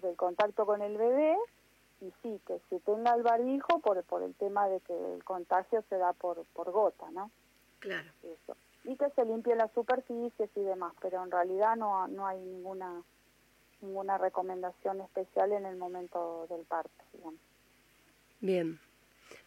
[0.00, 1.36] del contacto con el bebé
[2.00, 5.84] y sí, que se tenga el barbijo por, por el tema de que el contagio
[5.88, 7.30] se da por, por gota, ¿no?
[7.78, 8.10] Claro.
[8.22, 8.56] Eso.
[8.84, 13.02] Y que se limpien las superficies y demás, pero en realidad no, no hay ninguna
[13.82, 17.40] ninguna recomendación especial en el momento del parto, digamos.
[18.40, 18.78] Bien.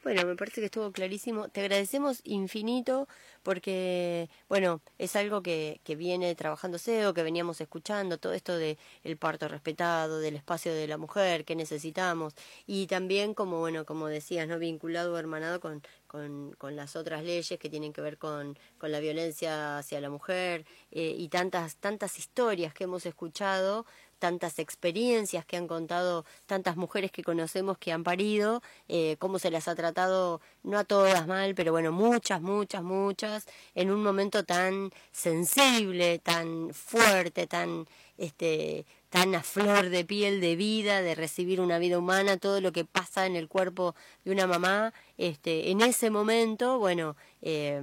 [0.04, 1.50] Bueno, me parece que estuvo clarísimo.
[1.50, 3.08] Te agradecemos infinito
[3.44, 8.78] porque, bueno, es algo que, que viene trabajándose o que veníamos escuchando, todo esto de
[9.04, 12.34] el parto respetado, del espacio de la mujer, que necesitamos,
[12.66, 14.60] y también como, bueno, como decías, ¿no?
[14.60, 18.92] vinculado o hermanado con, con, con las otras leyes que tienen que ver con, con
[18.92, 23.86] la violencia hacia la mujer eh, y tantas, tantas historias que hemos escuchado
[24.20, 29.52] tantas experiencias que han contado tantas mujeres que conocemos que han parido, eh, cómo se
[29.52, 34.44] las ha tratado, no a todas mal, pero bueno, muchas, muchas, muchas, en un momento
[34.44, 37.88] tan sensible, tan fuerte, tan,
[38.18, 42.72] este, tan a flor de piel de vida, de recibir una vida humana, todo lo
[42.72, 47.82] que pasa en el cuerpo de una mamá, este, en ese momento, bueno, eh,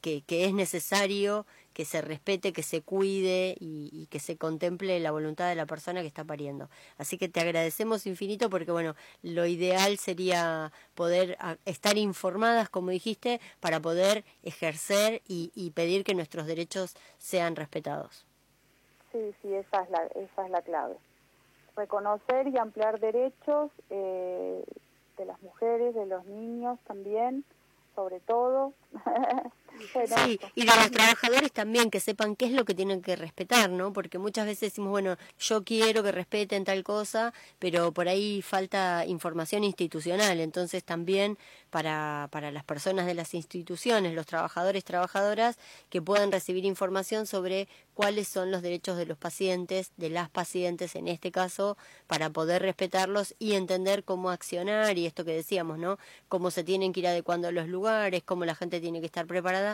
[0.00, 5.10] que, que es necesario que se respete, que se cuide y, que se contemple la
[5.10, 6.70] voluntad de la persona que está pariendo.
[6.96, 12.92] Así que te agradecemos infinito porque, bueno, lo ideal sería poder a, estar informadas, como
[12.92, 18.24] dijiste, para poder ejercer y, y, pedir que nuestros derechos sean respetados.
[19.12, 20.96] Sí, sí, esa es la, esa es la clave.
[21.76, 24.64] Reconocer y ampliar derechos eh,
[25.18, 27.44] de las mujeres, de los niños también,
[27.94, 28.72] sobre todo.
[29.92, 33.16] Bueno, sí, y de los trabajadores también, que sepan qué es lo que tienen que
[33.16, 33.92] respetar, ¿no?
[33.92, 39.04] Porque muchas veces decimos, bueno, yo quiero que respeten tal cosa, pero por ahí falta
[39.06, 40.40] información institucional.
[40.40, 41.38] Entonces también
[41.70, 45.58] para, para las personas de las instituciones, los trabajadores, trabajadoras,
[45.90, 50.94] que puedan recibir información sobre cuáles son los derechos de los pacientes, de las pacientes
[50.94, 51.76] en este caso,
[52.06, 55.98] para poder respetarlos y entender cómo accionar y esto que decíamos, ¿no?
[56.28, 59.65] Cómo se tienen que ir adecuando los lugares, cómo la gente tiene que estar preparada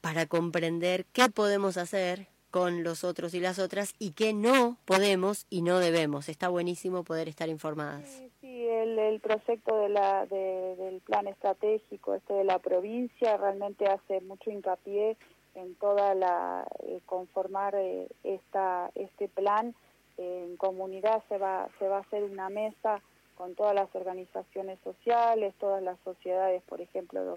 [0.00, 5.46] para comprender qué podemos hacer con los otros y las otras y qué no podemos
[5.50, 6.28] y no debemos.
[6.28, 8.08] Está buenísimo poder estar informadas.
[8.08, 15.16] Sí, sí el, proyecto del plan estratégico este de la provincia realmente hace mucho hincapié
[15.54, 19.74] en toda la eh, conformar eh, este plan
[20.16, 23.02] en comunidad se va se va a hacer una mesa
[23.34, 27.30] con todas las organizaciones sociales todas las sociedades por ejemplo de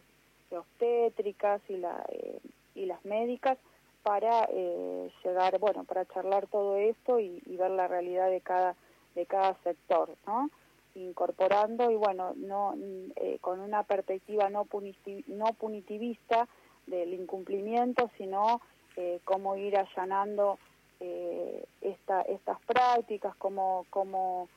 [0.54, 2.40] obstétricas y la eh,
[2.76, 3.58] y las médicas
[4.04, 8.76] para eh, llegar, bueno, para charlar todo esto y, ver la realidad de cada
[9.16, 10.50] de cada sector, ¿no?
[10.96, 12.76] Incorporando y bueno, no
[13.16, 16.48] eh, con una perspectiva no puniti- no punitivista
[16.88, 18.62] del incumplimiento, sino
[18.96, 20.58] eh, cómo ir allanando
[21.00, 24.50] eh, esta, estas prácticas, cómo, cómo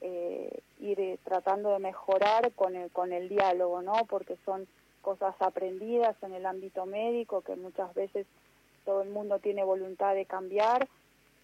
[0.00, 3.92] eh, ir tratando de mejorar con el, con el diálogo, ¿no?
[4.08, 4.66] Porque son
[5.02, 8.26] cosas aprendidas en el ámbito médico que muchas veces
[8.84, 10.88] todo el mundo tiene voluntad de cambiar,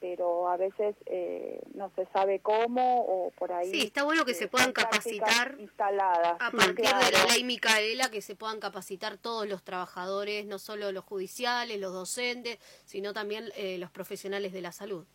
[0.01, 3.71] pero a veces eh, no se sabe cómo o por ahí.
[3.71, 6.37] Sí, está bueno que eh, se puedan capacitar instaladas.
[6.41, 10.93] a partir de la ley Micaela, que se puedan capacitar todos los trabajadores, no solo
[10.93, 15.07] los judiciales, los docentes, sino también eh, los profesionales de la salud.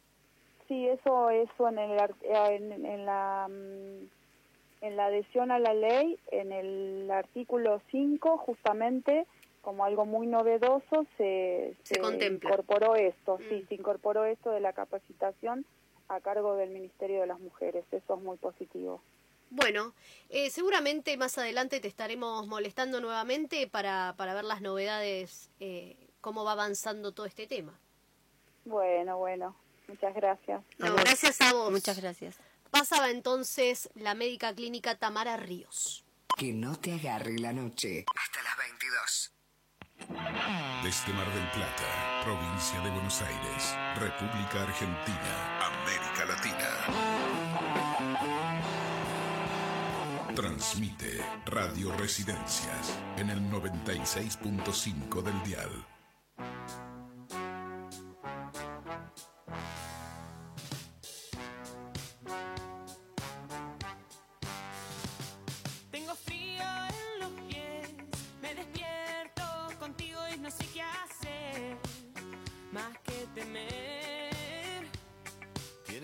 [0.68, 4.08] Sí, eso, eso en, el, en, en la, mm,
[4.82, 9.26] en la adhesión a la ley, en el artículo 5, justamente,
[9.62, 12.50] como algo muy novedoso, se, Se contempla.
[12.50, 13.50] incorporó esto, Mm.
[13.50, 15.66] sí, se incorporó esto de la capacitación
[16.08, 17.84] a cargo del Ministerio de las Mujeres.
[17.92, 19.02] Eso es muy positivo.
[19.52, 19.94] Bueno,
[20.30, 26.44] eh, seguramente más adelante te estaremos molestando nuevamente para, para ver las novedades, eh, cómo
[26.46, 27.78] va avanzando todo este tema.
[28.66, 29.56] Bueno, bueno,
[29.88, 30.62] muchas gracias.
[30.78, 31.72] No, gracias a vos.
[31.72, 32.40] Muchas gracias.
[32.72, 36.06] Pasaba entonces la médica clínica Tamara Ríos.
[36.38, 38.06] Que no te agarre la noche.
[38.16, 39.34] Hasta las 22.
[40.84, 46.70] Desde Mar del Plata, provincia de Buenos Aires, República Argentina, América Latina.
[50.36, 55.86] Transmite Radio Residencias en el 96.5 del dial.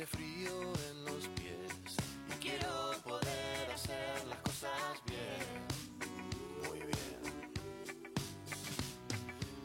[0.07, 1.95] Frío en los pies
[2.29, 5.65] y quiero poder hacer las cosas bien.
[6.63, 7.21] Muy bien.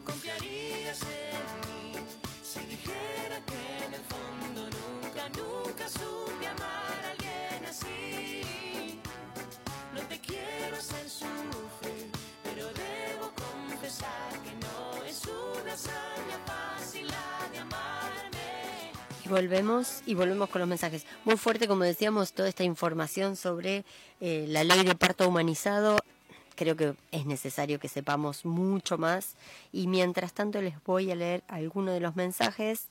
[0.03, 1.99] Confiarías en mí
[2.43, 8.99] si dijera que en el fondo nunca, nunca supe amar a alguien así.
[9.93, 12.09] No te quiero hacer sufrir,
[12.43, 16.10] pero debo confesar que no es una hazaña
[19.31, 21.05] volvemos, y volvemos con los mensajes.
[21.25, 23.83] Muy fuerte, como decíamos, toda esta información sobre
[24.19, 25.97] eh, la ley de parto humanizado.
[26.55, 29.35] Creo que es necesario que sepamos mucho más.
[29.71, 32.87] Y mientras tanto les voy a leer algunos de los mensajes.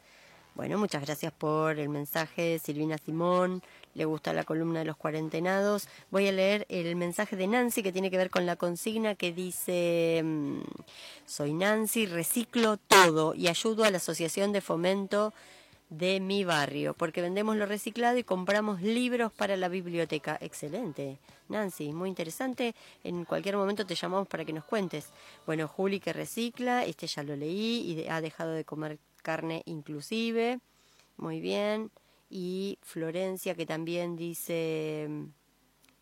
[0.54, 3.62] Bueno, muchas gracias por el mensaje, Silvina Simón.
[3.94, 5.88] Le gusta la columna de los cuarentenados.
[6.10, 9.32] Voy a leer el mensaje de Nancy que tiene que ver con la consigna que
[9.32, 10.60] dice, mm,
[11.26, 15.32] soy Nancy, reciclo todo y ayudo a la Asociación de Fomento
[15.90, 20.38] de mi barrio, porque vendemos lo reciclado y compramos libros para la biblioteca.
[20.40, 21.18] Excelente.
[21.48, 22.74] Nancy, muy interesante.
[23.02, 25.10] En cualquier momento te llamamos para que nos cuentes.
[25.46, 30.60] Bueno, Juli que recicla, este ya lo leí y ha dejado de comer carne inclusive.
[31.16, 31.90] Muy bien.
[32.30, 35.08] Y Florencia que también dice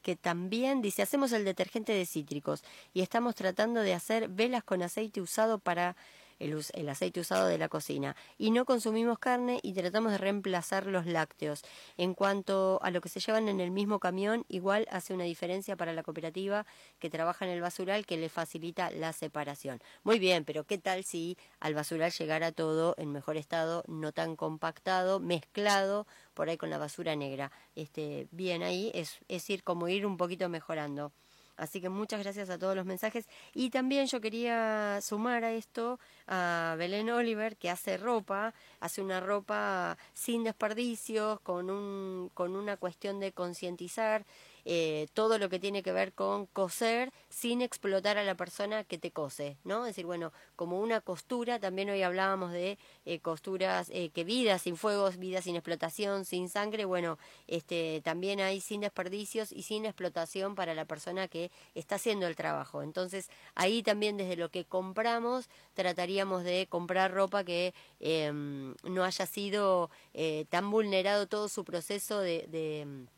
[0.02, 2.62] que también dice, hacemos el detergente de cítricos
[2.94, 5.97] y estamos tratando de hacer velas con aceite usado para
[6.39, 10.86] el, el aceite usado de la cocina y no consumimos carne y tratamos de reemplazar
[10.86, 11.62] los lácteos.
[11.97, 15.77] En cuanto a lo que se llevan en el mismo camión, igual hace una diferencia
[15.77, 16.66] para la cooperativa
[16.98, 19.81] que trabaja en el basural que le facilita la separación.
[20.05, 24.36] Muy bien, pero ¿qué tal si al basural llegara todo en mejor estado, no tan
[24.36, 27.51] compactado, mezclado por ahí con la basura negra?
[27.74, 31.12] Este, bien ahí es, es ir como ir un poquito mejorando.
[31.59, 33.28] Así que muchas gracias a todos los mensajes.
[33.52, 35.98] Y también yo quería sumar a esto
[36.28, 42.76] a Belén Oliver, que hace ropa, hace una ropa sin desperdicios, con, un, con una
[42.76, 44.24] cuestión de concientizar
[44.70, 48.98] eh, todo lo que tiene que ver con coser sin explotar a la persona que
[48.98, 49.86] te cose, ¿no?
[49.86, 54.58] Es decir, bueno, como una costura, también hoy hablábamos de eh, costuras, eh, que vida
[54.58, 59.86] sin fuegos, vida sin explotación, sin sangre, bueno, este, también hay sin desperdicios y sin
[59.86, 62.82] explotación para la persona que está haciendo el trabajo.
[62.82, 69.24] Entonces, ahí también desde lo que compramos, trataríamos de comprar ropa que eh, no haya
[69.24, 73.08] sido eh, tan vulnerado todo su proceso de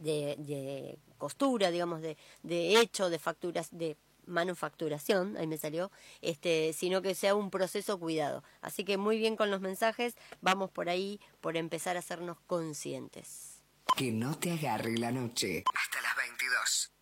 [0.00, 3.96] de, de costura, digamos, de, de hecho, de facturas, de
[4.26, 5.90] manufacturación, ahí me salió,
[6.20, 8.42] este, sino que sea un proceso cuidado.
[8.60, 13.62] Así que muy bien con los mensajes, vamos por ahí por empezar a hacernos conscientes.
[13.96, 15.64] Que no te agarre la noche.
[15.74, 16.92] Hasta las 22.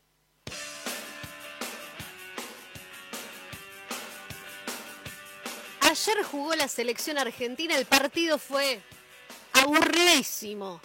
[5.89, 8.81] ayer jugó la selección argentina, el partido fue
[9.53, 10.81] aburridísimo.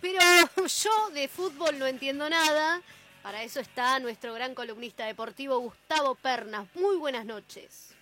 [0.00, 0.18] Pero
[0.66, 2.80] yo de fútbol no entiendo nada.
[3.22, 6.66] Para eso está nuestro gran columnista deportivo Gustavo Pernas.
[6.74, 7.94] Muy buenas noches.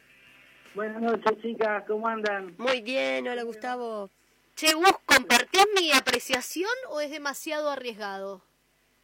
[0.74, 2.55] Buenas noches, chicas, ¿cómo andan?
[2.59, 4.10] Muy bien, hola Gustavo.
[4.55, 8.43] Che, ¿vos compartís mi apreciación o es demasiado arriesgado?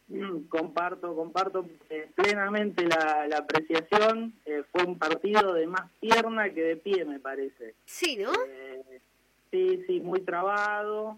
[0.07, 4.35] Mm, Comparto, comparto eh, plenamente la, la apreciación.
[4.45, 7.73] Eh, fue un partido de más pierna que de pie, me parece.
[7.85, 8.31] Sí, ¿no?
[8.47, 9.01] Eh,
[9.49, 11.17] sí, sí, muy trabado.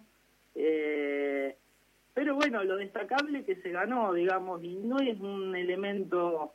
[0.56, 1.58] Eh,
[2.16, 6.54] pero bueno, lo destacable que se ganó, digamos, y no es un elemento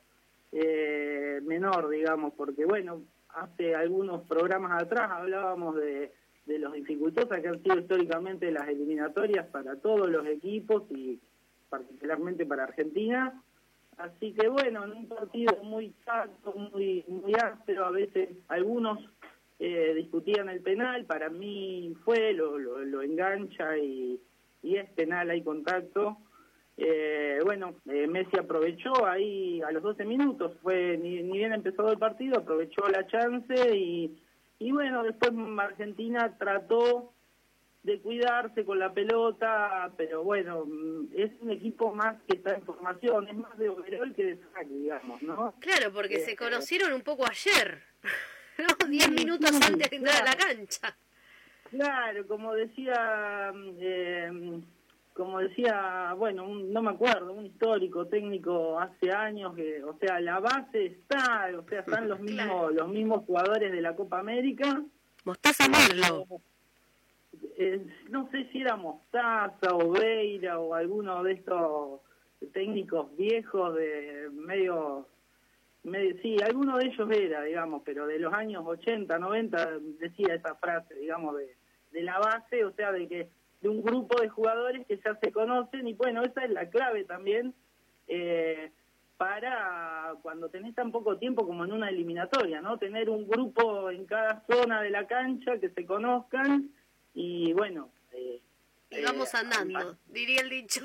[0.52, 6.12] eh, menor, digamos, porque bueno, hace algunos programas atrás hablábamos de,
[6.46, 11.20] de los dificultosas que han sido históricamente las eliminatorias para todos los equipos y
[11.68, 13.38] particularmente para Argentina.
[13.98, 18.98] Así que bueno, en un partido muy chato, muy, muy áspero, a veces algunos
[19.58, 24.18] eh, discutían el penal, para mí fue, lo, lo, lo engancha y,
[24.62, 26.18] y es penal, hay contacto.
[26.76, 31.90] Eh, bueno, eh, Messi aprovechó ahí a los 12 minutos, fue ni, ni bien empezado
[31.90, 34.18] el partido, aprovechó la chance y,
[34.58, 37.12] y bueno, después Argentina trató
[37.82, 42.62] de cuidarse con la pelota, pero bueno, mm, es un equipo más que está en
[42.62, 45.54] formación, es más de overall que de saque, digamos, ¿no?
[45.60, 47.82] Claro, porque Eh, se conocieron un poco ayer.
[48.58, 48.88] ¿no?
[48.88, 50.96] Diez minutos antes de entrar a la cancha.
[51.70, 54.60] Claro, como decía, eh,
[55.14, 60.18] como decía, bueno, un- no me acuerdo, un histórico técnico hace años que, o sea,
[60.20, 62.18] la base está, o sea, están los
[62.60, 64.82] mismos, los mismos jugadores de la Copa América.
[65.24, 66.26] Mostaza Merlo.
[67.56, 72.00] Eh, no sé si era Mostaza o Beira o alguno de estos
[72.52, 75.06] técnicos viejos de medio,
[75.84, 80.54] medio sí, alguno de ellos era, digamos, pero de los años 80, 90 decía esa
[80.56, 81.54] frase, digamos, de,
[81.92, 83.28] de la base, o sea, de que
[83.60, 87.04] de un grupo de jugadores que ya se conocen y bueno, esa es la clave
[87.04, 87.54] también
[88.08, 88.70] eh,
[89.16, 92.78] para cuando tenés tan poco tiempo como en una eliminatoria, ¿no?
[92.78, 96.70] Tener un grupo en cada zona de la cancha que se conozcan
[97.12, 98.40] y bueno, eh,
[98.90, 100.80] Y vamos andando, diría el dicho.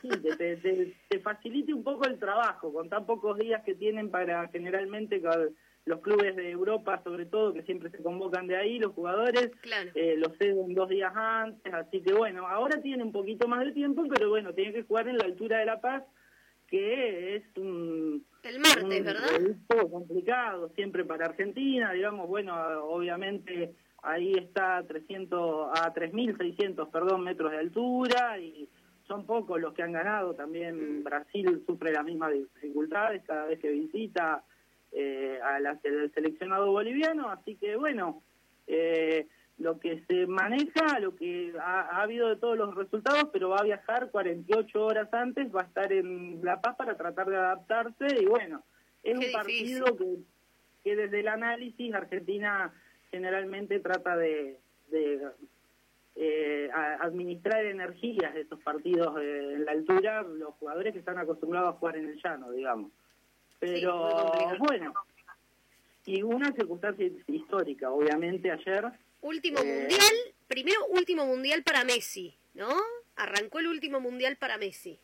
[0.00, 3.74] sí, te, te- te- te facilite un poco el trabajo con tan pocos días que
[3.74, 5.54] tienen para generalmente con
[5.86, 9.90] los clubes de Europa, sobre todo, que siempre se convocan de ahí, los jugadores, Claro.
[9.94, 13.70] eh, los ceden dos días antes, así que bueno, ahora tiene un poquito más de
[13.72, 16.02] tiempo, pero bueno, tiene que jugar en la altura de La Paz,
[16.66, 18.24] que es un...
[18.42, 19.28] El martes, un- ¿verdad?
[19.40, 22.54] Un poco complicado siempre para Argentina, digamos, bueno,
[22.84, 23.72] obviamente
[24.02, 28.68] ahí está 300 a 3.600, perdón, metros de altura y
[29.06, 33.70] son pocos los que han ganado, también Brasil sufre las mismas dificultades cada vez que
[33.70, 34.42] visita
[34.92, 38.22] eh, a la- al seleccionado boliviano, así que bueno,
[38.66, 39.26] eh,
[39.58, 43.58] lo que se maneja, lo que ha, ha habido de todos los resultados, pero va
[43.58, 48.06] a viajar 48 horas antes, va a estar en La Paz para tratar de adaptarse
[48.20, 48.62] y bueno,
[49.02, 50.16] es Qué un partido que,
[50.84, 52.72] que desde el análisis Argentina
[53.10, 54.58] generalmente trata de,
[54.90, 55.20] de,
[56.16, 61.74] eh, administrar energías de estos partidos eh, en la altura, los jugadores que están acostumbrados
[61.74, 62.90] a jugar en el llano, digamos.
[63.58, 64.92] Pero bueno,
[66.04, 68.84] y una circunstancia histórica, obviamente ayer.
[69.22, 70.14] Último eh, mundial,
[70.46, 72.68] primero último mundial para Messi, ¿no?
[73.16, 74.98] Arrancó el último mundial para Messi.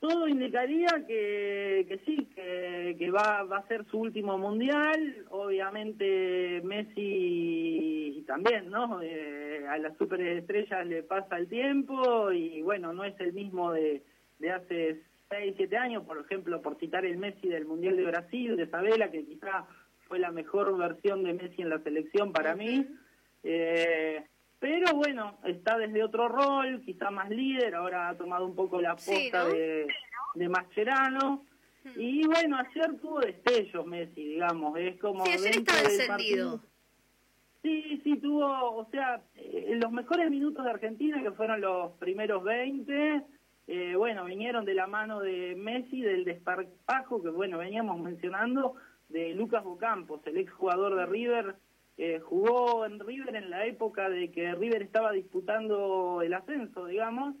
[0.00, 5.26] Todo indicaría que, que sí, que, que va, va a ser su último mundial.
[5.30, 9.00] Obviamente Messi también, ¿no?
[9.02, 14.02] Eh, a las superestrellas le pasa el tiempo y bueno, no es el mismo de,
[14.38, 18.56] de hace 6, 7 años, por ejemplo, por citar el Messi del Mundial de Brasil,
[18.56, 19.66] de Sabela, que quizá
[20.06, 22.86] fue la mejor versión de Messi en la selección para mí.
[23.42, 24.24] Eh,
[24.58, 28.96] pero bueno, está desde otro rol, quizá más líder, ahora ha tomado un poco la
[28.98, 29.50] Sí, posta ¿no?
[29.50, 29.86] de,
[30.34, 31.44] de Mascherano.
[31.96, 36.60] Y bueno, ayer tuvo destellos Messi, digamos, es como Sí, ayer estaba encendido.
[37.62, 41.92] Sí, sí, tuvo, o sea, eh, en los mejores minutos de Argentina, que fueron los
[41.98, 43.22] primeros 20,
[43.66, 48.74] eh, bueno, vinieron de la mano de Messi, del desparpajo que, bueno, veníamos mencionando,
[49.08, 51.54] de Lucas Bocampos, el exjugador de River,
[52.24, 57.36] jugó en River en la época de que River estaba disputando el ascenso, digamos,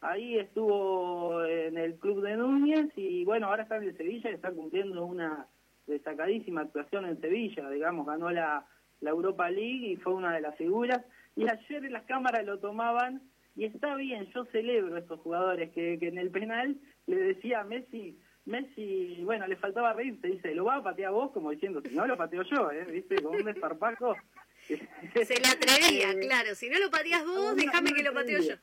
[0.00, 4.52] ahí estuvo en el club de Núñez y bueno, ahora está en Sevilla y está
[4.52, 5.46] cumpliendo una
[5.86, 8.66] destacadísima actuación en Sevilla, digamos, ganó la,
[9.00, 11.00] la Europa League y fue una de las figuras.
[11.34, 13.22] Y ayer en las cámaras lo tomaban
[13.56, 16.76] y está bien, yo celebro a estos jugadores que, que en el penal
[17.06, 21.32] le decía a Messi, Messi, bueno, le faltaba reírse, dice, lo va a patear vos,
[21.32, 22.84] como diciendo, si no lo pateo yo, ¿eh?
[22.84, 23.16] ¿viste?
[23.16, 24.14] Con un desparpajo.
[24.68, 26.54] Se le atrevía, Eh, claro.
[26.54, 28.54] Si no lo pateas vos, déjame que lo pateo yo.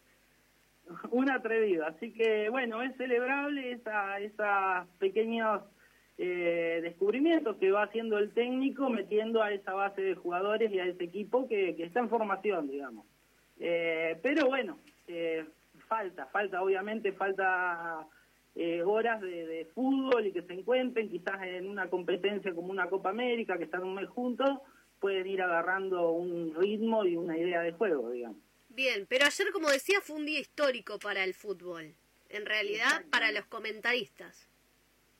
[1.11, 1.85] un atrevido.
[1.85, 5.63] Así que, bueno, es celebrable esa, esas pequeños
[6.17, 10.85] eh, descubrimientos que va haciendo el técnico metiendo a esa base de jugadores y a
[10.85, 13.05] ese equipo que, que está en formación, digamos.
[13.65, 14.77] Eh, pero bueno,
[15.07, 15.45] eh,
[15.87, 18.05] falta, falta, obviamente, falta
[18.55, 22.89] eh, horas de, de fútbol y que se encuentren, quizás en una competencia como una
[22.89, 24.49] Copa América, que están un mes juntos,
[24.99, 28.37] pueden ir agarrando un ritmo y una idea de juego, digamos.
[28.67, 31.93] Bien, pero ayer, como decía, fue un día histórico para el fútbol.
[32.27, 34.49] En realidad, para los comentaristas.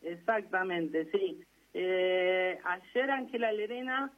[0.01, 1.39] Exactamente, sí.
[1.73, 4.11] Eh, ayer Ángela Lerena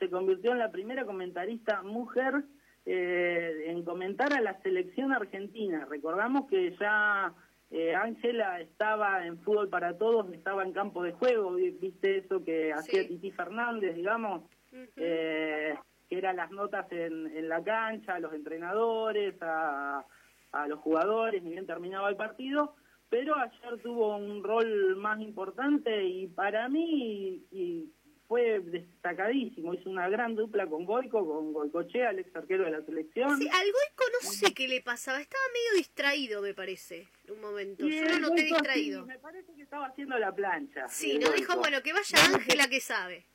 [0.00, 2.42] se convirtió en la primera comentarista mujer
[2.86, 5.86] eh, en comentar a la selección argentina.
[5.88, 7.32] Recordamos que ya
[7.70, 12.42] eh, Ángela estaba en fútbol para todos, estaba en campo de juego, vi- viste eso
[12.42, 14.42] que hacía Titi Fernández, digamos,
[14.96, 15.74] eh,
[16.08, 20.04] que eran las notas en, en la cancha, a los entrenadores, a,
[20.52, 22.74] a los jugadores, ni bien terminaba el partido,
[23.10, 27.92] pero ayer tuvo un rol más importante y para mí y
[28.86, 33.38] destacadísimo, hizo una gran dupla con Goico, con Goicochea, el ex arquero de la selección.
[33.38, 35.20] Sí, al Goico no sé qué le pasaba.
[35.20, 37.86] Estaba medio distraído, me parece, en un momento.
[37.86, 39.02] Y Yo lo noté Goico, distraído.
[39.02, 40.88] sí, me parece que estaba haciendo la plancha.
[40.88, 41.40] Sí, el no Goico.
[41.40, 43.26] dijo, bueno, que vaya Ángela que sabe.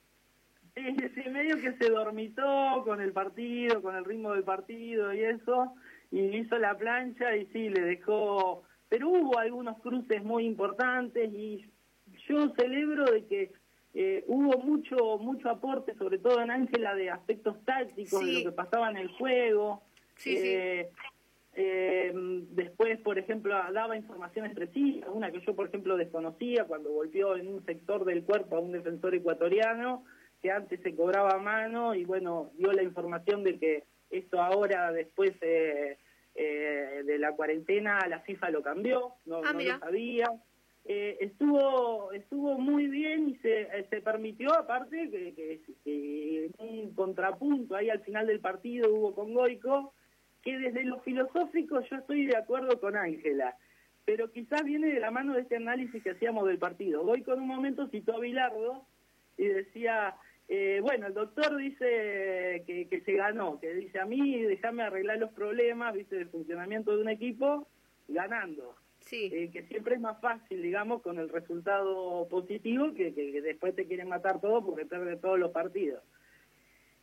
[0.76, 5.76] Sí, medio que se dormitó con el partido, con el ritmo del partido y eso,
[6.10, 8.64] y hizo la plancha y sí, le dejó...
[8.90, 11.66] Pero hubo algunos cruces muy importantes y
[12.28, 13.52] yo celebro de que
[13.94, 18.56] eh, hubo mucho mucho aporte, sobre todo en Ángela, de aspectos tácticos, de lo que
[18.56, 19.84] pasaba en el juego.
[20.16, 20.48] Sí, sí.
[20.48, 20.90] Eh,
[21.56, 27.36] eh, después, por ejemplo, daba informaciones precisas, una que yo, por ejemplo, desconocía cuando golpeó
[27.36, 30.04] en un sector del cuerpo a un defensor ecuatoriano,
[30.42, 34.92] que antes se cobraba a mano y bueno, dio la información de que esto ahora,
[34.92, 35.98] después eh,
[36.36, 40.28] eh, de la cuarentena, la FIFA lo cambió, no, Ah, no lo sabía.
[40.86, 47.76] Eh, estuvo estuvo muy bien y se, eh, se permitió, aparte, que, que, un contrapunto
[47.76, 49.94] ahí al final del partido hubo con Goico,
[50.42, 53.56] que desde lo filosófico yo estoy de acuerdo con Ángela,
[54.04, 57.06] pero quizás viene de la mano de este análisis que hacíamos del partido.
[57.06, 58.86] Goico en un momento citó a Bilardo
[59.38, 60.16] y decía,
[60.50, 65.18] eh, bueno, el doctor dice que, que se ganó, que dice a mí, déjame arreglar
[65.18, 67.70] los problemas, viste, del funcionamiento de un equipo,
[68.10, 68.76] ganando.
[69.12, 73.76] Eh, que siempre es más fácil, digamos, con el resultado positivo que, que, que después
[73.76, 76.02] te quieren matar todo porque pierde todos los partidos.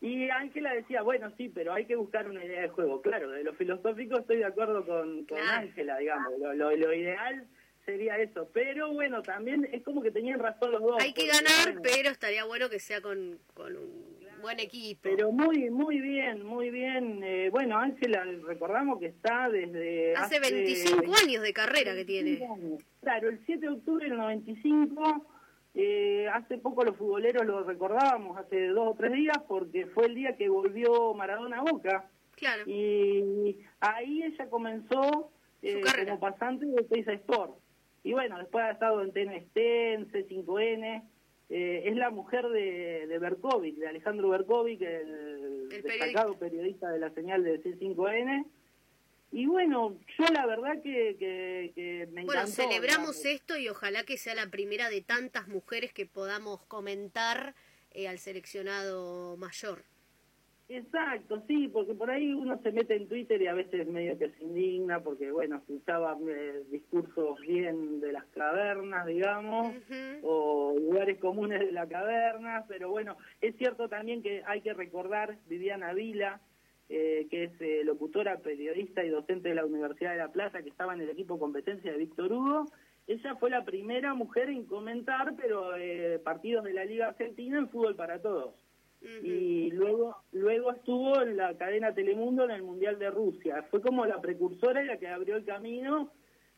[0.00, 3.02] Y Ángela decía, bueno, sí, pero hay que buscar una idea de juego.
[3.02, 6.38] Claro, de lo filosófico estoy de acuerdo con con Ángela, digamos.
[6.38, 7.46] Lo, lo, lo ideal
[7.84, 8.48] sería eso.
[8.52, 11.02] Pero bueno, también es como que tenían razón los dos.
[11.02, 14.09] Hay que ganar, bueno, pero estaría bueno que sea con, con un
[14.40, 15.00] buen equipo.
[15.02, 17.22] Pero muy, muy bien, muy bien.
[17.22, 20.14] Eh, bueno, Ángela, recordamos que está desde...
[20.16, 22.30] Hace 25 años de carrera que tiene.
[22.30, 22.84] 25 años.
[23.00, 25.26] Claro, el 7 de octubre del 95,
[25.74, 30.14] eh, hace poco los futboleros lo recordábamos, hace dos o tres días, porque fue el
[30.14, 32.10] día que volvió Maradona a Boca.
[32.36, 32.64] Claro.
[32.66, 35.30] Y ahí ella comenzó
[35.62, 37.58] eh, como pasante de Teisa Sport.
[38.02, 41.02] Y bueno, después ha estado en TNT, en C5N.
[41.50, 47.10] Eh, es la mujer de, de Berkovic, de Alejandro Berkovic, el, destacado periodista de la
[47.10, 48.46] señal de C5N.
[49.32, 52.50] Y bueno, yo la verdad que, que, que me Bueno, encantó.
[52.62, 53.24] celebramos digamos.
[53.26, 57.54] esto y ojalá que sea la primera de tantas mujeres que podamos comentar
[57.92, 59.84] eh, al seleccionado mayor.
[60.72, 64.30] Exacto, sí, porque por ahí uno se mete en Twitter y a veces medio que
[64.30, 69.74] se indigna porque, bueno, escuchaba eh, discursos bien de las cavernas, digamos,
[70.22, 75.38] o lugares comunes de la caverna, pero bueno, es cierto también que hay que recordar
[75.48, 76.40] Viviana Vila,
[76.88, 80.68] eh, que es eh, locutora, periodista y docente de la Universidad de La Plata, que
[80.68, 82.66] estaba en el equipo competencia de Víctor Hugo.
[83.08, 87.68] Ella fue la primera mujer en comentar, pero eh, partidos de la Liga Argentina en
[87.68, 88.54] fútbol para todos
[89.02, 93.64] y luego luego estuvo en la cadena Telemundo en el Mundial de Rusia.
[93.70, 96.12] Fue como la precursora y la que abrió el camino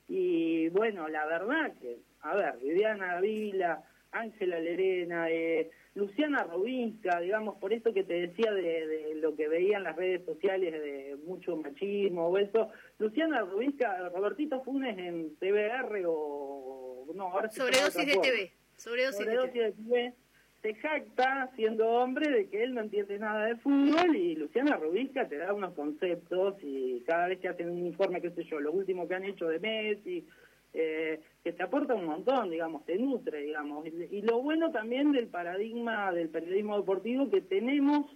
[0.09, 7.56] y bueno, la verdad que, a ver, Viviana Vila, Ángela Lerena, eh, Luciana Robinska, digamos,
[7.59, 11.16] por eso que te decía de, de lo que veía en las redes sociales de
[11.24, 17.06] mucho machismo o eso, Luciana Robinska, Robertito Funes en TVR o...
[17.14, 18.16] No, ahora Sobredosis de.
[18.16, 18.52] TV.
[18.77, 19.36] Sobredosis de TV.
[19.36, 20.14] Sobredosis de TV
[20.62, 25.26] se jacta, siendo hombre, de que él no entiende nada de fútbol y Luciana Rubisca
[25.26, 28.70] te da unos conceptos y cada vez que hacen un informe, qué sé yo, lo
[28.70, 30.24] último que han hecho de Messi,
[30.72, 33.84] eh, que te aporta un montón, digamos, te nutre, digamos.
[33.86, 38.06] Y, lo bueno también del paradigma del periodismo deportivo que tenemos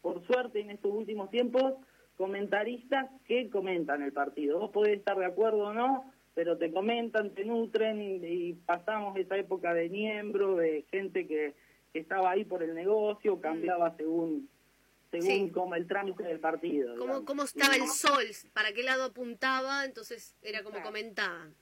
[0.00, 1.74] por suerte en estos últimos tiempos,
[2.16, 4.60] comentaristas que comentan el partido.
[4.60, 9.36] Vos podés estar de acuerdo o no, pero te comentan, te nutren y pasamos esa
[9.36, 11.54] época de miembro, de gente que
[11.98, 14.48] estaba ahí por el negocio, cambiaba según
[15.10, 15.50] según Sí.
[15.52, 16.96] como el trámite del partido.
[16.98, 18.24] ¿Cómo, cómo estaba el sol?
[18.52, 19.84] ¿Para qué lado apuntaba?
[19.84, 21.54] Entonces era como comentaban.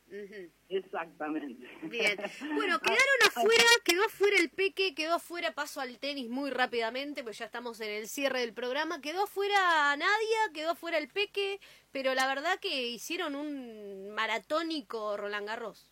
[0.68, 1.68] Exactamente.
[1.82, 2.18] Bien.
[2.54, 7.38] Bueno, quedaron afuera, quedó afuera el Peque, quedó afuera, paso al tenis muy rápidamente, pues
[7.38, 9.00] ya estamos en el cierre del programa.
[9.02, 11.60] Quedó afuera Nadia, quedó afuera el Peque,
[11.92, 15.90] pero la verdad que hicieron un maratónico Roland Garros.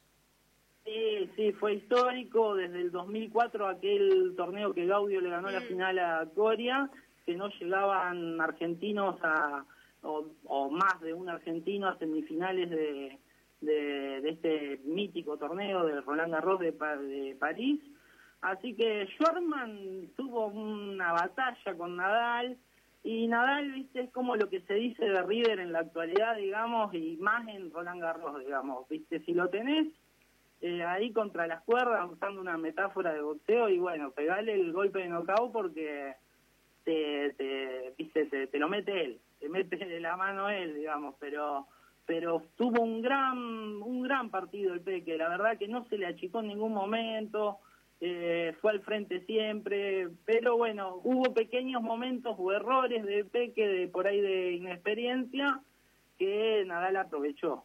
[0.84, 5.64] Sí, sí, fue histórico desde el 2004 aquel torneo que Gaudio le ganó la Mm.
[5.68, 6.90] final a Coria,
[7.24, 9.64] que no llegaban argentinos a
[10.04, 13.18] o, o más de un argentino a semifinales de,
[13.60, 17.80] de, de este mítico torneo de Roland Garros de, Pa- de París.
[18.40, 22.56] Así que Schwartzman tuvo una batalla con Nadal
[23.04, 26.92] y Nadal, viste, es como lo que se dice de River en la actualidad, digamos,
[26.92, 29.86] y más en Roland Garros, digamos, viste, si lo tenés
[30.62, 35.00] eh, ahí contra las cuerdas, usando una metáfora de boxeo, y bueno, pegale el golpe
[35.00, 36.14] de knockout porque
[36.84, 41.16] te, te, viste, te, te lo mete él, te mete de la mano él, digamos,
[41.18, 41.66] pero
[42.04, 46.06] pero tuvo un gran un gran partido el Peque, la verdad que no se le
[46.06, 47.58] achicó en ningún momento,
[48.00, 53.88] eh, fue al frente siempre, pero bueno, hubo pequeños momentos o errores de Peque, de
[53.88, 55.60] por ahí de inexperiencia,
[56.18, 57.64] que Nadal aprovechó.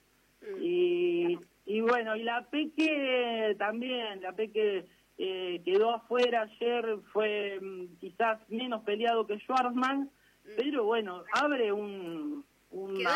[0.61, 4.85] Y, y bueno, y la Peque también, la Peque
[5.19, 10.09] eh, quedó afuera ayer, fue mm, quizás menos peleado que Schwarzman,
[10.55, 12.45] pero bueno, abre un...
[12.71, 13.09] un Quedó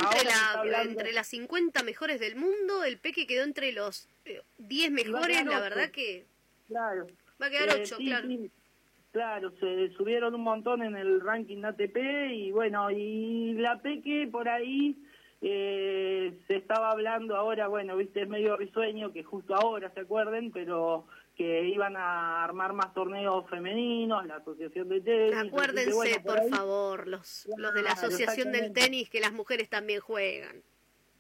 [0.84, 4.94] entre, la- las 50 mejores del mundo, el Peque quedó entre los eh, 10 Y
[4.95, 5.61] va a mejores, la ocho.
[5.61, 6.26] verdad que
[6.68, 7.07] Claro.
[7.41, 8.28] va a quedar Eh, 8, sí, claro.
[8.28, 8.52] sí.
[9.14, 11.98] Claro, se subieron un montón en el ranking ATP
[12.32, 14.95] y bueno, y la Peque por ahí
[15.42, 20.52] eh, se estaba hablando ahora, bueno, viste, es medio risueño que justo ahora se acuerden,
[20.52, 21.06] pero
[21.36, 25.32] que iban a armar más torneos femeninos, la asociación de tenis.
[25.34, 28.72] que, Acuérdense, bueno, por favor, los, los de la Asociación del.
[28.74, 30.62] Tenis, que las mujeres también juegan.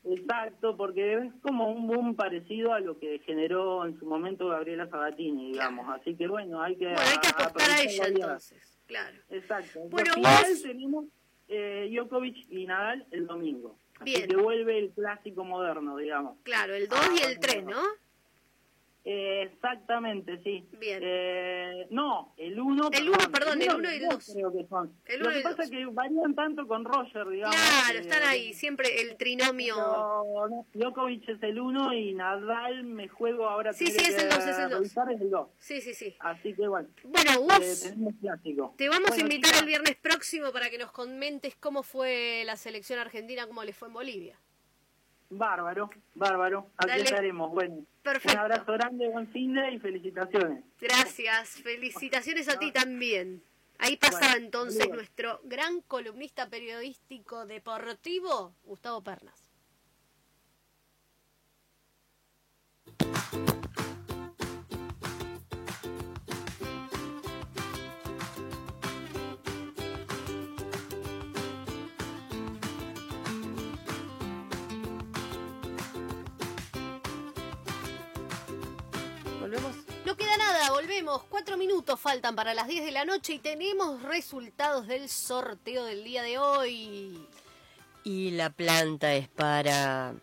[0.03, 4.87] Exacto, porque es como un boom parecido a lo que generó en su momento Gabriela
[4.89, 5.87] Sabatini, digamos.
[5.89, 9.17] Así que bueno, hay que, Bueno, hay que apostar a ella entonces, claro.
[9.29, 9.79] Exacto.
[9.89, 11.05] Bueno, vos- tenemos
[11.47, 13.77] eh, Djokovic y Nadal el domingo.
[14.01, 14.27] Así Bien.
[14.29, 16.37] que vuelve el clásico moderno, digamos.
[16.43, 17.81] Claro, el 2 y el 3, ¿no?
[19.03, 20.67] Eh, exactamente, sí.
[20.79, 20.99] Bien.
[21.01, 22.89] Eh, no, el 1.
[22.93, 24.31] El uno, perdón, el uno y el dos.
[24.31, 24.95] Creo que son.
[25.05, 27.55] El Lo que pasa es que varían tanto con Roger, digamos.
[27.55, 29.75] Claro, eh, están ahí, siempre el trinomio.
[30.73, 33.73] Djokovic es el 1 y Nadal me juego ahora.
[33.73, 34.79] Sí, sí, es el dos, es el dos.
[34.79, 35.47] revisar, es el 2.
[35.57, 36.15] Sí, sí, sí.
[36.19, 36.87] Así que bueno.
[37.03, 38.75] Bueno, eh, clásico.
[38.77, 42.43] te vamos a Bueno, invitar chicas, el viernes próximo para que nos comentes cómo fue
[42.45, 44.39] la selección argentina, cómo le fue en Bolivia.
[45.31, 46.67] Bárbaro, bárbaro.
[46.77, 47.03] Aquí Dale.
[47.03, 47.51] estaremos.
[47.51, 48.33] Bueno, Perfecto.
[48.33, 50.63] un abrazo grande, buen fin de y felicitaciones.
[50.79, 53.41] Gracias, felicitaciones a ti también.
[53.79, 59.50] Ahí pasaba Bueno, entonces nuestro gran columnista periodístico deportivo, Gustavo Pernas.
[81.01, 81.23] Volvemos.
[81.29, 86.03] Cuatro minutos faltan para las 10 de la noche y tenemos resultados del sorteo del
[86.03, 87.27] día de hoy.
[88.03, 90.13] Y la planta es para...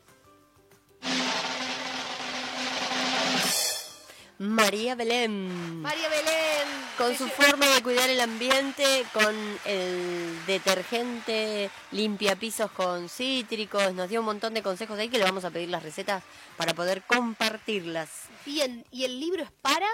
[4.40, 5.82] María Belén.
[5.82, 6.68] María Belén.
[6.96, 9.34] Con su forma de cuidar el ambiente, con
[9.64, 15.24] el detergente limpia pisos con cítricos, nos dio un montón de consejos ahí que le
[15.24, 16.22] vamos a pedir las recetas
[16.56, 18.10] para poder compartirlas.
[18.46, 19.88] Bien, ¿y el libro es para?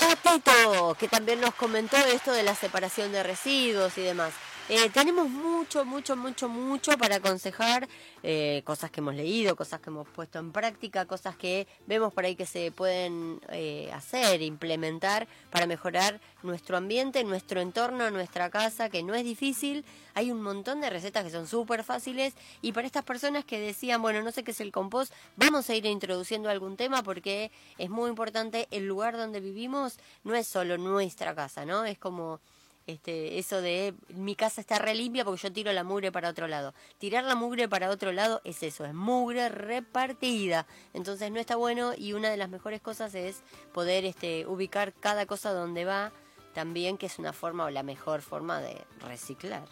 [0.00, 4.32] Patito, que también nos comentó esto de la separación de residuos y demás.
[4.68, 7.88] Eh, tenemos mucho, mucho, mucho, mucho para aconsejar,
[8.24, 12.24] eh, cosas que hemos leído, cosas que hemos puesto en práctica, cosas que vemos por
[12.24, 18.88] ahí que se pueden eh, hacer, implementar para mejorar nuestro ambiente, nuestro entorno, nuestra casa,
[18.88, 19.84] que no es difícil.
[20.14, 24.02] Hay un montón de recetas que son súper fáciles y para estas personas que decían,
[24.02, 27.88] bueno, no sé qué es el compost, vamos a ir introduciendo algún tema porque es
[27.88, 31.84] muy importante el lugar donde vivimos, no es solo nuestra casa, ¿no?
[31.84, 32.40] Es como
[32.86, 36.46] Este, eso de mi casa está re limpia porque yo tiro la mugre para otro
[36.46, 36.72] lado.
[36.98, 40.66] Tirar la mugre para otro lado es eso, es mugre repartida.
[40.94, 43.42] Entonces no está bueno y una de las mejores cosas es
[43.72, 46.12] poder este, ubicar cada cosa donde va
[46.54, 49.68] también, que es una forma o la mejor forma de reciclar.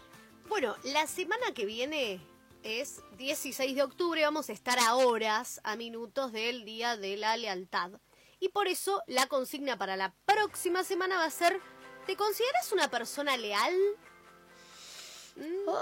[0.49, 2.21] Bueno, la semana que viene
[2.65, 7.37] es 16 de octubre, vamos a estar a horas, a minutos del Día de la
[7.37, 7.93] Lealtad.
[8.41, 11.61] Y por eso la consigna para la próxima semana va a ser,
[12.07, 13.75] ¿te consideras una persona leal?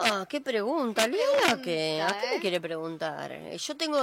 [0.04, 2.30] Ah, qué pregunta, Lea, que ¿a qué ¿eh?
[2.34, 3.32] me quiere preguntar?
[3.32, 3.98] Eh, Yo tengo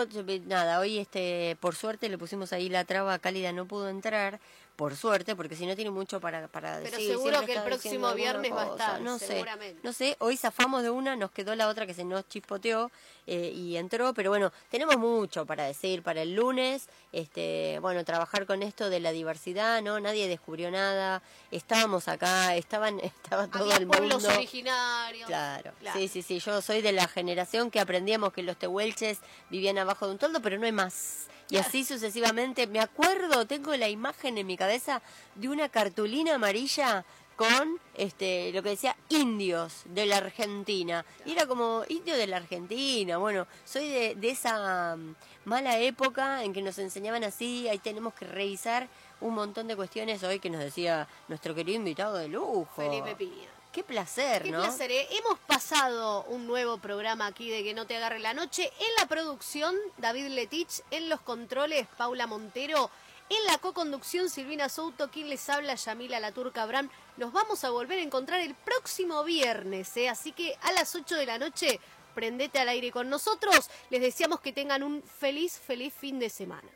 [0.45, 4.39] nada, hoy este por suerte le pusimos ahí la traba cálida no pudo entrar,
[4.79, 7.09] por suerte, porque si no tiene mucho para para Pero decir.
[7.09, 9.81] seguro siempre que el próximo viernes va a estar, no sé, seguramente.
[9.83, 12.89] no sé, hoy zafamos de una, nos quedó la otra que se nos chispoteó
[13.27, 18.45] eh, y entró, pero bueno, tenemos mucho para decir para el lunes, este, bueno, trabajar
[18.45, 19.99] con esto de la diversidad, ¿no?
[19.99, 24.29] Nadie descubrió nada, estábamos acá, estaban, estaba todo Había el pueblos mundo.
[24.37, 25.27] originarios.
[25.27, 25.73] Claro.
[25.81, 25.99] Claro.
[25.99, 29.19] sí, sí, sí, yo soy de la generación que aprendíamos que los tehuelches
[29.49, 31.25] vivían abajo de un toldo, pero no hay más.
[31.49, 32.67] Y así sucesivamente.
[32.67, 35.01] Me acuerdo, tengo la imagen en mi cabeza
[35.35, 37.05] de una cartulina amarilla
[37.35, 41.05] con este lo que decía indios de la Argentina.
[41.25, 43.17] Y era como indio de la Argentina.
[43.17, 45.15] Bueno, soy de, esa mm,
[45.45, 48.89] mala época en que nos enseñaban así, ahí tenemos que revisar
[49.21, 52.67] un montón de cuestiones hoy que nos decía nuestro querido invitado de lujo.
[52.75, 53.58] Felipe Piña.
[53.71, 54.61] Qué placer, Qué ¿no?
[54.61, 54.91] placer.
[54.91, 55.07] ¿eh?
[55.11, 58.71] Hemos pasado un nuevo programa aquí de Que no te agarre la noche.
[58.79, 60.81] En la producción, David Letich.
[60.89, 62.89] En los controles, Paula Montero.
[63.29, 65.11] En la coconducción, Silvina Souto.
[65.11, 66.89] Quien les habla, Yamila La Turca Abraham.
[67.17, 69.95] Nos vamos a volver a encontrar el próximo viernes.
[69.97, 70.09] ¿eh?
[70.09, 71.79] Así que a las 8 de la noche,
[72.15, 73.69] prendete al aire con nosotros.
[73.91, 76.67] Les deseamos que tengan un feliz, feliz fin de semana.